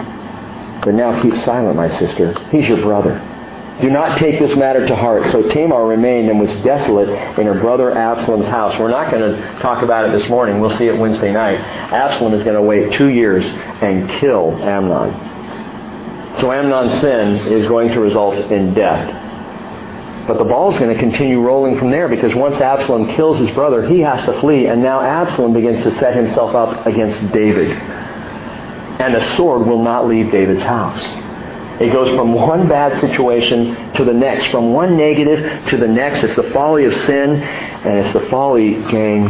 But 0.84 0.94
now 0.94 1.20
keep 1.20 1.36
silent, 1.36 1.76
my 1.76 1.88
sister. 1.88 2.38
He's 2.50 2.68
your 2.68 2.80
brother. 2.82 3.20
Do 3.82 3.90
not 3.90 4.16
take 4.16 4.38
this 4.38 4.56
matter 4.56 4.86
to 4.86 4.94
heart. 4.94 5.26
So 5.32 5.48
Tamar 5.48 5.84
remained 5.84 6.30
and 6.30 6.38
was 6.38 6.54
desolate 6.62 7.08
in 7.36 7.46
her 7.46 7.58
brother 7.58 7.90
Absalom's 7.90 8.46
house. 8.46 8.78
We're 8.78 8.88
not 8.88 9.10
going 9.10 9.34
to 9.34 9.58
talk 9.58 9.82
about 9.82 10.08
it 10.08 10.16
this 10.16 10.30
morning. 10.30 10.60
We'll 10.60 10.78
see 10.78 10.86
it 10.86 10.96
Wednesday 10.96 11.32
night. 11.32 11.58
Absalom 11.58 12.32
is 12.32 12.44
going 12.44 12.54
to 12.54 12.62
wait 12.62 12.92
two 12.92 13.08
years 13.08 13.44
and 13.44 14.08
kill 14.08 14.52
Amnon. 14.62 16.36
So 16.36 16.52
Amnon's 16.52 17.00
sin 17.00 17.52
is 17.52 17.66
going 17.66 17.88
to 17.88 17.98
result 17.98 18.36
in 18.52 18.72
death. 18.72 20.28
But 20.28 20.38
the 20.38 20.44
ball 20.44 20.72
is 20.72 20.78
going 20.78 20.94
to 20.94 21.00
continue 21.00 21.40
rolling 21.40 21.76
from 21.76 21.90
there 21.90 22.08
because 22.08 22.36
once 22.36 22.60
Absalom 22.60 23.08
kills 23.08 23.38
his 23.38 23.50
brother, 23.50 23.84
he 23.88 23.98
has 23.98 24.24
to 24.26 24.40
flee. 24.40 24.68
And 24.68 24.80
now 24.80 25.00
Absalom 25.00 25.54
begins 25.54 25.82
to 25.82 25.92
set 25.98 26.14
himself 26.14 26.54
up 26.54 26.86
against 26.86 27.20
David. 27.32 27.72
And 27.72 29.16
the 29.16 29.34
sword 29.34 29.66
will 29.66 29.82
not 29.82 30.06
leave 30.06 30.30
David's 30.30 30.62
house. 30.62 31.21
It 31.82 31.92
goes 31.92 32.14
from 32.14 32.32
one 32.32 32.68
bad 32.68 33.00
situation 33.00 33.92
to 33.94 34.04
the 34.04 34.12
next, 34.12 34.46
from 34.46 34.72
one 34.72 34.96
negative 34.96 35.66
to 35.66 35.76
the 35.76 35.88
next. 35.88 36.22
It's 36.22 36.36
the 36.36 36.50
folly 36.50 36.84
of 36.84 36.94
sin, 36.94 37.42
and 37.42 37.98
it's 37.98 38.12
the 38.12 38.28
folly, 38.30 38.74
gang, 38.90 39.26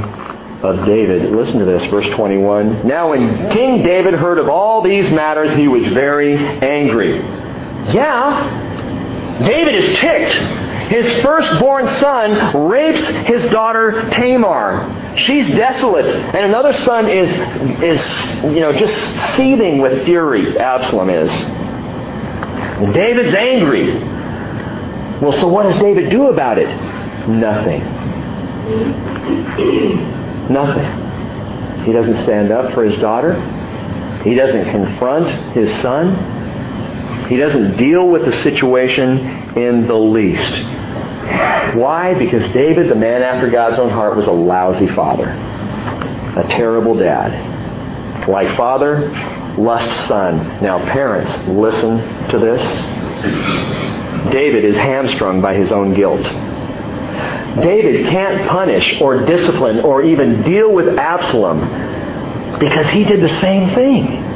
of 0.63 0.85
David. 0.85 1.33
Listen 1.33 1.59
to 1.61 1.65
this, 1.65 1.85
verse 1.87 2.09
21. 2.11 2.87
Now 2.87 3.11
when 3.11 3.51
King 3.53 3.83
David 3.83 4.15
heard 4.15 4.39
of 4.39 4.49
all 4.49 4.83
these 4.83 5.11
matters, 5.11 5.55
he 5.55 5.67
was 5.67 5.85
very 5.89 6.37
angry. 6.37 7.17
Yeah, 7.93 9.39
David 9.47 9.75
is 9.75 9.99
ticked. 9.99 10.35
His 10.93 11.23
firstborn 11.23 11.89
son 11.89 12.69
rapes 12.69 13.05
his 13.27 13.51
daughter 13.51 14.11
Tamar. 14.11 15.17
She's 15.17 15.49
desolate, 15.49 16.05
and 16.05 16.45
another 16.45 16.73
son 16.73 17.09
is 17.09 17.31
is 17.83 18.45
you 18.55 18.61
know 18.61 18.73
just 18.73 18.95
seething 19.37 19.79
with 19.79 20.05
fury. 20.05 20.59
Absalom 20.59 21.09
is. 21.09 21.31
And 22.83 22.95
David's 22.95 23.35
angry. 23.35 23.95
Well, 25.21 25.33
so 25.33 25.49
what 25.49 25.65
does 25.65 25.79
David 25.79 26.11
do 26.11 26.29
about 26.29 26.59
it? 26.59 26.69
Nothing. 27.29 27.83
Nothing. 30.51 31.85
He 31.85 31.93
doesn't 31.93 32.23
stand 32.23 32.51
up 32.51 32.75
for 32.75 32.85
his 32.85 32.99
daughter. 33.01 33.35
He 34.25 34.35
doesn't 34.35 34.71
confront 34.71 35.53
his 35.53 35.73
son. 35.81 37.29
He 37.29 37.37
doesn't 37.37 37.77
deal 37.77 38.09
with 38.09 38.25
the 38.25 38.33
situation 38.33 39.57
in 39.57 39.87
the 39.87 39.97
least. 39.97 40.65
Why? 41.77 42.15
Because 42.15 42.53
David, 42.53 42.89
the 42.89 42.95
man 42.95 43.23
after 43.23 43.49
God's 43.51 43.79
own 43.79 43.91
heart, 43.91 44.17
was 44.17 44.27
a 44.27 44.33
lousy 44.33 44.89
father. 44.89 45.29
A 45.29 46.47
terrible 46.49 46.95
dad. 46.97 48.29
Like 48.29 48.57
father, 48.57 49.09
lust 49.59 50.09
son. 50.09 50.63
Now, 50.63 50.85
parents, 50.85 51.31
listen 51.49 51.99
to 52.29 52.39
this. 52.39 52.63
David 54.33 54.65
is 54.65 54.77
hamstrung 54.77 55.41
by 55.41 55.55
his 55.55 55.73
own 55.73 55.95
guilt. 55.95 56.23
David 57.61 58.07
can't 58.07 58.49
punish 58.49 59.01
or 59.01 59.27
discipline 59.27 59.81
or 59.81 60.03
even 60.03 60.43
deal 60.43 60.73
with 60.73 60.99
Absalom 60.99 61.61
because 62.59 62.87
he 62.89 63.05
did 63.05 63.21
the 63.21 63.41
same 63.41 63.75
thing. 63.75 64.31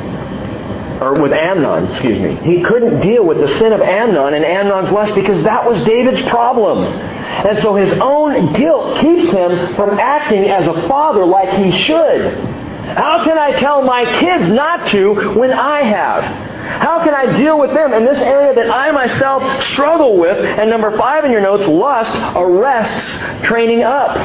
Or 1.00 1.20
with 1.20 1.32
Amnon, 1.32 1.88
excuse 1.92 2.18
me. 2.18 2.36
He 2.36 2.62
couldn't 2.62 3.00
deal 3.00 3.24
with 3.24 3.38
the 3.38 3.48
sin 3.58 3.72
of 3.72 3.80
Amnon 3.82 4.34
and 4.34 4.44
Amnon's 4.44 4.90
lust 4.90 5.14
because 5.14 5.42
that 5.42 5.66
was 5.66 5.82
David's 5.84 6.22
problem. 6.28 6.84
And 6.84 7.58
so 7.60 7.74
his 7.74 7.92
own 8.00 8.54
guilt 8.54 9.00
keeps 9.00 9.30
him 9.30 9.74
from 9.76 9.98
acting 9.98 10.44
as 10.48 10.66
a 10.66 10.88
father 10.88 11.24
like 11.24 11.50
he 11.62 11.82
should. 11.82 12.55
How 12.94 13.24
can 13.24 13.36
I 13.36 13.52
tell 13.58 13.82
my 13.82 14.04
kids 14.20 14.48
not 14.48 14.88
to 14.88 15.34
when 15.38 15.52
I 15.52 15.82
have? 15.82 16.22
How 16.22 17.02
can 17.02 17.14
I 17.14 17.36
deal 17.36 17.58
with 17.58 17.72
them 17.74 17.92
in 17.92 18.04
this 18.04 18.18
area 18.18 18.54
that 18.54 18.70
I 18.70 18.90
myself 18.90 19.62
struggle 19.64 20.18
with? 20.18 20.36
And 20.36 20.70
number 20.70 20.96
five 20.96 21.24
in 21.24 21.30
your 21.30 21.40
notes, 21.40 21.66
lust 21.66 22.10
arrests 22.36 23.18
training 23.44 23.82
up. 23.82 24.16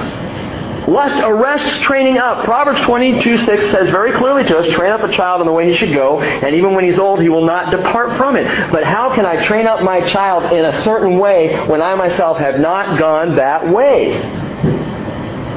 Lust 0.88 1.24
arrests 1.24 1.80
training 1.82 2.18
up. 2.18 2.43
Proverbs 2.43 2.82
22, 2.82 3.38
6 3.38 3.72
says 3.72 3.89
very 3.89 4.12
clearly 4.14 4.43
to 4.43 4.57
us, 4.57 4.68
train 4.74 4.91
up 4.91 5.01
a 5.01 5.12
child 5.12 5.41
in 5.41 5.47
the 5.47 5.53
way 5.53 5.70
he 5.70 5.76
should 5.76 5.93
go, 5.93 6.22
and 6.22 6.55
even 6.55 6.74
when 6.74 6.84
he's 6.84 6.97
old, 6.97 7.22
he 7.22 7.30
will 7.30 7.45
not 7.45 7.70
depart 7.70 8.18
from 8.18 8.36
it. 8.36 8.45
But 8.72 8.84
how 8.84 9.14
can 9.14 9.26
I 9.26 9.45
train 9.45 9.68
up 9.68 9.84
my 9.84 10.01
child 10.07 10.51
in 10.51 10.66
a 10.66 10.82
certain 10.82 11.20
way 11.20 11.68
when 11.68 11.82
I 11.82 11.93
myself 11.95 12.38
have 12.38 12.59
not 12.59 12.97
gone 12.97 13.36
that 13.36 13.72
way? 13.72 14.50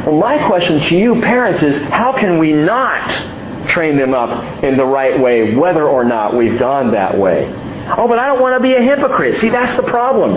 Well, 0.07 0.17
my 0.17 0.47
question 0.47 0.81
to 0.81 0.97
you, 0.97 1.21
parents, 1.23 1.63
is 1.63 1.83
how 1.85 2.13
can 2.13 2.39
we 2.39 2.53
not 2.53 3.69
train 3.69 3.97
them 3.97 4.13
up 4.13 4.63
in 4.63 4.77
the 4.77 4.85
right 4.85 5.19
way, 5.19 5.55
whether 5.55 5.89
or 5.89 6.05
not 6.05 6.37
we've 6.37 6.59
gone 6.59 6.93
that 6.93 7.17
way? 7.17 7.51
Oh, 7.87 8.09
but 8.09 8.19
I 8.19 8.27
don't 8.27 8.41
want 8.41 8.57
to 8.57 8.63
be 8.63 8.75
a 8.75 8.83
hypocrite. 8.83 9.41
See, 9.41 9.51
that's 9.51 9.77
the 9.77 9.83
problem. 9.83 10.35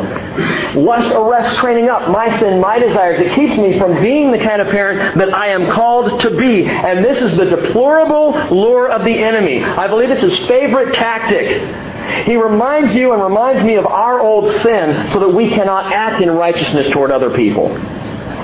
Lust 0.76 1.13
arrests 1.13 1.57
training 1.59 1.89
up 1.89 2.09
my 2.09 2.38
sin, 2.39 2.59
my 2.59 2.78
desires. 2.78 3.22
It 3.22 3.34
keeps 3.36 3.57
me 3.57 3.80
from 3.80 4.01
being 4.01 4.32
the 4.32 4.38
kind 4.38 4.61
of 4.61 4.68
parent 4.68 5.18
that 5.18 5.34
I 5.34 5.49
am 5.49 5.72
called 5.72 6.22
to 6.22 6.30
be. 6.30 6.65
And 6.65 7.05
this 7.05 7.22
is 7.22 7.38
the 7.38 7.45
deplorable 7.45 8.32
lure 8.51 8.89
of 8.89 9.05
the 9.05 9.24
enemy. 9.24 9.63
I 9.63 9.88
believe 9.88 10.09
it's 10.11 10.22
his 10.22 10.47
favorite 10.47 10.93
tactic. 10.95 12.26
He 12.26 12.36
reminds 12.36 12.93
you 12.93 13.13
and 13.13 13.22
reminds 13.22 13.63
me 13.63 13.76
of 13.76 13.86
our 13.86 14.20
old 14.20 14.49
sin 14.61 15.09
so 15.11 15.20
that 15.20 15.30
we 15.30 15.49
cannot 15.49 15.93
act 15.93 16.22
in 16.22 16.30
righteousness 16.32 16.89
toward 16.89 17.11
other 17.11 17.30
people. 17.34 17.70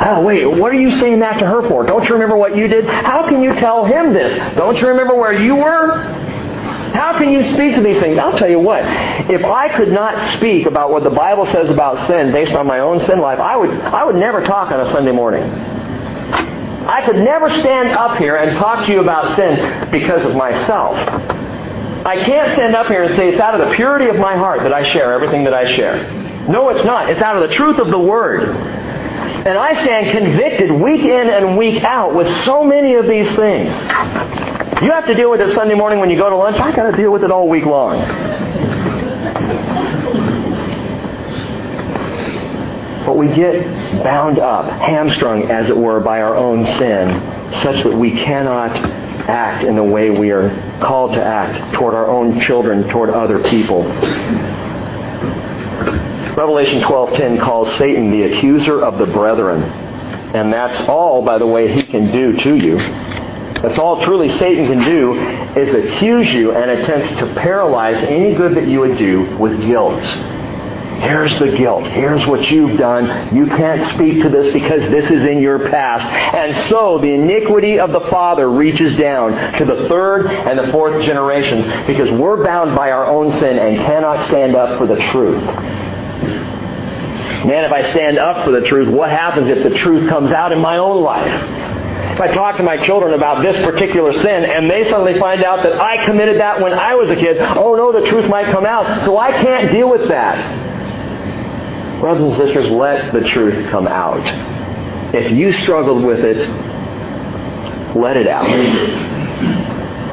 Oh, 0.01 0.23
wait, 0.23 0.45
what 0.45 0.71
are 0.71 0.79
you 0.79 0.91
saying 0.95 1.19
that 1.19 1.37
to 1.39 1.45
her 1.45 1.67
for? 1.69 1.85
Don't 1.85 2.03
you 2.05 2.13
remember 2.13 2.35
what 2.35 2.55
you 2.55 2.67
did? 2.67 2.85
How 2.85 3.27
can 3.27 3.41
you 3.41 3.53
tell 3.55 3.85
him 3.85 4.13
this? 4.13 4.55
Don't 4.55 4.79
you 4.81 4.87
remember 4.87 5.15
where 5.15 5.33
you 5.33 5.55
were? 5.55 5.97
How 6.93 7.17
can 7.17 7.31
you 7.31 7.43
speak 7.53 7.75
to 7.75 7.81
these 7.81 8.01
things? 8.01 8.17
I'll 8.17 8.37
tell 8.37 8.49
you 8.49 8.59
what. 8.59 8.83
If 9.29 9.43
I 9.43 9.75
could 9.75 9.91
not 9.91 10.37
speak 10.37 10.65
about 10.65 10.91
what 10.91 11.03
the 11.03 11.09
Bible 11.09 11.45
says 11.45 11.69
about 11.69 12.07
sin 12.07 12.31
based 12.31 12.53
on 12.53 12.67
my 12.67 12.79
own 12.79 12.99
sin 13.01 13.19
life, 13.19 13.39
I 13.39 13.55
would, 13.55 13.69
I 13.69 14.03
would 14.03 14.15
never 14.15 14.43
talk 14.43 14.71
on 14.71 14.79
a 14.79 14.91
Sunday 14.91 15.11
morning. 15.11 15.43
I 15.43 17.05
could 17.05 17.15
never 17.15 17.49
stand 17.61 17.89
up 17.89 18.17
here 18.17 18.35
and 18.35 18.57
talk 18.57 18.85
to 18.85 18.91
you 18.91 18.99
about 18.99 19.35
sin 19.35 19.89
because 19.91 20.25
of 20.25 20.35
myself. 20.35 20.97
I 22.05 22.21
can't 22.25 22.51
stand 22.53 22.75
up 22.75 22.87
here 22.87 23.03
and 23.03 23.15
say 23.15 23.29
it's 23.29 23.39
out 23.39 23.59
of 23.59 23.67
the 23.67 23.75
purity 23.75 24.09
of 24.09 24.17
my 24.17 24.35
heart 24.35 24.59
that 24.63 24.73
I 24.73 24.91
share 24.91 25.13
everything 25.13 25.45
that 25.45 25.53
I 25.53 25.75
share. 25.75 26.11
No, 26.49 26.69
it's 26.69 26.83
not. 26.83 27.09
It's 27.09 27.21
out 27.21 27.41
of 27.41 27.49
the 27.49 27.55
truth 27.55 27.79
of 27.79 27.87
the 27.87 27.99
Word. 27.99 28.49
And 29.45 29.57
I 29.57 29.73
stand 29.83 30.11
convicted 30.11 30.71
week 30.71 31.01
in 31.01 31.29
and 31.29 31.57
week 31.57 31.83
out 31.83 32.15
with 32.15 32.27
so 32.45 32.63
many 32.63 32.95
of 32.95 33.07
these 33.07 33.27
things. 33.35 33.69
You 34.81 34.91
have 34.91 35.05
to 35.07 35.13
deal 35.13 35.31
with 35.31 35.41
it 35.41 35.53
Sunday 35.53 35.75
morning 35.75 35.99
when 35.99 36.09
you 36.09 36.17
go 36.17 36.29
to 36.29 36.35
lunch. 36.35 36.57
I 36.57 36.75
got 36.75 36.91
to 36.91 36.97
deal 36.97 37.11
with 37.11 37.23
it 37.23 37.31
all 37.31 37.47
week 37.47 37.65
long. 37.65 37.99
But 43.05 43.17
we 43.17 43.27
get 43.27 44.03
bound 44.03 44.39
up, 44.39 44.69
hamstrung, 44.79 45.51
as 45.51 45.69
it 45.69 45.75
were, 45.75 45.99
by 45.99 46.21
our 46.21 46.35
own 46.35 46.65
sin, 46.65 47.53
such 47.61 47.83
that 47.83 47.93
we 47.95 48.11
cannot 48.11 48.75
act 49.29 49.63
in 49.63 49.75
the 49.75 49.83
way 49.83 50.09
we 50.09 50.31
are 50.31 50.49
called 50.81 51.13
to 51.13 51.23
act 51.23 51.75
toward 51.75 51.93
our 51.93 52.09
own 52.09 52.39
children, 52.39 52.87
toward 52.89 53.09
other 53.09 53.43
people. 53.43 53.83
Revelation 56.35 56.81
12:10 56.81 57.39
calls 57.39 57.73
Satan 57.75 58.11
the 58.11 58.23
accuser 58.23 58.81
of 58.81 58.97
the 58.97 59.05
brethren. 59.05 59.61
And 60.33 60.51
that's 60.51 60.79
all, 60.89 61.21
by 61.21 61.37
the 61.37 61.45
way, 61.45 61.71
he 61.71 61.83
can 61.83 62.11
do 62.11 62.33
to 62.37 62.55
you. 62.55 62.77
That's 62.77 63.77
all 63.77 64.01
truly 64.01 64.29
Satan 64.29 64.65
can 64.65 64.83
do 64.83 65.13
is 65.57 65.73
accuse 65.73 66.33
you 66.33 66.51
and 66.51 66.71
attempt 66.71 67.19
to 67.19 67.33
paralyze 67.35 68.03
any 68.03 68.35
good 68.35 68.55
that 68.55 68.67
you 68.67 68.79
would 68.81 68.97
do 68.97 69.37
with 69.37 69.61
guilt. 69.61 70.03
Here's 71.03 71.37
the 71.37 71.55
guilt. 71.57 71.85
Here's 71.87 72.25
what 72.25 72.49
you've 72.49 72.77
done. 72.77 73.35
You 73.35 73.45
can't 73.47 73.93
speak 73.93 74.21
to 74.23 74.29
this 74.29 74.53
because 74.53 74.89
this 74.89 75.11
is 75.11 75.25
in 75.25 75.41
your 75.41 75.69
past. 75.69 76.05
And 76.05 76.69
so 76.69 76.97
the 76.97 77.11
iniquity 77.11 77.79
of 77.79 77.91
the 77.91 78.01
father 78.09 78.49
reaches 78.49 78.95
down 78.97 79.31
to 79.57 79.65
the 79.65 79.87
third 79.89 80.27
and 80.27 80.57
the 80.57 80.71
fourth 80.71 81.03
generation 81.05 81.85
because 81.87 82.09
we're 82.11 82.43
bound 82.43 82.75
by 82.75 82.91
our 82.91 83.05
own 83.05 83.31
sin 83.39 83.57
and 83.59 83.77
cannot 83.79 84.25
stand 84.27 84.55
up 84.55 84.77
for 84.77 84.87
the 84.87 84.97
truth. 85.11 85.43
Man, 87.45 87.65
if 87.65 87.71
I 87.71 87.83
stand 87.91 88.17
up 88.17 88.45
for 88.45 88.51
the 88.51 88.65
truth, 88.67 88.89
what 88.89 89.09
happens 89.09 89.49
if 89.49 89.63
the 89.63 89.77
truth 89.77 90.09
comes 90.09 90.31
out 90.31 90.51
in 90.51 90.59
my 90.59 90.77
own 90.77 91.03
life? 91.03 91.73
If 92.13 92.21
I 92.21 92.27
talk 92.31 92.57
to 92.57 92.63
my 92.63 92.77
children 92.77 93.13
about 93.13 93.41
this 93.41 93.55
particular 93.65 94.13
sin 94.13 94.45
and 94.45 94.69
they 94.69 94.83
suddenly 94.89 95.19
find 95.19 95.43
out 95.43 95.63
that 95.63 95.81
I 95.81 96.05
committed 96.05 96.39
that 96.39 96.61
when 96.61 96.73
I 96.73 96.95
was 96.95 97.09
a 97.09 97.15
kid, 97.15 97.37
oh 97.39 97.75
no, 97.75 97.91
the 97.91 98.07
truth 98.07 98.29
might 98.29 98.51
come 98.51 98.65
out, 98.65 99.03
so 99.03 99.17
I 99.17 99.31
can't 99.31 99.71
deal 99.71 99.89
with 99.89 100.07
that. 100.09 101.99
Brothers 101.99 102.23
and 102.23 102.33
sisters, 102.37 102.69
let 102.69 103.13
the 103.13 103.21
truth 103.21 103.69
come 103.71 103.87
out. 103.87 104.21
If 105.15 105.31
you 105.31 105.51
struggled 105.53 106.03
with 106.03 106.19
it, 106.19 106.47
let 107.95 108.17
it 108.17 108.27
out. 108.27 108.47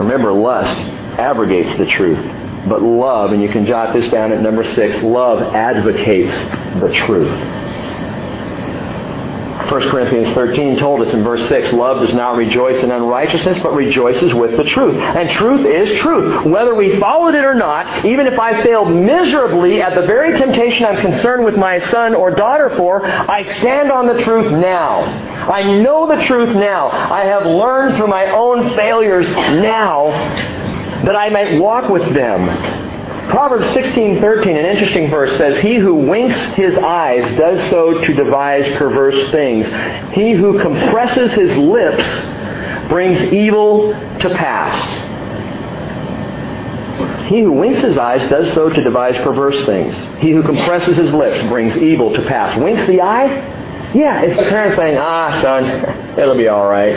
Remember, 0.01 0.33
lust 0.33 0.79
abrogates 1.19 1.77
the 1.77 1.87
truth. 1.87 2.40
But 2.69 2.83
love, 2.83 3.33
and 3.33 3.43
you 3.43 3.49
can 3.49 3.65
jot 3.65 3.95
this 3.95 4.09
down 4.11 4.33
at 4.33 4.43
number 4.43 4.65
six, 4.65 5.03
love 5.03 5.55
advocates 5.55 6.35
the 6.81 6.93
truth. 7.07 7.61
1 9.71 9.89
Corinthians 9.89 10.35
13 10.35 10.79
told 10.79 11.01
us 11.01 11.15
in 11.15 11.23
verse 11.23 11.49
6, 11.49 11.73
love 11.75 12.05
does 12.05 12.13
not 12.13 12.37
rejoice 12.37 12.83
in 12.83 12.91
unrighteousness, 12.91 13.61
but 13.61 13.73
rejoices 13.73 14.35
with 14.35 14.57
the 14.57 14.65
truth. 14.65 14.97
And 14.97 15.31
truth 15.31 15.65
is 15.65 15.97
truth. 16.01 16.45
Whether 16.45 16.75
we 16.75 16.99
followed 16.99 17.37
it 17.37 17.45
or 17.45 17.55
not, 17.55 18.05
even 18.05 18.27
if 18.27 18.37
I 18.37 18.65
failed 18.65 18.93
miserably 18.93 19.81
at 19.81 19.95
the 19.95 20.07
very 20.07 20.37
temptation 20.37 20.87
I'm 20.87 21.01
concerned 21.01 21.45
with 21.45 21.57
my 21.57 21.79
son 21.79 22.17
or 22.17 22.33
daughter 22.33 22.75
for, 22.77 23.07
I 23.07 23.49
stand 23.61 23.93
on 23.93 24.09
the 24.09 24.21
truth 24.25 24.51
now. 24.51 25.03
I 25.03 25.63
know 25.81 26.09
the 26.09 26.25
truth 26.25 26.57
now. 26.57 26.89
I 26.91 27.27
have 27.27 27.47
learned 27.47 27.97
through 27.97 28.09
my 28.09 28.27
own 28.27 28.75
failures 28.75 29.31
now 29.31 30.70
that 31.05 31.17
I 31.17 31.29
might 31.31 31.61
walk 31.61 31.89
with 31.91 32.13
them 32.15 32.49
Proverbs 33.31 33.69
16:13, 33.69 34.57
an 34.57 34.65
interesting 34.65 35.09
verse, 35.09 35.37
says, 35.37 35.57
"He 35.61 35.77
who 35.77 35.95
winks 35.95 36.37
his 36.55 36.77
eyes 36.77 37.25
does 37.37 37.63
so 37.71 38.03
to 38.03 38.13
devise 38.13 38.69
perverse 38.71 39.31
things. 39.31 39.69
He 40.11 40.33
who 40.33 40.59
compresses 40.59 41.33
his 41.33 41.57
lips 41.57 42.05
brings 42.89 43.23
evil 43.33 43.95
to 44.19 44.31
pass." 44.31 45.01
He 47.27 47.43
who 47.43 47.53
winks 47.53 47.79
his 47.79 47.97
eyes 47.97 48.29
does 48.29 48.53
so 48.53 48.69
to 48.69 48.83
devise 48.83 49.17
perverse 49.19 49.65
things. 49.65 49.97
He 50.19 50.33
who 50.33 50.43
compresses 50.43 50.97
his 50.97 51.15
lips 51.15 51.41
brings 51.45 51.77
evil 51.77 52.13
to 52.13 52.23
pass. 52.23 52.57
Winks 52.57 52.85
the 52.89 53.01
eye? 53.01 53.29
Yeah, 53.95 54.23
it's 54.23 54.37
the 54.37 54.47
parent 54.47 54.77
saying, 54.77 54.99
ah, 54.99 55.39
son, 55.41 56.19
it'll 56.19 56.37
be 56.37 56.49
all 56.49 56.67
right. 56.67 56.97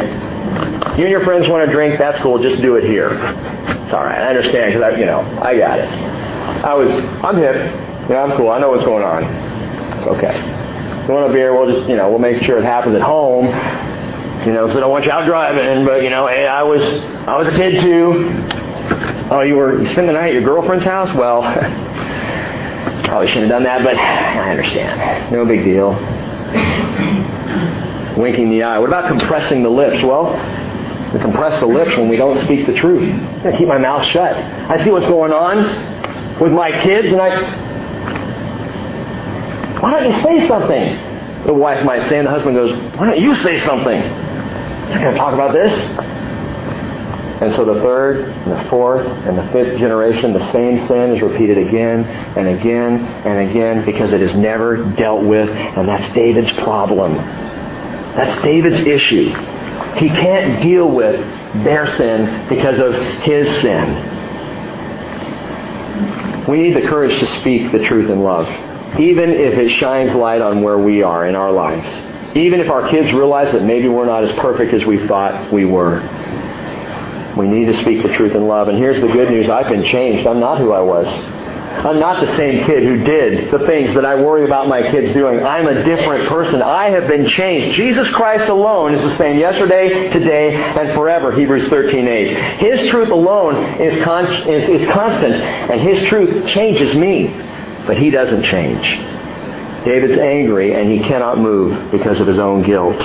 You 0.98 1.04
and 1.06 1.10
your 1.12 1.24
friends 1.24 1.48
want 1.48 1.66
to 1.66 1.72
drink, 1.72 1.98
that's 1.98 2.20
cool, 2.20 2.42
just 2.42 2.62
do 2.62 2.76
it 2.76 2.84
here. 2.84 3.10
It's 3.14 3.94
all 3.94 4.04
right, 4.04 4.22
I 4.22 4.30
understand, 4.30 4.74
because 4.74 4.94
I, 4.94 4.98
you 4.98 5.06
know, 5.06 5.22
I 5.42 5.58
got 5.58 5.80
it. 5.80 5.90
I 6.64 6.74
was, 6.74 6.92
I'm 7.24 7.38
hip. 7.38 7.56
Yeah, 8.10 8.24
I'm 8.24 8.38
cool. 8.38 8.50
I 8.50 8.60
know 8.60 8.70
what's 8.70 8.84
going 8.84 9.04
on. 9.04 9.24
Okay. 10.08 10.36
You 11.08 11.14
want 11.14 11.30
a 11.30 11.34
beer? 11.34 11.58
We'll 11.58 11.74
just, 11.74 11.90
you 11.90 11.96
know, 11.96 12.10
we'll 12.10 12.20
make 12.20 12.44
sure 12.44 12.58
it 12.58 12.66
happens 12.66 12.96
at 12.96 13.02
home. 13.02 13.46
You 14.46 14.52
know, 14.52 14.68
so 14.70 14.78
I 14.78 14.80
don't 14.82 14.92
want 14.92 15.06
you 15.06 15.12
out 15.12 15.26
driving, 15.26 15.86
but 15.86 16.04
you 16.04 16.10
know, 16.10 16.28
hey, 16.28 16.48
I 16.48 16.64
was, 16.64 16.82
I 16.84 17.38
was 17.38 17.48
a 17.48 17.52
kid 17.52 17.80
too. 17.82 18.30
Oh, 19.32 19.42
you 19.42 19.56
were 19.56 19.80
you 19.80 19.86
spend 19.88 20.10
the 20.10 20.14
night 20.14 20.28
at 20.28 20.34
your 20.34 20.44
girlfriend's 20.44 20.84
house? 20.84 21.14
Well, 21.14 21.42
probably 23.06 23.28
shouldn't 23.28 23.50
have 23.52 23.62
done 23.62 23.64
that, 23.64 23.84
but 23.84 23.96
I 23.96 24.52
understand. 24.52 25.32
No 25.32 25.46
big 25.46 25.64
deal. 25.64 25.94
Winking 28.18 28.50
the 28.50 28.64
eye. 28.64 28.80
What 28.80 28.90
about 28.90 29.08
compressing 29.08 29.64
the 29.64 29.70
lips? 29.70 30.04
Well, 30.04 30.34
we 31.14 31.20
compress 31.20 31.60
the 31.60 31.68
lips 31.68 31.96
when 31.98 32.10
we 32.10 32.18
don't 32.18 32.38
speak 32.46 32.66
the 32.66 32.74
truth. 32.74 33.14
I 33.46 33.56
keep 33.58 33.68
my 33.68 33.78
mouth 33.78 34.06
shut. 34.06 34.36
I 34.36 34.84
see 34.84 34.92
what's 34.92 35.06
going 35.08 35.32
on 35.32 36.40
with 36.40 36.52
my 36.52 36.72
kids, 36.82 37.12
and 37.12 37.22
I, 37.22 37.42
why 39.80 39.92
don't 39.92 40.12
you 40.12 40.20
say 40.22 40.48
something? 40.48 41.46
The 41.46 41.54
wife 41.54 41.86
might 41.86 42.04
say, 42.10 42.18
and 42.18 42.26
the 42.26 42.32
husband 42.32 42.56
goes, 42.56 42.74
why 42.98 43.06
don't 43.08 43.20
you 43.20 43.36
say 43.36 43.60
something? 43.60 44.00
You're 44.00 45.00
going 45.00 45.14
to 45.14 45.18
talk 45.18 45.34
about 45.34 45.54
this? 45.54 45.72
And 47.42 47.54
so 47.56 47.66
the 47.66 47.82
third, 47.82 48.30
and 48.30 48.52
the 48.52 48.70
fourth, 48.70 49.06
and 49.06 49.38
the 49.38 49.46
fifth 49.52 49.78
generation, 49.78 50.34
the 50.34 50.52
same 50.52 50.88
sin 50.88 51.12
is 51.12 51.22
repeated 51.22 51.58
again 51.58 52.06
and 52.06 52.48
again 52.48 53.06
and 53.26 53.50
again 53.50 53.84
because 53.86 54.14
it 54.14 54.22
is 54.22 54.34
never 54.34 54.78
dealt 54.94 55.24
with, 55.24 55.50
and 55.50 55.88
that's 55.88 56.14
David's 56.14 56.52
problem. 56.54 57.18
That's 58.16 58.42
David's 58.44 58.86
issue. 58.86 59.30
He 59.96 60.10
can't 60.10 60.62
deal 60.62 60.90
with 60.90 61.20
their 61.64 61.88
sin 61.98 62.48
because 62.48 62.80
of 62.80 62.94
his 63.22 63.48
sin. 63.62 64.12
We 66.48 66.58
need 66.58 66.76
the 66.76 66.82
courage 66.88 67.18
to 67.20 67.26
speak 67.26 67.72
the 67.72 67.80
truth 67.80 68.10
in 68.10 68.22
love, 68.22 68.48
even 69.00 69.30
if 69.30 69.54
it 69.54 69.70
shines 69.70 70.14
light 70.14 70.42
on 70.42 70.62
where 70.62 70.78
we 70.78 71.02
are 71.02 71.26
in 71.28 71.36
our 71.36 71.52
lives. 71.52 71.88
Even 72.38 72.60
if 72.60 72.70
our 72.70 72.88
kids 72.90 73.14
realize 73.14 73.52
that 73.54 73.64
maybe 73.64 73.88
we're 73.88 74.06
not 74.06 74.24
as 74.24 74.32
perfect 74.40 74.74
as 74.74 74.84
we 74.86 75.08
thought 75.08 75.52
we 75.54 75.66
were. 75.66 76.02
We 77.38 77.48
need 77.48 77.66
to 77.66 77.74
speak 77.82 78.04
the 78.04 78.14
truth 78.14 78.36
in 78.36 78.48
love. 78.48 78.68
And 78.68 78.78
here's 78.78 79.00
the 79.02 79.08
good 79.08 79.30
news. 79.30 79.50
I've 79.50 79.70
been 79.70 79.84
changed. 79.84 80.28
I'm 80.28 80.40
not 80.40 80.60
who 80.60 80.72
I 80.72 80.82
was. 80.82 81.08
I'm 81.74 82.00
not 82.00 82.26
the 82.26 82.36
same 82.36 82.66
kid 82.66 82.84
who 82.84 83.04
did 83.04 83.52
the 83.52 83.66
things 83.66 83.94
that 83.96 84.06
I 84.06 84.16
worry 84.16 84.46
about 84.46 84.68
my 84.68 84.90
kids 84.90 85.14
doing. 85.14 85.44
I'm 85.44 85.68
a 85.68 85.84
different 85.84 86.28
person. 86.30 86.62
I 86.62 86.90
have 86.90 87.08
been 87.08 87.28
changed. 87.28 87.76
Jesus 87.76 88.10
Christ 88.12 88.50
alone 88.50 88.94
is 88.94 89.02
the 89.02 89.16
same 89.18 89.38
yesterday, 89.38 90.10
today, 90.10 90.56
and 90.56 90.94
forever. 90.94 91.32
Hebrews 91.32 91.68
13:8. 91.70 92.58
His 92.60 92.90
truth 92.90 93.10
alone 93.10 93.82
is, 93.82 94.02
con- 94.04 94.28
is, 94.48 94.82
is 94.82 94.90
constant, 94.90 95.34
and 95.34 95.82
His 95.82 96.08
truth 96.08 96.48
changes 96.48 96.96
me, 96.96 97.28
but 97.86 97.98
He 97.98 98.10
doesn't 98.10 98.44
change. 98.44 99.00
David's 99.84 100.18
angry, 100.18 100.74
and 100.74 100.90
he 100.90 101.00
cannot 101.00 101.40
move 101.40 101.92
because 101.92 102.20
of 102.20 102.28
his 102.28 102.40
own 102.40 102.64
guilt. 102.64 103.02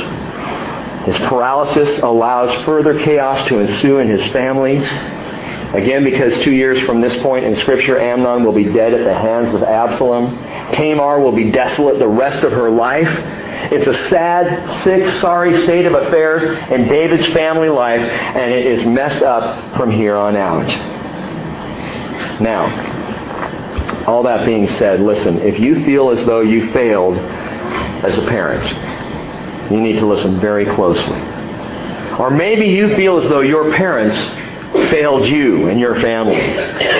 His 1.04 1.18
paralysis 1.18 1.98
allows 2.00 2.64
further 2.64 2.98
chaos 3.00 3.46
to 3.48 3.58
ensue 3.58 3.98
in 3.98 4.08
his 4.08 4.24
family 4.32 4.78
Again, 5.74 6.02
because 6.02 6.38
two 6.38 6.52
years 6.52 6.80
from 6.82 7.02
this 7.02 7.14
point 7.22 7.44
in 7.44 7.54
Scripture, 7.54 8.00
Amnon 8.00 8.42
will 8.42 8.54
be 8.54 8.64
dead 8.64 8.94
at 8.94 9.04
the 9.04 9.12
hands 9.12 9.54
of 9.54 9.62
Absalom. 9.62 10.34
Tamar 10.72 11.20
will 11.20 11.32
be 11.32 11.50
desolate 11.50 11.98
the 11.98 12.08
rest 12.08 12.42
of 12.42 12.52
her 12.52 12.70
life. 12.70 13.08
It's 13.70 13.86
a 13.86 14.08
sad, 14.08 14.82
sick, 14.82 15.10
sorry 15.20 15.62
state 15.64 15.84
of 15.84 15.92
affairs 15.92 16.42
in 16.70 16.88
David's 16.88 17.26
family 17.34 17.68
life, 17.68 18.00
and 18.00 18.50
it 18.50 18.64
is 18.64 18.86
messed 18.86 19.22
up 19.22 19.76
from 19.76 19.90
here 19.90 20.16
on 20.16 20.36
out. 20.36 20.68
Now, 22.40 24.06
all 24.06 24.22
that 24.22 24.46
being 24.46 24.68
said, 24.68 25.00
listen, 25.00 25.38
if 25.40 25.60
you 25.60 25.84
feel 25.84 26.08
as 26.08 26.24
though 26.24 26.40
you 26.40 26.72
failed 26.72 27.18
as 27.18 28.16
a 28.16 28.22
parent, 28.22 28.64
you 29.70 29.82
need 29.82 29.98
to 29.98 30.06
listen 30.06 30.40
very 30.40 30.64
closely. 30.64 31.18
Or 32.18 32.30
maybe 32.30 32.66
you 32.66 32.96
feel 32.96 33.18
as 33.18 33.28
though 33.28 33.42
your 33.42 33.74
parents 33.74 34.16
failed 34.72 35.26
you 35.26 35.68
and 35.68 35.80
your 35.80 35.94
family. 36.00 36.40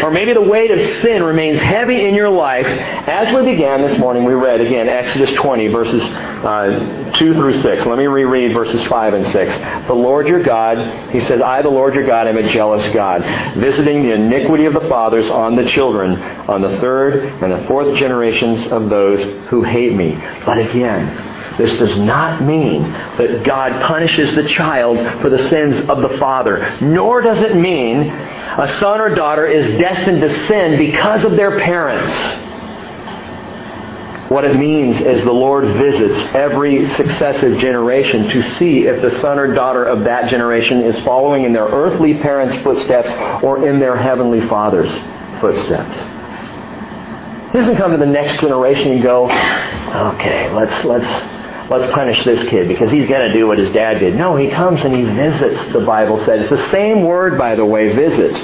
Or 0.03 0.11
maybe 0.11 0.33
the 0.33 0.43
weight 0.43 0.71
of 0.71 0.79
sin 1.01 1.23
remains 1.23 1.61
heavy 1.61 2.07
in 2.07 2.15
your 2.15 2.31
life. 2.31 2.67
As 2.67 3.35
we 3.35 3.45
began 3.45 3.83
this 3.83 3.99
morning, 3.99 4.25
we 4.25 4.35
read 4.35 4.61
again 4.61 4.89
Exodus 4.89 5.35
20, 5.35 5.69
verses 5.69 6.03
uh, 6.03 7.13
2 7.17 7.35
through 7.35 7.53
6. 7.61 7.87
Let 7.87 7.99
me 7.99 8.07
reread 8.07 8.55
verses 8.55 8.83
5 8.85 9.15
and 9.15 9.27
6. 9.27 9.87
The 9.87 9.95
Lord 9.95 10.29
your 10.29 10.43
God, 10.43 11.11
he 11.11 11.21
says, 11.21 11.41
I, 11.41 11.63
the 11.63 11.69
Lord 11.69 11.95
your 11.95 12.07
God, 12.07 12.27
am 12.27 12.39
a 12.39 12.49
jealous 12.49 12.87
God, 12.93 13.23
visiting 13.59 14.03
the 14.03 14.15
iniquity 14.15 14.65
of 14.65 14.75
the 14.75 14.89
fathers 14.89 15.29
on 15.29 15.57
the 15.57 15.65
children, 15.67 16.17
on 16.49 16.63
the 16.63 16.79
third 16.81 17.25
and 17.43 17.53
the 17.53 17.67
fourth 17.67 17.97
generations 17.97 18.67
of 18.69 18.89
those 18.89 19.23
who 19.49 19.63
hate 19.63 19.95
me. 19.95 20.15
But 20.45 20.59
again, 20.59 21.28
this 21.59 21.77
does 21.79 21.99
not 21.99 22.43
mean 22.43 22.83
that 22.83 23.43
God 23.45 23.83
punishes 23.83 24.35
the 24.35 24.45
child 24.45 25.21
for 25.21 25.29
the 25.29 25.49
sins 25.49 25.81
of 25.89 26.01
the 26.01 26.17
father, 26.19 26.79
nor 26.81 27.21
does 27.21 27.39
it 27.39 27.57
mean 27.57 28.09
a 28.09 28.69
son 28.79 29.01
or 29.01 29.15
daughter 29.15 29.47
is 29.47 29.67
destined 29.79 30.21
to 30.21 30.33
sin 30.47 30.79
because 30.79 31.25
of 31.25 31.33
their 31.33 31.59
parents. 31.59 32.13
What 34.29 34.45
it 34.45 34.57
means 34.57 35.01
is 35.01 35.25
the 35.25 35.33
Lord 35.33 35.65
visits 35.77 36.35
every 36.35 36.87
successive 36.91 37.59
generation 37.59 38.29
to 38.29 38.43
see 38.57 38.87
if 38.87 39.01
the 39.01 39.19
son 39.21 39.39
or 39.39 39.55
daughter 39.55 39.85
of 39.85 40.05
that 40.05 40.29
generation 40.29 40.83
is 40.83 40.99
following 41.03 41.45
in 41.45 41.53
their 41.55 41.65
earthly 41.65 42.15
parents' 42.15 42.55
footsteps 42.63 43.09
or 43.43 43.67
in 43.67 43.81
their 43.81 43.97
heavenly 43.97 44.47
father's 44.47 44.91
footsteps. 45.41 45.99
He 47.53 47.59
doesn't 47.59 47.77
come 47.77 47.93
to 47.93 47.97
the 47.97 48.05
next 48.05 48.41
generation 48.43 48.93
and 48.93 49.03
go, 49.03 49.25
okay, 49.25 50.53
let's, 50.53 50.85
let's, 50.85 51.09
let's 51.71 51.93
punish 51.93 52.25
this 52.25 52.49
kid 52.49 52.69
because 52.69 52.91
he's 52.91 53.07
going 53.09 53.29
to 53.29 53.33
do 53.33 53.47
what 53.47 53.59
his 53.59 53.73
dad 53.73 53.99
did. 53.99 54.15
No, 54.15 54.37
he 54.37 54.49
comes 54.49 54.83
and 54.83 54.95
he 54.95 55.03
visits, 55.03 55.73
the 55.73 55.85
Bible 55.85 56.23
said. 56.25 56.41
It's 56.41 56.51
the 56.51 56.71
same 56.71 57.05
word, 57.05 57.39
by 57.39 57.55
the 57.55 57.65
way, 57.65 57.95
visit. 57.95 58.35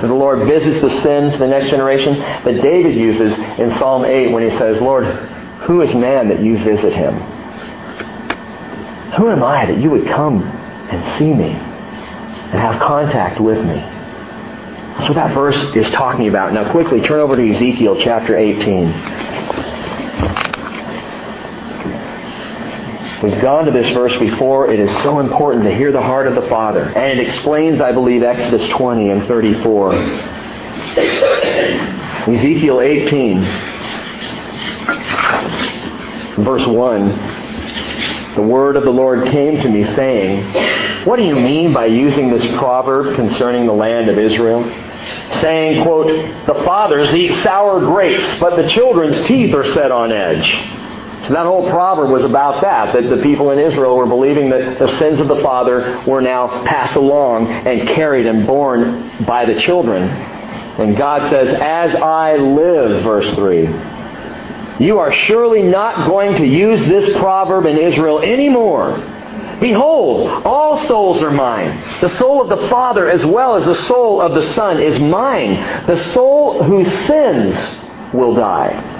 The 0.00 0.08
Lord 0.08 0.46
visits 0.48 0.80
the 0.80 0.90
sin 1.02 1.32
to 1.32 1.38
the 1.38 1.46
next 1.46 1.70
generation 1.70 2.18
that 2.18 2.62
David 2.62 2.94
uses 2.94 3.32
in 3.58 3.70
Psalm 3.78 4.04
8 4.04 4.32
when 4.32 4.48
he 4.48 4.56
says, 4.56 4.80
Lord, 4.80 5.04
who 5.66 5.80
is 5.82 5.94
man 5.94 6.28
that 6.28 6.40
you 6.40 6.62
visit 6.62 6.92
him? 6.92 7.14
Who 9.16 9.30
am 9.30 9.42
I 9.42 9.66
that 9.66 9.78
you 9.78 9.90
would 9.90 10.06
come 10.06 10.42
and 10.42 11.18
see 11.18 11.32
me 11.32 11.50
and 11.50 12.60
have 12.60 12.80
contact 12.80 13.40
with 13.40 13.58
me? 13.58 13.76
That's 14.96 15.08
what 15.08 15.14
that 15.14 15.34
verse 15.34 15.56
is 15.76 15.90
talking 15.90 16.28
about. 16.28 16.52
Now 16.52 16.70
quickly 16.70 17.00
turn 17.00 17.20
over 17.20 17.36
to 17.36 17.50
Ezekiel 17.50 18.00
chapter 18.00 18.36
18. 18.36 18.86
We've 23.22 23.40
gone 23.40 23.64
to 23.64 23.70
this 23.70 23.88
verse 23.94 24.14
before. 24.18 24.70
It 24.70 24.78
is 24.78 24.90
so 25.02 25.20
important 25.20 25.64
to 25.64 25.74
hear 25.74 25.90
the 25.90 26.02
heart 26.02 26.26
of 26.26 26.34
the 26.34 26.46
Father. 26.50 26.82
And 26.82 27.18
it 27.18 27.26
explains, 27.26 27.80
I 27.80 27.90
believe, 27.92 28.22
Exodus 28.22 28.68
20 28.68 29.08
and 29.08 29.26
34. 29.26 29.94
Ezekiel 32.28 32.82
18, 32.82 33.42
verse 36.44 36.66
1. 36.66 37.08
The 38.34 38.42
word 38.42 38.76
of 38.76 38.84
the 38.84 38.90
Lord 38.90 39.26
came 39.28 39.62
to 39.62 39.68
me 39.70 39.84
saying, 39.94 40.44
What 41.06 41.16
do 41.16 41.22
you 41.22 41.36
mean 41.36 41.72
by 41.72 41.86
using 41.86 42.28
this 42.30 42.44
proverb 42.58 43.16
concerning 43.16 43.64
the 43.64 43.72
land 43.72 44.10
of 44.10 44.18
Israel? 44.18 44.62
Saying, 45.40 45.84
quote, 45.84 46.08
The 46.46 46.62
fathers 46.66 47.14
eat 47.14 47.42
sour 47.42 47.80
grapes, 47.80 48.38
but 48.40 48.56
the 48.56 48.68
children's 48.68 49.26
teeth 49.26 49.54
are 49.54 49.64
set 49.64 49.90
on 49.90 50.12
edge. 50.12 50.85
So 51.24 51.32
that 51.32 51.44
whole 51.44 51.68
proverb 51.70 52.10
was 52.10 52.24
about 52.24 52.62
that, 52.62 52.92
that 52.92 53.08
the 53.08 53.22
people 53.22 53.50
in 53.50 53.58
Israel 53.58 53.96
were 53.96 54.06
believing 54.06 54.50
that 54.50 54.78
the 54.78 54.88
sins 54.98 55.18
of 55.18 55.28
the 55.28 55.40
father 55.42 56.02
were 56.06 56.20
now 56.20 56.64
passed 56.64 56.94
along 56.94 57.48
and 57.48 57.88
carried 57.88 58.26
and 58.26 58.46
borne 58.46 59.24
by 59.24 59.44
the 59.44 59.58
children. 59.58 60.02
And 60.04 60.96
God 60.96 61.28
says, 61.30 61.48
As 61.54 61.94
I 61.96 62.36
live, 62.36 63.02
verse 63.02 63.34
3, 63.34 64.84
you 64.84 64.98
are 64.98 65.10
surely 65.10 65.62
not 65.62 66.06
going 66.06 66.36
to 66.36 66.46
use 66.46 66.84
this 66.84 67.16
proverb 67.18 67.64
in 67.64 67.78
Israel 67.78 68.20
anymore. 68.20 68.98
Behold, 69.60 70.44
all 70.44 70.76
souls 70.76 71.22
are 71.22 71.30
mine. 71.30 72.00
The 72.02 72.10
soul 72.10 72.42
of 72.42 72.60
the 72.60 72.68
Father 72.68 73.08
as 73.08 73.24
well 73.24 73.56
as 73.56 73.64
the 73.64 73.74
soul 73.74 74.20
of 74.20 74.34
the 74.34 74.42
Son 74.52 74.78
is 74.78 75.00
mine. 75.00 75.86
The 75.86 75.96
soul 76.12 76.62
whose 76.62 76.92
sins 77.06 77.54
will 78.12 78.34
die. 78.34 78.92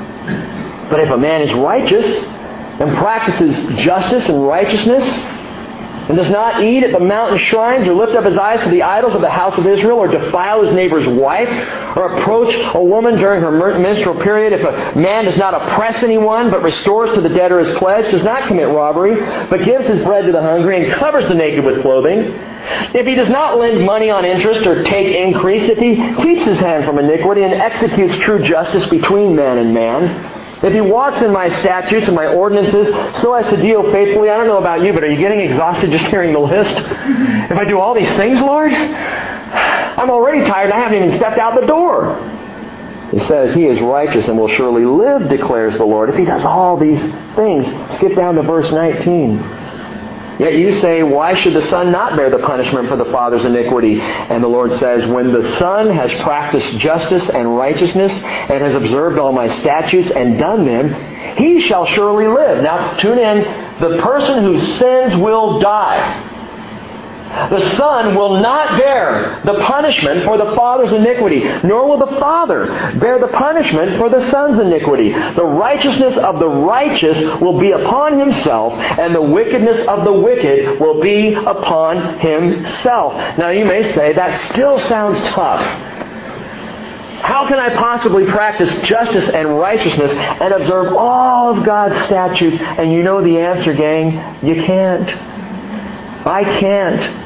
But 0.90 1.00
if 1.00 1.10
a 1.10 1.16
man 1.16 1.42
is 1.42 1.52
righteous 1.54 2.04
and 2.04 2.96
practices 2.96 3.56
justice 3.82 4.28
and 4.28 4.46
righteousness, 4.46 5.04
and 6.08 6.16
does 6.16 6.30
not 6.30 6.62
eat 6.62 6.84
at 6.84 6.92
the 6.92 7.00
mountain 7.00 7.36
shrines 7.38 7.86
or 7.88 7.94
lift 7.94 8.12
up 8.12 8.24
his 8.24 8.36
eyes 8.36 8.62
to 8.62 8.70
the 8.70 8.82
idols 8.82 9.14
of 9.14 9.20
the 9.20 9.30
house 9.30 9.58
of 9.58 9.66
Israel 9.66 9.98
or 9.98 10.06
defile 10.06 10.62
his 10.62 10.72
neighbor's 10.72 11.06
wife 11.06 11.48
or 11.96 12.16
approach 12.16 12.54
a 12.74 12.80
woman 12.80 13.18
during 13.18 13.40
her 13.40 13.50
menstrual 13.78 14.20
period, 14.22 14.52
if 14.52 14.62
a 14.62 14.96
man 14.96 15.24
does 15.24 15.36
not 15.36 15.54
oppress 15.54 16.02
anyone 16.04 16.50
but 16.50 16.62
restores 16.62 17.12
to 17.14 17.20
the 17.20 17.28
debtor 17.28 17.58
his 17.58 17.76
pledge, 17.78 18.08
does 18.12 18.22
not 18.22 18.44
commit 18.44 18.68
robbery, 18.68 19.16
but 19.48 19.64
gives 19.64 19.88
his 19.88 20.04
bread 20.04 20.26
to 20.26 20.32
the 20.32 20.40
hungry 20.42 20.84
and 20.84 20.92
covers 20.94 21.26
the 21.26 21.34
naked 21.34 21.64
with 21.64 21.82
clothing, 21.82 22.18
if 22.94 23.04
he 23.06 23.14
does 23.14 23.28
not 23.28 23.58
lend 23.58 23.84
money 23.84 24.10
on 24.10 24.24
interest 24.24 24.66
or 24.66 24.84
take 24.84 25.14
increase, 25.14 25.68
if 25.68 25.78
he 25.78 25.96
keeps 26.22 26.44
his 26.44 26.60
hand 26.60 26.84
from 26.84 26.98
iniquity 26.98 27.42
and 27.42 27.54
executes 27.54 28.16
true 28.18 28.44
justice 28.46 28.88
between 28.88 29.34
man 29.34 29.58
and 29.58 29.74
man, 29.74 30.35
if 30.62 30.72
he 30.72 30.80
walks 30.80 31.20
in 31.20 31.32
my 31.32 31.48
statutes 31.48 32.06
and 32.06 32.16
my 32.16 32.26
ordinances 32.26 32.88
so 33.20 33.34
as 33.34 33.48
to 33.50 33.56
deal 33.56 33.82
faithfully, 33.92 34.30
I 34.30 34.36
don't 34.36 34.46
know 34.46 34.58
about 34.58 34.82
you, 34.82 34.92
but 34.92 35.04
are 35.04 35.10
you 35.10 35.18
getting 35.18 35.40
exhausted 35.40 35.90
just 35.90 36.06
hearing 36.06 36.32
the 36.32 36.38
list? 36.38 36.70
If 36.70 37.58
I 37.58 37.64
do 37.64 37.78
all 37.78 37.94
these 37.94 38.10
things, 38.16 38.40
Lord, 38.40 38.72
I'm 38.72 40.10
already 40.10 40.46
tired. 40.46 40.72
I 40.72 40.80
haven't 40.80 41.02
even 41.02 41.16
stepped 41.18 41.38
out 41.38 41.60
the 41.60 41.66
door. 41.66 42.16
He 43.10 43.18
says, 43.20 43.54
He 43.54 43.66
is 43.66 43.80
righteous 43.80 44.28
and 44.28 44.38
will 44.38 44.48
surely 44.48 44.84
live, 44.84 45.28
declares 45.28 45.76
the 45.76 45.84
Lord. 45.84 46.08
If 46.10 46.16
he 46.16 46.24
does 46.24 46.44
all 46.44 46.76
these 46.76 47.00
things, 47.36 47.66
skip 47.96 48.16
down 48.16 48.34
to 48.36 48.42
verse 48.42 48.70
19. 48.70 49.65
Yet 50.38 50.54
you 50.54 50.72
say, 50.80 51.02
Why 51.02 51.34
should 51.34 51.54
the 51.54 51.66
Son 51.68 51.90
not 51.90 52.16
bear 52.16 52.30
the 52.30 52.38
punishment 52.38 52.88
for 52.88 52.96
the 52.96 53.06
Father's 53.06 53.44
iniquity? 53.44 54.00
And 54.00 54.42
the 54.42 54.48
Lord 54.48 54.72
says, 54.74 55.06
When 55.06 55.32
the 55.32 55.56
Son 55.58 55.90
has 55.90 56.12
practiced 56.22 56.76
justice 56.78 57.28
and 57.30 57.56
righteousness 57.56 58.12
and 58.12 58.62
has 58.62 58.74
observed 58.74 59.18
all 59.18 59.32
my 59.32 59.48
statutes 59.48 60.10
and 60.10 60.38
done 60.38 60.64
them, 60.64 61.36
he 61.36 61.60
shall 61.62 61.86
surely 61.86 62.26
live. 62.26 62.62
Now 62.62 62.96
tune 62.98 63.18
in. 63.18 63.66
The 63.80 64.00
person 64.02 64.42
whose 64.42 64.78
sins 64.78 65.16
will 65.16 65.60
die. 65.60 66.25
The 67.50 67.76
Son 67.76 68.14
will 68.14 68.40
not 68.40 68.78
bear 68.78 69.42
the 69.44 69.62
punishment 69.64 70.24
for 70.24 70.38
the 70.38 70.56
Father's 70.56 70.92
iniquity, 70.92 71.40
nor 71.64 71.86
will 71.86 71.98
the 71.98 72.18
Father 72.18 72.66
bear 72.98 73.18
the 73.18 73.28
punishment 73.28 73.98
for 73.98 74.08
the 74.08 74.28
Son's 74.30 74.58
iniquity. 74.58 75.12
The 75.12 75.44
righteousness 75.44 76.16
of 76.16 76.38
the 76.38 76.48
righteous 76.48 77.18
will 77.40 77.60
be 77.60 77.72
upon 77.72 78.18
himself, 78.18 78.72
and 78.74 79.14
the 79.14 79.22
wickedness 79.22 79.86
of 79.86 80.04
the 80.04 80.12
wicked 80.12 80.80
will 80.80 81.00
be 81.00 81.34
upon 81.34 82.18
himself. 82.20 83.14
Now 83.38 83.50
you 83.50 83.64
may 83.64 83.92
say, 83.92 84.12
that 84.14 84.52
still 84.52 84.78
sounds 84.78 85.20
tough. 85.30 85.60
How 87.20 87.48
can 87.48 87.58
I 87.58 87.74
possibly 87.74 88.24
practice 88.26 88.72
justice 88.86 89.28
and 89.28 89.58
righteousness 89.58 90.12
and 90.12 90.54
observe 90.54 90.94
all 90.94 91.56
of 91.56 91.64
God's 91.64 91.96
statutes? 92.06 92.56
And 92.60 92.92
you 92.92 93.02
know 93.02 93.22
the 93.22 93.38
answer, 93.38 93.74
gang. 93.74 94.46
You 94.46 94.62
can't. 94.62 95.08
I 96.26 96.44
can't. 96.60 97.25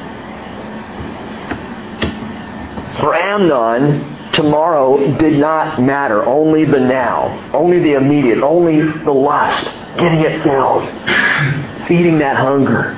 For 2.99 3.15
Amnon, 3.15 4.31
tomorrow 4.33 5.17
did 5.17 5.39
not 5.39 5.81
matter. 5.81 6.23
Only 6.25 6.65
the 6.65 6.79
now. 6.79 7.51
Only 7.53 7.79
the 7.79 7.93
immediate. 7.93 8.43
Only 8.43 8.81
the 8.81 9.11
lust. 9.11 9.63
Getting 9.97 10.19
it 10.19 10.43
filled. 10.43 10.87
Feeding 11.87 12.19
that 12.19 12.35
hunger. 12.35 12.97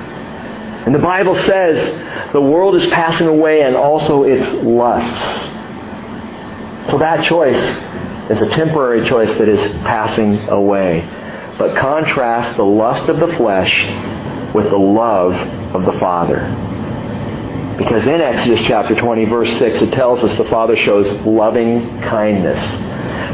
And 0.84 0.94
the 0.94 0.98
Bible 0.98 1.34
says 1.34 2.32
the 2.32 2.40
world 2.40 2.74
is 2.76 2.90
passing 2.90 3.26
away 3.26 3.62
and 3.62 3.74
also 3.74 4.24
its 4.24 4.64
lusts. 4.64 5.50
So 6.90 6.98
that 6.98 7.24
choice 7.24 7.56
is 8.30 8.40
a 8.40 8.48
temporary 8.50 9.08
choice 9.08 9.32
that 9.38 9.48
is 9.48 9.60
passing 9.84 10.40
away. 10.48 11.08
But 11.56 11.76
contrast 11.76 12.56
the 12.56 12.64
lust 12.64 13.08
of 13.08 13.20
the 13.20 13.28
flesh 13.36 13.86
with 14.54 14.70
the 14.70 14.76
love 14.76 15.34
of 15.74 15.84
the 15.84 15.98
Father. 15.98 16.73
Because 17.76 18.06
in 18.06 18.20
Exodus 18.20 18.60
chapter 18.62 18.94
20, 18.94 19.24
verse 19.24 19.52
6, 19.58 19.82
it 19.82 19.92
tells 19.92 20.22
us 20.22 20.36
the 20.38 20.44
Father 20.44 20.76
shows 20.76 21.10
loving 21.26 22.00
kindness 22.02 22.60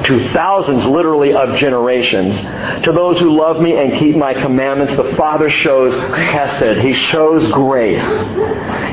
to 0.07 0.29
thousands, 0.31 0.85
literally, 0.87 1.35
of 1.35 1.57
generations. 1.57 2.35
To 2.85 2.93
those 2.93 3.19
who 3.19 3.37
love 3.37 3.61
me 3.61 3.77
and 3.77 3.99
keep 3.99 4.17
my 4.17 4.35
commandments, 4.35 4.97
the 4.97 5.15
Father 5.17 5.51
shows 5.51 5.93
chesed. 5.95 6.83
He 6.83 6.93
shows 6.93 7.51
grace. 7.53 8.03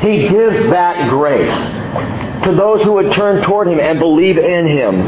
He 0.04 0.28
gives 0.28 0.70
that 0.70 1.10
grace 1.10 2.44
to 2.46 2.54
those 2.56 2.84
who 2.84 2.94
would 2.94 3.14
turn 3.14 3.44
toward 3.44 3.68
Him 3.68 3.80
and 3.80 4.00
believe 4.00 4.38
in 4.38 4.68
Him. 4.68 5.08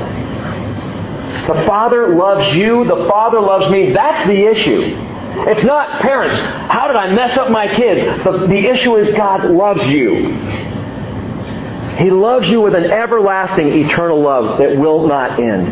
The 1.47 1.65
Father 1.65 2.15
loves 2.15 2.55
you. 2.55 2.85
The 2.85 3.07
Father 3.09 3.41
loves 3.41 3.69
me. 3.71 3.91
That's 3.91 4.27
the 4.27 4.45
issue. 4.45 5.08
It's 5.47 5.63
not 5.63 6.01
parents, 6.01 6.39
how 6.71 6.87
did 6.87 6.95
I 6.95 7.13
mess 7.13 7.37
up 7.37 7.49
my 7.49 7.67
kids? 7.73 8.23
The, 8.23 8.47
the 8.47 8.67
issue 8.67 8.95
is 8.97 9.15
God 9.15 9.45
loves 9.49 9.85
you. 9.85 10.33
He 11.97 12.11
loves 12.11 12.47
you 12.49 12.61
with 12.61 12.75
an 12.75 12.85
everlasting, 12.85 13.67
eternal 13.67 14.21
love 14.21 14.59
that 14.59 14.77
will 14.77 15.07
not 15.07 15.39
end. 15.39 15.67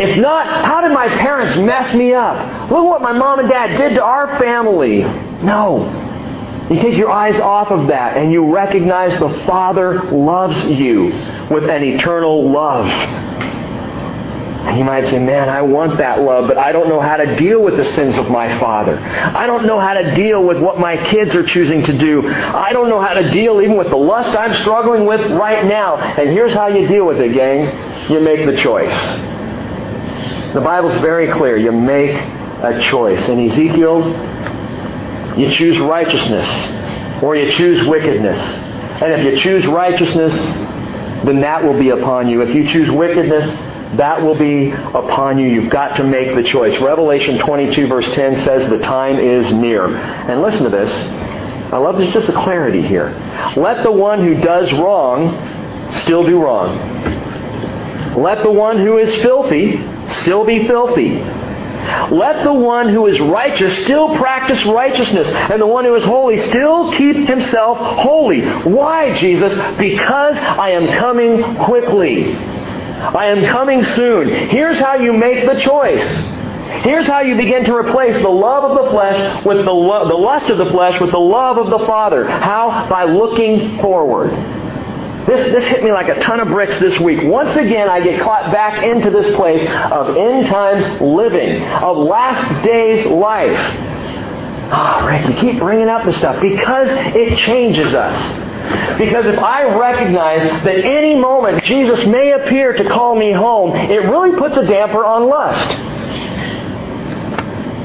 It's 0.00 0.18
not, 0.18 0.46
how 0.64 0.80
did 0.80 0.92
my 0.92 1.08
parents 1.08 1.56
mess 1.56 1.92
me 1.94 2.12
up? 2.12 2.70
Look 2.70 2.84
what 2.84 3.02
my 3.02 3.12
mom 3.12 3.40
and 3.40 3.48
dad 3.48 3.76
did 3.76 3.94
to 3.94 4.02
our 4.02 4.38
family. 4.38 5.00
No. 5.42 6.06
You 6.70 6.76
take 6.80 6.96
your 6.96 7.10
eyes 7.10 7.40
off 7.40 7.70
of 7.70 7.88
that 7.88 8.16
and 8.16 8.30
you 8.30 8.52
recognize 8.52 9.18
the 9.18 9.42
Father 9.46 10.02
loves 10.10 10.62
you 10.64 11.04
with 11.50 11.64
an 11.68 11.82
eternal 11.82 12.50
love. 12.50 12.86
And 14.68 14.76
you 14.76 14.84
might 14.84 15.06
say, 15.06 15.18
man, 15.18 15.48
I 15.48 15.62
want 15.62 15.96
that 15.96 16.20
love, 16.20 16.46
but 16.46 16.58
I 16.58 16.72
don't 16.72 16.90
know 16.90 17.00
how 17.00 17.16
to 17.16 17.36
deal 17.36 17.62
with 17.62 17.78
the 17.78 17.86
sins 17.86 18.18
of 18.18 18.28
my 18.28 18.58
father. 18.58 18.98
I 18.98 19.46
don't 19.46 19.66
know 19.66 19.80
how 19.80 19.94
to 19.94 20.14
deal 20.14 20.44
with 20.44 20.58
what 20.58 20.78
my 20.78 21.02
kids 21.06 21.34
are 21.34 21.42
choosing 21.42 21.82
to 21.84 21.96
do. 21.96 22.28
I 22.28 22.74
don't 22.74 22.90
know 22.90 23.00
how 23.00 23.14
to 23.14 23.30
deal 23.30 23.62
even 23.62 23.78
with 23.78 23.88
the 23.88 23.96
lust 23.96 24.36
I'm 24.36 24.54
struggling 24.60 25.06
with 25.06 25.22
right 25.32 25.64
now. 25.64 25.96
And 25.96 26.28
here's 26.28 26.52
how 26.52 26.66
you 26.68 26.86
deal 26.86 27.06
with 27.06 27.18
it, 27.18 27.32
gang. 27.32 28.10
You 28.10 28.20
make 28.20 28.44
the 28.44 28.60
choice. 28.60 28.94
The 30.52 30.60
Bible's 30.60 31.00
very 31.00 31.32
clear. 31.32 31.56
You 31.56 31.72
make 31.72 32.10
a 32.10 32.86
choice. 32.90 33.26
In 33.26 33.48
Ezekiel, 33.48 35.38
you 35.38 35.50
choose 35.50 35.78
righteousness 35.78 36.46
or 37.22 37.36
you 37.36 37.50
choose 37.52 37.86
wickedness. 37.86 38.38
And 39.00 39.12
if 39.14 39.24
you 39.24 39.40
choose 39.40 39.66
righteousness, 39.66 40.34
then 41.24 41.40
that 41.40 41.64
will 41.64 41.78
be 41.78 41.88
upon 41.88 42.28
you. 42.28 42.42
If 42.42 42.54
you 42.54 42.66
choose 42.68 42.90
wickedness, 42.90 43.48
that 43.96 44.22
will 44.22 44.38
be 44.38 44.70
upon 44.70 45.38
you. 45.38 45.48
You've 45.48 45.70
got 45.70 45.96
to 45.96 46.04
make 46.04 46.34
the 46.34 46.42
choice. 46.42 46.78
Revelation 46.80 47.38
22 47.38 47.86
verse 47.86 48.06
10 48.14 48.36
says 48.36 48.68
the 48.68 48.78
time 48.78 49.18
is 49.18 49.52
near. 49.52 49.96
And 49.96 50.42
listen 50.42 50.64
to 50.64 50.70
this. 50.70 50.90
I 51.72 51.76
love 51.76 51.98
there's 51.98 52.12
just 52.12 52.28
a 52.28 52.32
clarity 52.32 52.82
here. 52.82 53.10
Let 53.56 53.82
the 53.82 53.92
one 53.92 54.20
who 54.20 54.34
does 54.40 54.72
wrong 54.72 55.92
still 56.02 56.24
do 56.24 56.40
wrong. 56.42 56.76
Let 58.16 58.42
the 58.42 58.50
one 58.50 58.78
who 58.78 58.98
is 58.98 59.14
filthy 59.22 59.76
still 60.06 60.44
be 60.44 60.66
filthy. 60.66 61.22
Let 62.10 62.44
the 62.44 62.52
one 62.52 62.88
who 62.88 63.06
is 63.06 63.20
righteous 63.20 63.84
still 63.84 64.16
practice 64.16 64.64
righteousness, 64.64 65.28
and 65.28 65.60
the 65.60 65.66
one 65.66 65.84
who 65.84 65.94
is 65.94 66.04
holy 66.04 66.40
still 66.48 66.92
keep 66.92 67.16
himself 67.28 67.78
holy. 67.78 68.42
Why, 68.42 69.14
Jesus? 69.14 69.52
Because 69.78 70.36
I 70.36 70.70
am 70.70 70.88
coming 70.98 71.56
quickly. 71.64 72.34
I 73.00 73.26
am 73.26 73.44
coming 73.46 73.82
soon. 73.82 74.28
Here's 74.48 74.78
how 74.78 74.94
you 74.94 75.12
make 75.12 75.46
the 75.46 75.60
choice. 75.60 76.04
Here's 76.82 77.06
how 77.06 77.20
you 77.20 77.36
begin 77.36 77.64
to 77.64 77.74
replace 77.74 78.20
the 78.22 78.28
love 78.28 78.64
of 78.64 78.84
the 78.84 78.90
flesh 78.90 79.44
with 79.44 79.64
the, 79.64 79.72
lo- 79.72 80.06
the 80.06 80.14
lust 80.14 80.50
of 80.50 80.58
the 80.58 80.66
flesh 80.66 81.00
with 81.00 81.10
the 81.10 81.18
love 81.18 81.56
of 81.56 81.70
the 81.70 81.86
Father. 81.86 82.28
How? 82.28 82.88
By 82.88 83.04
looking 83.04 83.80
forward. 83.80 84.30
This, 85.26 85.46
this 85.52 85.64
hit 85.64 85.84
me 85.84 85.92
like 85.92 86.08
a 86.08 86.20
ton 86.20 86.40
of 86.40 86.48
bricks 86.48 86.78
this 86.78 86.98
week. 86.98 87.22
Once 87.22 87.54
again, 87.56 87.88
I 87.88 88.00
get 88.00 88.20
caught 88.20 88.52
back 88.52 88.82
into 88.82 89.10
this 89.10 89.34
place 89.36 89.60
of 89.92 90.16
end 90.16 90.46
times 90.46 91.00
living, 91.00 91.62
of 91.64 91.96
last 91.98 92.64
days 92.64 93.04
life. 93.06 93.58
Ah, 94.70 95.00
oh, 95.02 95.06
Rick, 95.06 95.28
you 95.28 95.34
keep 95.34 95.58
bringing 95.60 95.88
up 95.88 96.04
this 96.04 96.16
stuff 96.16 96.40
because 96.40 96.88
it 96.90 97.38
changes 97.38 97.94
us. 97.94 98.47
Because 98.98 99.26
if 99.26 99.38
I 99.38 99.64
recognize 99.64 100.64
that 100.64 100.76
any 100.84 101.14
moment 101.14 101.64
Jesus 101.64 102.06
may 102.06 102.32
appear 102.32 102.72
to 102.72 102.88
call 102.88 103.14
me 103.14 103.32
home, 103.32 103.74
it 103.76 103.98
really 104.08 104.38
puts 104.38 104.56
a 104.56 104.66
damper 104.66 105.04
on 105.04 105.28
lust. 105.28 105.70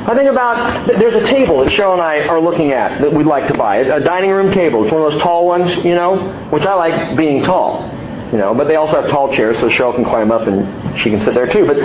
I 0.05 0.15
think 0.15 0.29
about, 0.29 0.85
there's 0.87 1.15
a 1.15 1.25
table 1.27 1.63
that 1.63 1.71
Cheryl 1.71 1.93
and 1.93 2.01
I 2.01 2.27
are 2.27 2.41
looking 2.41 2.73
at 2.73 2.99
that 3.01 3.13
we'd 3.13 3.25
like 3.25 3.47
to 3.47 3.53
buy. 3.57 3.77
A 3.77 4.01
dining 4.01 4.31
room 4.31 4.51
table. 4.51 4.83
It's 4.83 4.91
one 4.91 5.01
of 5.01 5.13
those 5.13 5.21
tall 5.21 5.47
ones, 5.47 5.71
you 5.85 5.95
know, 5.95 6.33
which 6.49 6.63
I 6.63 6.73
like 6.73 7.15
being 7.15 7.43
tall. 7.43 7.89
You 8.33 8.37
know, 8.37 8.53
but 8.53 8.67
they 8.67 8.75
also 8.75 8.99
have 8.99 9.09
tall 9.09 9.31
chairs 9.31 9.59
so 9.59 9.69
Cheryl 9.69 9.95
can 9.95 10.03
climb 10.03 10.31
up 10.31 10.47
and 10.47 10.99
she 10.99 11.09
can 11.09 11.21
sit 11.21 11.35
there 11.35 11.47
too. 11.47 11.65
But 11.65 11.77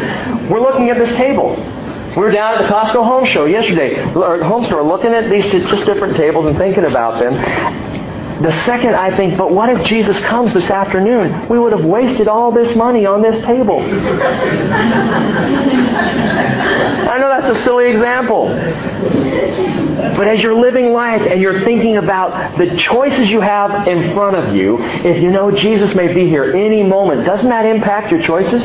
we're 0.51 0.63
looking 0.63 0.91
at 0.91 0.99
this 0.99 1.15
table. 1.17 1.55
We 2.17 2.23
were 2.25 2.33
down 2.33 2.55
at 2.55 2.63
the 2.63 2.69
Costco 2.69 3.05
Home 3.05 3.27
Show 3.27 3.45
yesterday, 3.45 4.03
or 4.15 4.43
home 4.43 4.65
store, 4.65 4.83
looking 4.83 5.13
at 5.13 5.31
these 5.31 5.45
just 5.45 5.85
different 5.87 6.17
tables 6.17 6.47
and 6.47 6.57
thinking 6.59 6.87
about 6.87 7.21
them. 7.21 7.35
The 8.43 8.53
second 8.65 8.95
I 8.95 9.17
think, 9.17 9.37
but 9.37 9.51
what 9.53 9.69
if 9.69 9.85
Jesus 9.87 10.19
comes 10.21 10.53
this 10.55 10.71
afternoon? 10.71 11.49
We 11.49 11.59
would 11.59 11.73
have 11.73 11.85
wasted 11.85 12.29
all 12.29 12.53
this 12.53 12.77
money 12.77 13.05
on 13.05 13.21
this 13.21 13.45
table. 13.45 13.81
I 17.09 17.19
know 17.19 17.29
that's 17.29 17.49
a 17.49 17.57
silly 17.65 17.91
example. 17.91 18.47
But 20.17 20.29
as 20.29 20.41
you're 20.41 20.55
living 20.55 20.93
life 20.93 21.23
and 21.23 21.41
you're 21.41 21.65
thinking 21.65 21.97
about 21.97 22.57
the 22.59 22.77
choices 22.77 23.29
you 23.29 23.41
have 23.41 23.89
in 23.89 24.15
front 24.15 24.37
of 24.37 24.55
you, 24.55 24.79
if 24.81 25.21
you 25.21 25.31
know 25.31 25.51
Jesus 25.51 25.93
may 25.97 26.15
be 26.15 26.29
here 26.29 26.45
any 26.55 26.85
moment, 26.85 27.27
doesn't 27.27 27.49
that 27.49 27.67
impact 27.67 28.13
your 28.13 28.23
choices? 28.23 28.63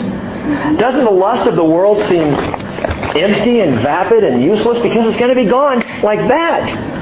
Doesn't 0.78 1.04
the 1.04 1.12
lust 1.12 1.48
of 1.48 1.56
the 1.56 1.64
world 1.64 1.98
seem 2.10 2.36
empty 3.16 3.62
and 3.62 3.82
vapid 3.82 4.24
and 4.24 4.44
useless 4.44 4.78
because 4.80 5.08
it's 5.08 5.18
going 5.18 5.30
to 5.30 5.36
be 5.36 5.50
gone 5.50 5.80
like 6.04 6.20
that? 6.28 6.93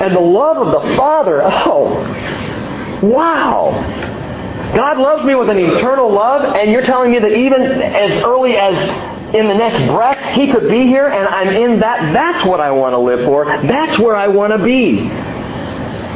And 0.00 0.14
the 0.14 0.20
love 0.20 0.58
of 0.58 0.82
the 0.82 0.96
Father, 0.96 1.42
oh, 1.44 3.00
wow. 3.02 3.72
God 4.74 4.98
loves 4.98 5.24
me 5.24 5.34
with 5.34 5.48
an 5.48 5.58
eternal 5.58 6.12
love, 6.12 6.42
and 6.42 6.70
you're 6.70 6.82
telling 6.82 7.12
me 7.12 7.18
that 7.18 7.32
even 7.32 7.62
as 7.62 8.22
early 8.24 8.56
as 8.56 8.76
in 9.34 9.48
the 9.48 9.54
next 9.54 9.90
breath, 9.90 10.34
He 10.34 10.50
could 10.50 10.68
be 10.68 10.86
here, 10.86 11.06
and 11.06 11.26
I'm 11.26 11.48
in 11.48 11.80
that. 11.80 12.12
That's 12.12 12.46
what 12.46 12.60
I 12.60 12.72
want 12.72 12.92
to 12.92 12.98
live 12.98 13.24
for. 13.24 13.44
That's 13.44 13.98
where 13.98 14.16
I 14.16 14.28
want 14.28 14.52
to 14.52 14.62
be. 14.62 15.10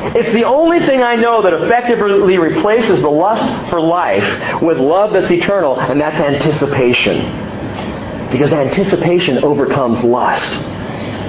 It's 0.02 0.32
the 0.32 0.44
only 0.44 0.80
thing 0.80 1.02
I 1.02 1.16
know 1.16 1.42
that 1.42 1.52
effectively 1.52 2.38
replaces 2.38 3.02
the 3.02 3.10
lust 3.10 3.70
for 3.70 3.80
life 3.80 4.62
with 4.62 4.78
love 4.78 5.12
that's 5.12 5.30
eternal, 5.30 5.78
and 5.78 6.00
that's 6.00 6.16
anticipation. 6.16 8.30
Because 8.30 8.52
anticipation 8.52 9.44
overcomes 9.44 10.02
lust. 10.02 10.58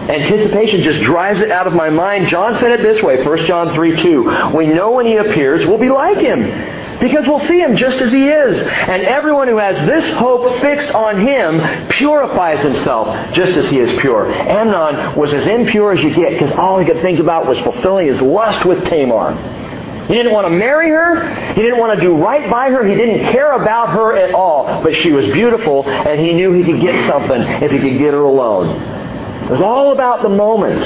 Anticipation 0.09 0.81
just 0.81 1.01
drives 1.01 1.41
it 1.41 1.51
out 1.51 1.67
of 1.67 1.73
my 1.73 1.89
mind. 1.89 2.27
John 2.27 2.55
said 2.55 2.71
it 2.71 2.81
this 2.81 3.01
way, 3.03 3.23
1 3.23 3.45
John 3.45 3.73
3 3.73 4.01
2. 4.01 4.51
We 4.55 4.67
know 4.67 4.91
when 4.91 5.05
he 5.05 5.17
appears, 5.17 5.65
we'll 5.65 5.77
be 5.77 5.89
like 5.89 6.17
him. 6.17 6.79
Because 6.99 7.25
we'll 7.27 7.45
see 7.47 7.59
him 7.59 7.75
just 7.77 7.99
as 7.99 8.11
he 8.11 8.27
is. 8.27 8.59
And 8.59 9.01
everyone 9.03 9.47
who 9.47 9.57
has 9.57 9.75
this 9.87 10.15
hope 10.17 10.61
fixed 10.61 10.93
on 10.93 11.25
him 11.25 11.89
purifies 11.89 12.61
himself 12.61 13.33
just 13.33 13.57
as 13.57 13.71
he 13.71 13.79
is 13.79 13.99
pure. 13.99 14.31
Amnon 14.31 15.15
was 15.15 15.33
as 15.33 15.47
impure 15.47 15.93
as 15.93 16.03
you 16.03 16.13
get 16.13 16.33
because 16.33 16.51
all 16.51 16.77
he 16.77 16.85
could 16.85 17.01
think 17.01 17.19
about 17.19 17.47
was 17.47 17.57
fulfilling 17.59 18.07
his 18.07 18.21
lust 18.21 18.65
with 18.65 18.85
Tamar. 18.85 19.33
He 20.07 20.13
didn't 20.13 20.31
want 20.31 20.45
to 20.45 20.51
marry 20.51 20.89
her. 20.89 21.53
He 21.53 21.61
didn't 21.61 21.79
want 21.79 21.97
to 21.97 22.05
do 22.05 22.15
right 22.15 22.49
by 22.51 22.69
her. 22.69 22.85
He 22.85 22.95
didn't 22.95 23.31
care 23.31 23.53
about 23.53 23.89
her 23.89 24.15
at 24.15 24.33
all. 24.33 24.83
But 24.83 24.95
she 24.95 25.11
was 25.11 25.25
beautiful, 25.25 25.87
and 25.87 26.19
he 26.19 26.33
knew 26.33 26.53
he 26.53 26.63
could 26.63 26.81
get 26.81 27.07
something 27.07 27.41
if 27.63 27.71
he 27.71 27.79
could 27.79 27.97
get 27.97 28.13
her 28.13 28.21
alone. 28.21 29.00
It 29.43 29.49
was 29.49 29.61
all 29.61 29.91
about 29.91 30.21
the 30.21 30.29
moment. 30.29 30.81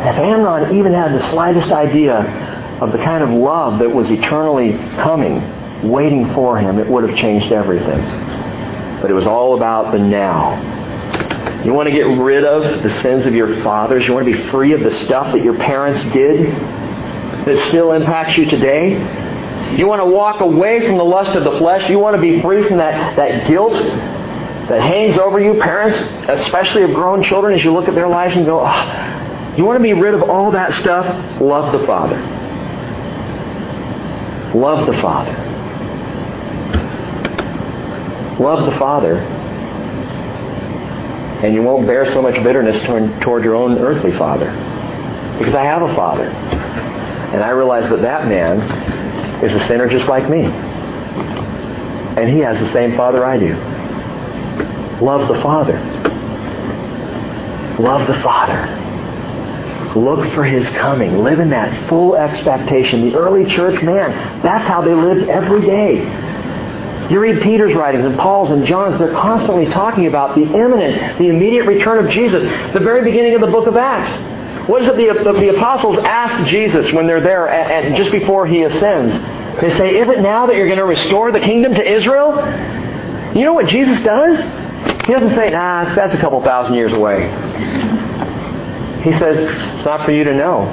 If 0.00 0.16
Amnon 0.16 0.74
even 0.76 0.94
had 0.94 1.12
the 1.12 1.30
slightest 1.30 1.70
idea 1.70 2.18
of 2.80 2.92
the 2.92 2.98
kind 2.98 3.22
of 3.22 3.30
love 3.30 3.78
that 3.80 3.90
was 3.90 4.10
eternally 4.10 4.72
coming, 4.96 5.88
waiting 5.88 6.32
for 6.34 6.58
him, 6.58 6.78
it 6.78 6.88
would 6.88 7.08
have 7.08 7.18
changed 7.18 7.52
everything. 7.52 8.00
But 9.00 9.10
it 9.10 9.14
was 9.14 9.26
all 9.26 9.56
about 9.56 9.92
the 9.92 9.98
now. 9.98 10.80
You 11.64 11.74
want 11.74 11.88
to 11.88 11.94
get 11.94 12.04
rid 12.04 12.44
of 12.44 12.82
the 12.82 12.90
sins 13.02 13.26
of 13.26 13.34
your 13.34 13.62
fathers? 13.62 14.06
You 14.06 14.14
want 14.14 14.26
to 14.26 14.32
be 14.32 14.48
free 14.48 14.72
of 14.72 14.80
the 14.80 14.92
stuff 15.04 15.32
that 15.32 15.44
your 15.44 15.56
parents 15.58 16.02
did 16.04 16.46
that 17.44 17.68
still 17.68 17.92
impacts 17.92 18.38
you 18.38 18.46
today? 18.46 18.92
You 19.76 19.86
want 19.86 20.00
to 20.00 20.06
walk 20.06 20.40
away 20.40 20.86
from 20.86 20.96
the 20.96 21.04
lust 21.04 21.36
of 21.36 21.44
the 21.44 21.58
flesh? 21.58 21.90
You 21.90 21.98
want 21.98 22.16
to 22.16 22.22
be 22.22 22.40
free 22.40 22.66
from 22.66 22.78
that, 22.78 23.16
that 23.16 23.46
guilt 23.46 23.74
that 24.70 24.80
hangs 24.80 25.18
over 25.18 25.40
you, 25.40 25.60
parents, 25.60 25.98
especially 26.28 26.84
of 26.84 26.94
grown 26.94 27.24
children, 27.24 27.52
as 27.52 27.64
you 27.64 27.72
look 27.72 27.88
at 27.88 27.94
their 27.96 28.08
lives 28.08 28.36
and 28.36 28.46
go, 28.46 28.62
oh, 28.64 29.54
you 29.58 29.64
want 29.64 29.76
to 29.76 29.82
be 29.82 29.92
rid 29.92 30.14
of 30.14 30.22
all 30.22 30.52
that 30.52 30.72
stuff? 30.74 31.04
Love 31.40 31.72
the 31.72 31.84
Father. 31.84 32.16
Love 34.54 34.86
the 34.86 34.92
Father. 35.02 35.32
Love 38.38 38.70
the 38.70 38.78
Father. 38.78 39.16
And 41.42 41.52
you 41.52 41.62
won't 41.62 41.88
bear 41.88 42.06
so 42.12 42.22
much 42.22 42.36
bitterness 42.36 42.78
toward, 42.86 43.20
toward 43.22 43.42
your 43.42 43.56
own 43.56 43.76
earthly 43.78 44.12
father. 44.12 44.46
Because 45.36 45.56
I 45.56 45.64
have 45.64 45.82
a 45.82 45.92
father. 45.96 46.26
And 46.28 47.42
I 47.42 47.50
realize 47.50 47.90
that 47.90 48.02
that 48.02 48.28
man 48.28 48.60
is 49.42 49.52
a 49.52 49.66
sinner 49.66 49.88
just 49.88 50.06
like 50.06 50.30
me. 50.30 50.44
And 50.44 52.30
he 52.30 52.38
has 52.38 52.56
the 52.58 52.70
same 52.70 52.96
father 52.96 53.24
I 53.24 53.36
do. 53.36 53.69
Love 55.00 55.28
the 55.28 55.40
Father. 55.42 55.78
Love 57.78 58.06
the 58.06 58.20
Father. 58.22 58.76
Look 59.98 60.32
for 60.34 60.44
His 60.44 60.68
coming. 60.70 61.18
Live 61.24 61.40
in 61.40 61.50
that 61.50 61.88
full 61.88 62.14
expectation. 62.16 63.10
The 63.10 63.16
early 63.16 63.46
church, 63.46 63.82
man, 63.82 64.42
that's 64.42 64.66
how 64.66 64.82
they 64.82 64.94
lived 64.94 65.28
every 65.28 65.62
day. 65.62 66.28
You 67.10 67.18
read 67.18 67.42
Peter's 67.42 67.74
writings 67.74 68.04
and 68.04 68.16
Paul's 68.16 68.50
and 68.50 68.64
John's, 68.64 68.96
they're 68.98 69.12
constantly 69.12 69.66
talking 69.66 70.06
about 70.06 70.36
the 70.36 70.42
imminent, 70.42 71.18
the 71.18 71.28
immediate 71.28 71.66
return 71.66 72.04
of 72.04 72.12
Jesus. 72.12 72.42
The 72.72 72.78
very 72.78 73.02
beginning 73.02 73.34
of 73.34 73.40
the 73.40 73.48
book 73.48 73.66
of 73.66 73.76
Acts. 73.76 74.68
What 74.68 74.82
is 74.82 74.88
it 74.88 74.96
the, 74.96 75.24
the, 75.24 75.32
the 75.32 75.56
apostles 75.56 75.98
ask 76.04 76.48
Jesus 76.48 76.92
when 76.92 77.08
they're 77.08 77.20
there 77.20 77.48
and, 77.48 77.86
and 77.86 77.96
just 77.96 78.12
before 78.12 78.46
he 78.46 78.62
ascends? 78.62 79.12
They 79.60 79.76
say, 79.76 79.96
Is 79.96 80.08
it 80.08 80.20
now 80.20 80.46
that 80.46 80.54
you're 80.54 80.68
going 80.68 80.78
to 80.78 80.84
restore 80.84 81.32
the 81.32 81.40
kingdom 81.40 81.74
to 81.74 81.82
Israel? 81.82 82.36
You 83.34 83.44
know 83.44 83.54
what 83.54 83.66
Jesus 83.66 84.00
does? 84.04 84.38
He 85.10 85.16
doesn't 85.16 85.34
say, 85.34 85.50
nah, 85.50 85.92
that's 85.92 86.14
a 86.14 86.18
couple 86.18 86.40
thousand 86.44 86.76
years 86.76 86.92
away. 86.92 87.22
He 89.02 89.10
says, 89.18 89.38
it's 89.38 89.84
not 89.84 90.06
for 90.06 90.12
you 90.12 90.22
to 90.22 90.32
know. 90.32 90.66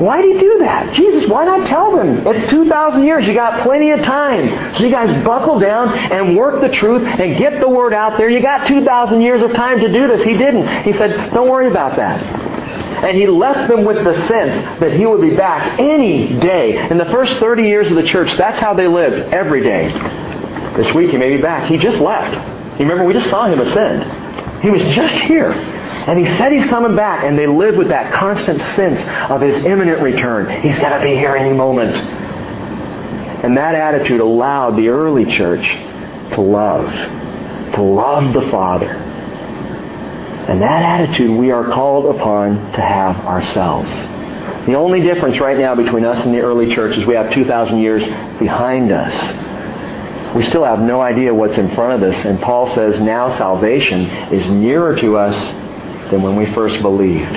Why 0.00 0.20
do 0.20 0.26
you 0.26 0.40
do 0.40 0.58
that? 0.58 0.92
Jesus, 0.94 1.30
why 1.30 1.44
not 1.44 1.64
tell 1.68 1.96
them? 1.96 2.26
It's 2.26 2.50
2,000 2.50 3.04
years. 3.04 3.24
You 3.28 3.34
got 3.34 3.62
plenty 3.62 3.92
of 3.92 4.02
time. 4.02 4.74
So 4.74 4.82
you 4.82 4.90
guys 4.90 5.24
buckle 5.24 5.60
down 5.60 5.96
and 5.96 6.36
work 6.36 6.60
the 6.60 6.70
truth 6.70 7.06
and 7.06 7.38
get 7.38 7.60
the 7.60 7.68
word 7.68 7.94
out 7.94 8.18
there. 8.18 8.28
You 8.28 8.42
got 8.42 8.66
2,000 8.66 9.20
years 9.20 9.40
of 9.40 9.52
time 9.52 9.78
to 9.78 9.92
do 9.92 10.08
this. 10.08 10.22
He 10.22 10.36
didn't. 10.36 10.82
He 10.82 10.92
said, 10.94 11.32
don't 11.32 11.48
worry 11.48 11.68
about 11.68 11.94
that. 11.94 12.20
And 13.04 13.16
he 13.16 13.28
left 13.28 13.68
them 13.70 13.84
with 13.84 14.02
the 14.02 14.26
sense 14.26 14.80
that 14.80 14.92
he 14.92 15.06
would 15.06 15.20
be 15.20 15.36
back 15.36 15.78
any 15.78 16.36
day. 16.40 16.84
In 16.90 16.98
the 16.98 17.04
first 17.12 17.36
30 17.36 17.62
years 17.62 17.92
of 17.92 17.96
the 17.96 18.02
church, 18.02 18.36
that's 18.36 18.58
how 18.58 18.74
they 18.74 18.88
lived, 18.88 19.32
every 19.32 19.62
day. 19.62 19.92
This 20.76 20.92
week 20.94 21.10
he 21.10 21.16
may 21.16 21.36
be 21.36 21.42
back. 21.42 21.70
He 21.70 21.76
just 21.78 22.00
left. 22.00 22.34
You 22.78 22.86
remember, 22.86 23.04
we 23.04 23.12
just 23.12 23.30
saw 23.30 23.46
him 23.46 23.60
ascend. 23.60 24.62
He 24.62 24.70
was 24.70 24.82
just 24.94 25.14
here. 25.14 25.52
And 25.52 26.18
he 26.18 26.26
said 26.36 26.52
he's 26.52 26.66
coming 26.66 26.96
back, 26.96 27.24
and 27.24 27.38
they 27.38 27.46
live 27.46 27.76
with 27.76 27.88
that 27.88 28.12
constant 28.12 28.60
sense 28.74 29.00
of 29.30 29.40
his 29.40 29.64
imminent 29.64 30.02
return. 30.02 30.50
He's 30.62 30.78
going 30.78 30.98
to 30.98 31.04
be 31.04 31.14
here 31.14 31.36
any 31.36 31.52
moment. 31.52 31.94
And 33.44 33.56
that 33.56 33.74
attitude 33.74 34.20
allowed 34.20 34.76
the 34.76 34.88
early 34.88 35.24
church 35.24 35.64
to 36.34 36.40
love, 36.40 36.90
to 37.74 37.82
love 37.82 38.32
the 38.32 38.50
Father. 38.50 38.90
And 40.48 40.60
that 40.60 40.82
attitude 40.82 41.30
we 41.38 41.50
are 41.50 41.64
called 41.72 42.16
upon 42.16 42.56
to 42.72 42.80
have 42.80 43.16
ourselves. 43.24 43.90
The 44.66 44.74
only 44.74 45.00
difference 45.00 45.38
right 45.40 45.58
now 45.58 45.74
between 45.74 46.04
us 46.04 46.24
and 46.24 46.34
the 46.34 46.40
early 46.40 46.74
church 46.74 46.98
is 46.98 47.06
we 47.06 47.14
have 47.14 47.32
2,000 47.32 47.78
years 47.80 48.04
behind 48.38 48.92
us. 48.92 49.14
We 50.34 50.42
still 50.42 50.64
have 50.64 50.80
no 50.80 51.00
idea 51.00 51.32
what's 51.32 51.56
in 51.58 51.72
front 51.76 52.02
of 52.02 52.12
us. 52.12 52.24
And 52.24 52.40
Paul 52.40 52.66
says 52.74 53.00
now 53.00 53.30
salvation 53.36 54.02
is 54.32 54.44
nearer 54.50 54.96
to 54.96 55.16
us 55.16 55.36
than 56.10 56.22
when 56.22 56.34
we 56.34 56.52
first 56.54 56.82
believed. 56.82 57.32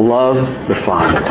Love 0.00 0.68
the 0.68 0.74
Father 0.86 1.22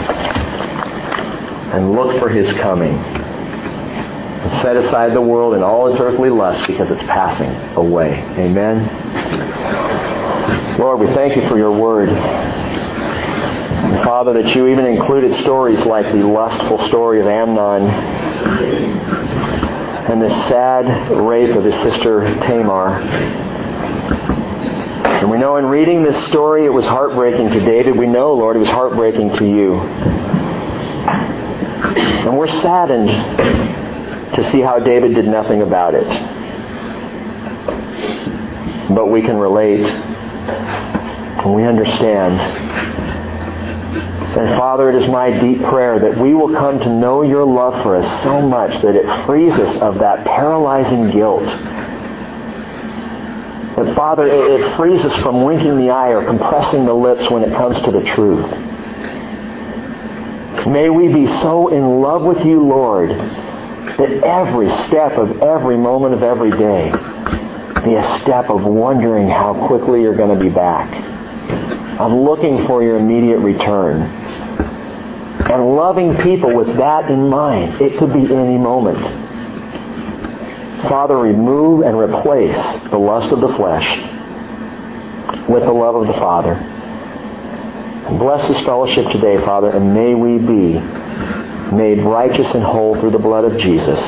and 1.74 1.94
look 1.94 2.20
for 2.20 2.30
His 2.30 2.52
coming. 2.60 2.94
And 2.96 4.62
set 4.62 4.78
aside 4.78 5.14
the 5.14 5.22
world 5.22 5.56
and 5.56 5.64
all 5.64 5.92
its 5.92 6.00
earthly 6.00 6.30
lusts 6.30 6.68
because 6.68 6.92
it's 6.92 7.02
passing 7.04 7.50
away. 7.76 8.22
Amen. 8.38 8.88
Lord, 10.78 11.00
we 11.00 11.08
thank 11.08 11.36
you 11.36 11.48
for 11.50 11.58
your 11.58 11.72
word. 11.72 12.10
Father, 14.04 14.34
that 14.34 14.54
you 14.56 14.68
even 14.68 14.86
included 14.86 15.34
stories 15.36 15.84
like 15.88 16.06
the 16.14 16.24
lustful 16.24 16.78
story 16.88 17.20
of 17.20 17.28
Amnon 17.28 17.90
and 20.08 20.22
the 20.22 20.30
sad 20.48 21.12
rape 21.12 21.56
of 21.56 21.64
his 21.64 21.76
sister 21.82 22.22
Tamar. 22.42 23.00
And 25.04 25.32
we 25.32 25.38
know 25.38 25.58
in 25.58 25.66
reading 25.66 26.04
this 26.04 26.28
story 26.28 26.66
it 26.66 26.70
was 26.70 26.86
heartbreaking 26.86 27.50
to 27.52 27.60
David. 27.60 27.98
We 27.98 28.06
know, 28.06 28.34
Lord, 28.34 28.56
it 28.56 28.60
was 28.60 28.70
heartbreaking 28.70 29.34
to 29.38 29.46
you. 29.46 29.74
And 32.26 32.38
we're 32.38 32.48
saddened 32.48 33.10
to 34.36 34.52
see 34.52 34.62
how 34.62 34.80
David 34.80 35.16
did 35.16 35.28
nothing 35.28 35.64
about 35.64 35.96
it. 35.96 36.08
But 38.90 39.08
we 39.08 39.22
can 39.22 39.38
relate 39.38 39.86
and 41.46 41.54
we 41.54 41.64
understand 41.64 42.40
and 44.36 44.50
Father, 44.58 44.90
it 44.90 45.02
is 45.02 45.08
my 45.08 45.32
deep 45.40 45.62
prayer 45.64 45.98
that 45.98 46.18
we 46.18 46.34
will 46.34 46.54
come 46.54 46.78
to 46.80 46.90
know 46.90 47.22
your 47.22 47.46
love 47.46 47.82
for 47.82 47.96
us 47.96 48.24
so 48.24 48.42
much 48.42 48.82
that 48.82 48.94
it 48.94 49.26
frees 49.26 49.54
us 49.54 49.78
of 49.82 50.00
that 50.00 50.26
paralyzing 50.26 51.10
guilt. 51.10 51.46
That 53.78 53.96
Father, 53.96 54.28
it 54.28 54.76
frees 54.76 55.06
us 55.06 55.16
from 55.24 55.44
winking 55.44 55.78
the 55.78 55.90
eye 55.90 56.10
or 56.10 56.26
compressing 56.26 56.84
the 56.84 56.94
lips 56.94 57.32
when 57.32 57.44
it 57.44 57.56
comes 57.56 57.80
to 57.80 57.92
the 57.92 58.04
truth. 58.04 58.46
May 60.68 60.90
we 60.90 61.08
be 61.08 61.28
so 61.28 61.70
in 61.70 62.02
love 62.02 62.24
with 62.24 62.46
you, 62.46 62.60
Lord, 62.60 63.12
that 63.12 64.22
every 64.22 64.70
step 64.84 65.14
of 65.14 65.42
every 65.42 65.78
moment 65.78 66.14
of 66.14 66.24
every 66.24 66.52
day 66.52 66.92
be 67.86 67.96
a 67.96 68.20
step 68.20 68.50
of 68.50 68.66
wondering 68.66 69.30
how 69.30 69.66
quickly 69.68 70.02
you're 70.02 70.16
going 70.16 70.38
to 70.38 70.44
be 70.44 70.50
back, 70.50 70.94
of 72.02 72.12
looking 72.12 72.68
for 72.68 72.84
your 72.84 72.98
immediate 72.98 73.40
return 73.40 74.25
and 75.52 75.76
loving 75.76 76.16
people 76.18 76.56
with 76.56 76.78
that 76.78 77.10
in 77.10 77.30
mind. 77.30 77.82
It 77.82 77.98
could 77.98 78.14
be 78.14 78.34
any 78.34 78.58
moment. 78.58 79.00
Father, 80.90 81.18
remove 81.18 81.82
and 81.82 81.98
replace 81.98 82.58
the 82.90 82.98
lust 82.98 83.32
of 83.32 83.42
the 83.42 83.54
flesh 83.56 83.88
with 85.50 85.64
the 85.64 85.72
love 85.72 85.96
of 85.96 86.08
the 86.08 86.14
Father. 86.14 86.56
Bless 88.18 88.48
this 88.48 88.62
fellowship 88.62 89.12
today, 89.12 89.38
Father, 89.44 89.72
and 89.72 89.94
may 89.94 90.14
we 90.14 90.38
be 90.38 90.80
made 91.76 92.04
righteous 92.04 92.54
and 92.54 92.64
whole 92.64 93.00
through 93.00 93.12
the 93.12 93.20
blood 93.20 93.46
of 93.46 93.60
Jesus, 93.60 94.00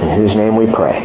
in 0.00 0.10
whose 0.16 0.34
name 0.34 0.56
we 0.56 0.66
pray. 0.72 1.04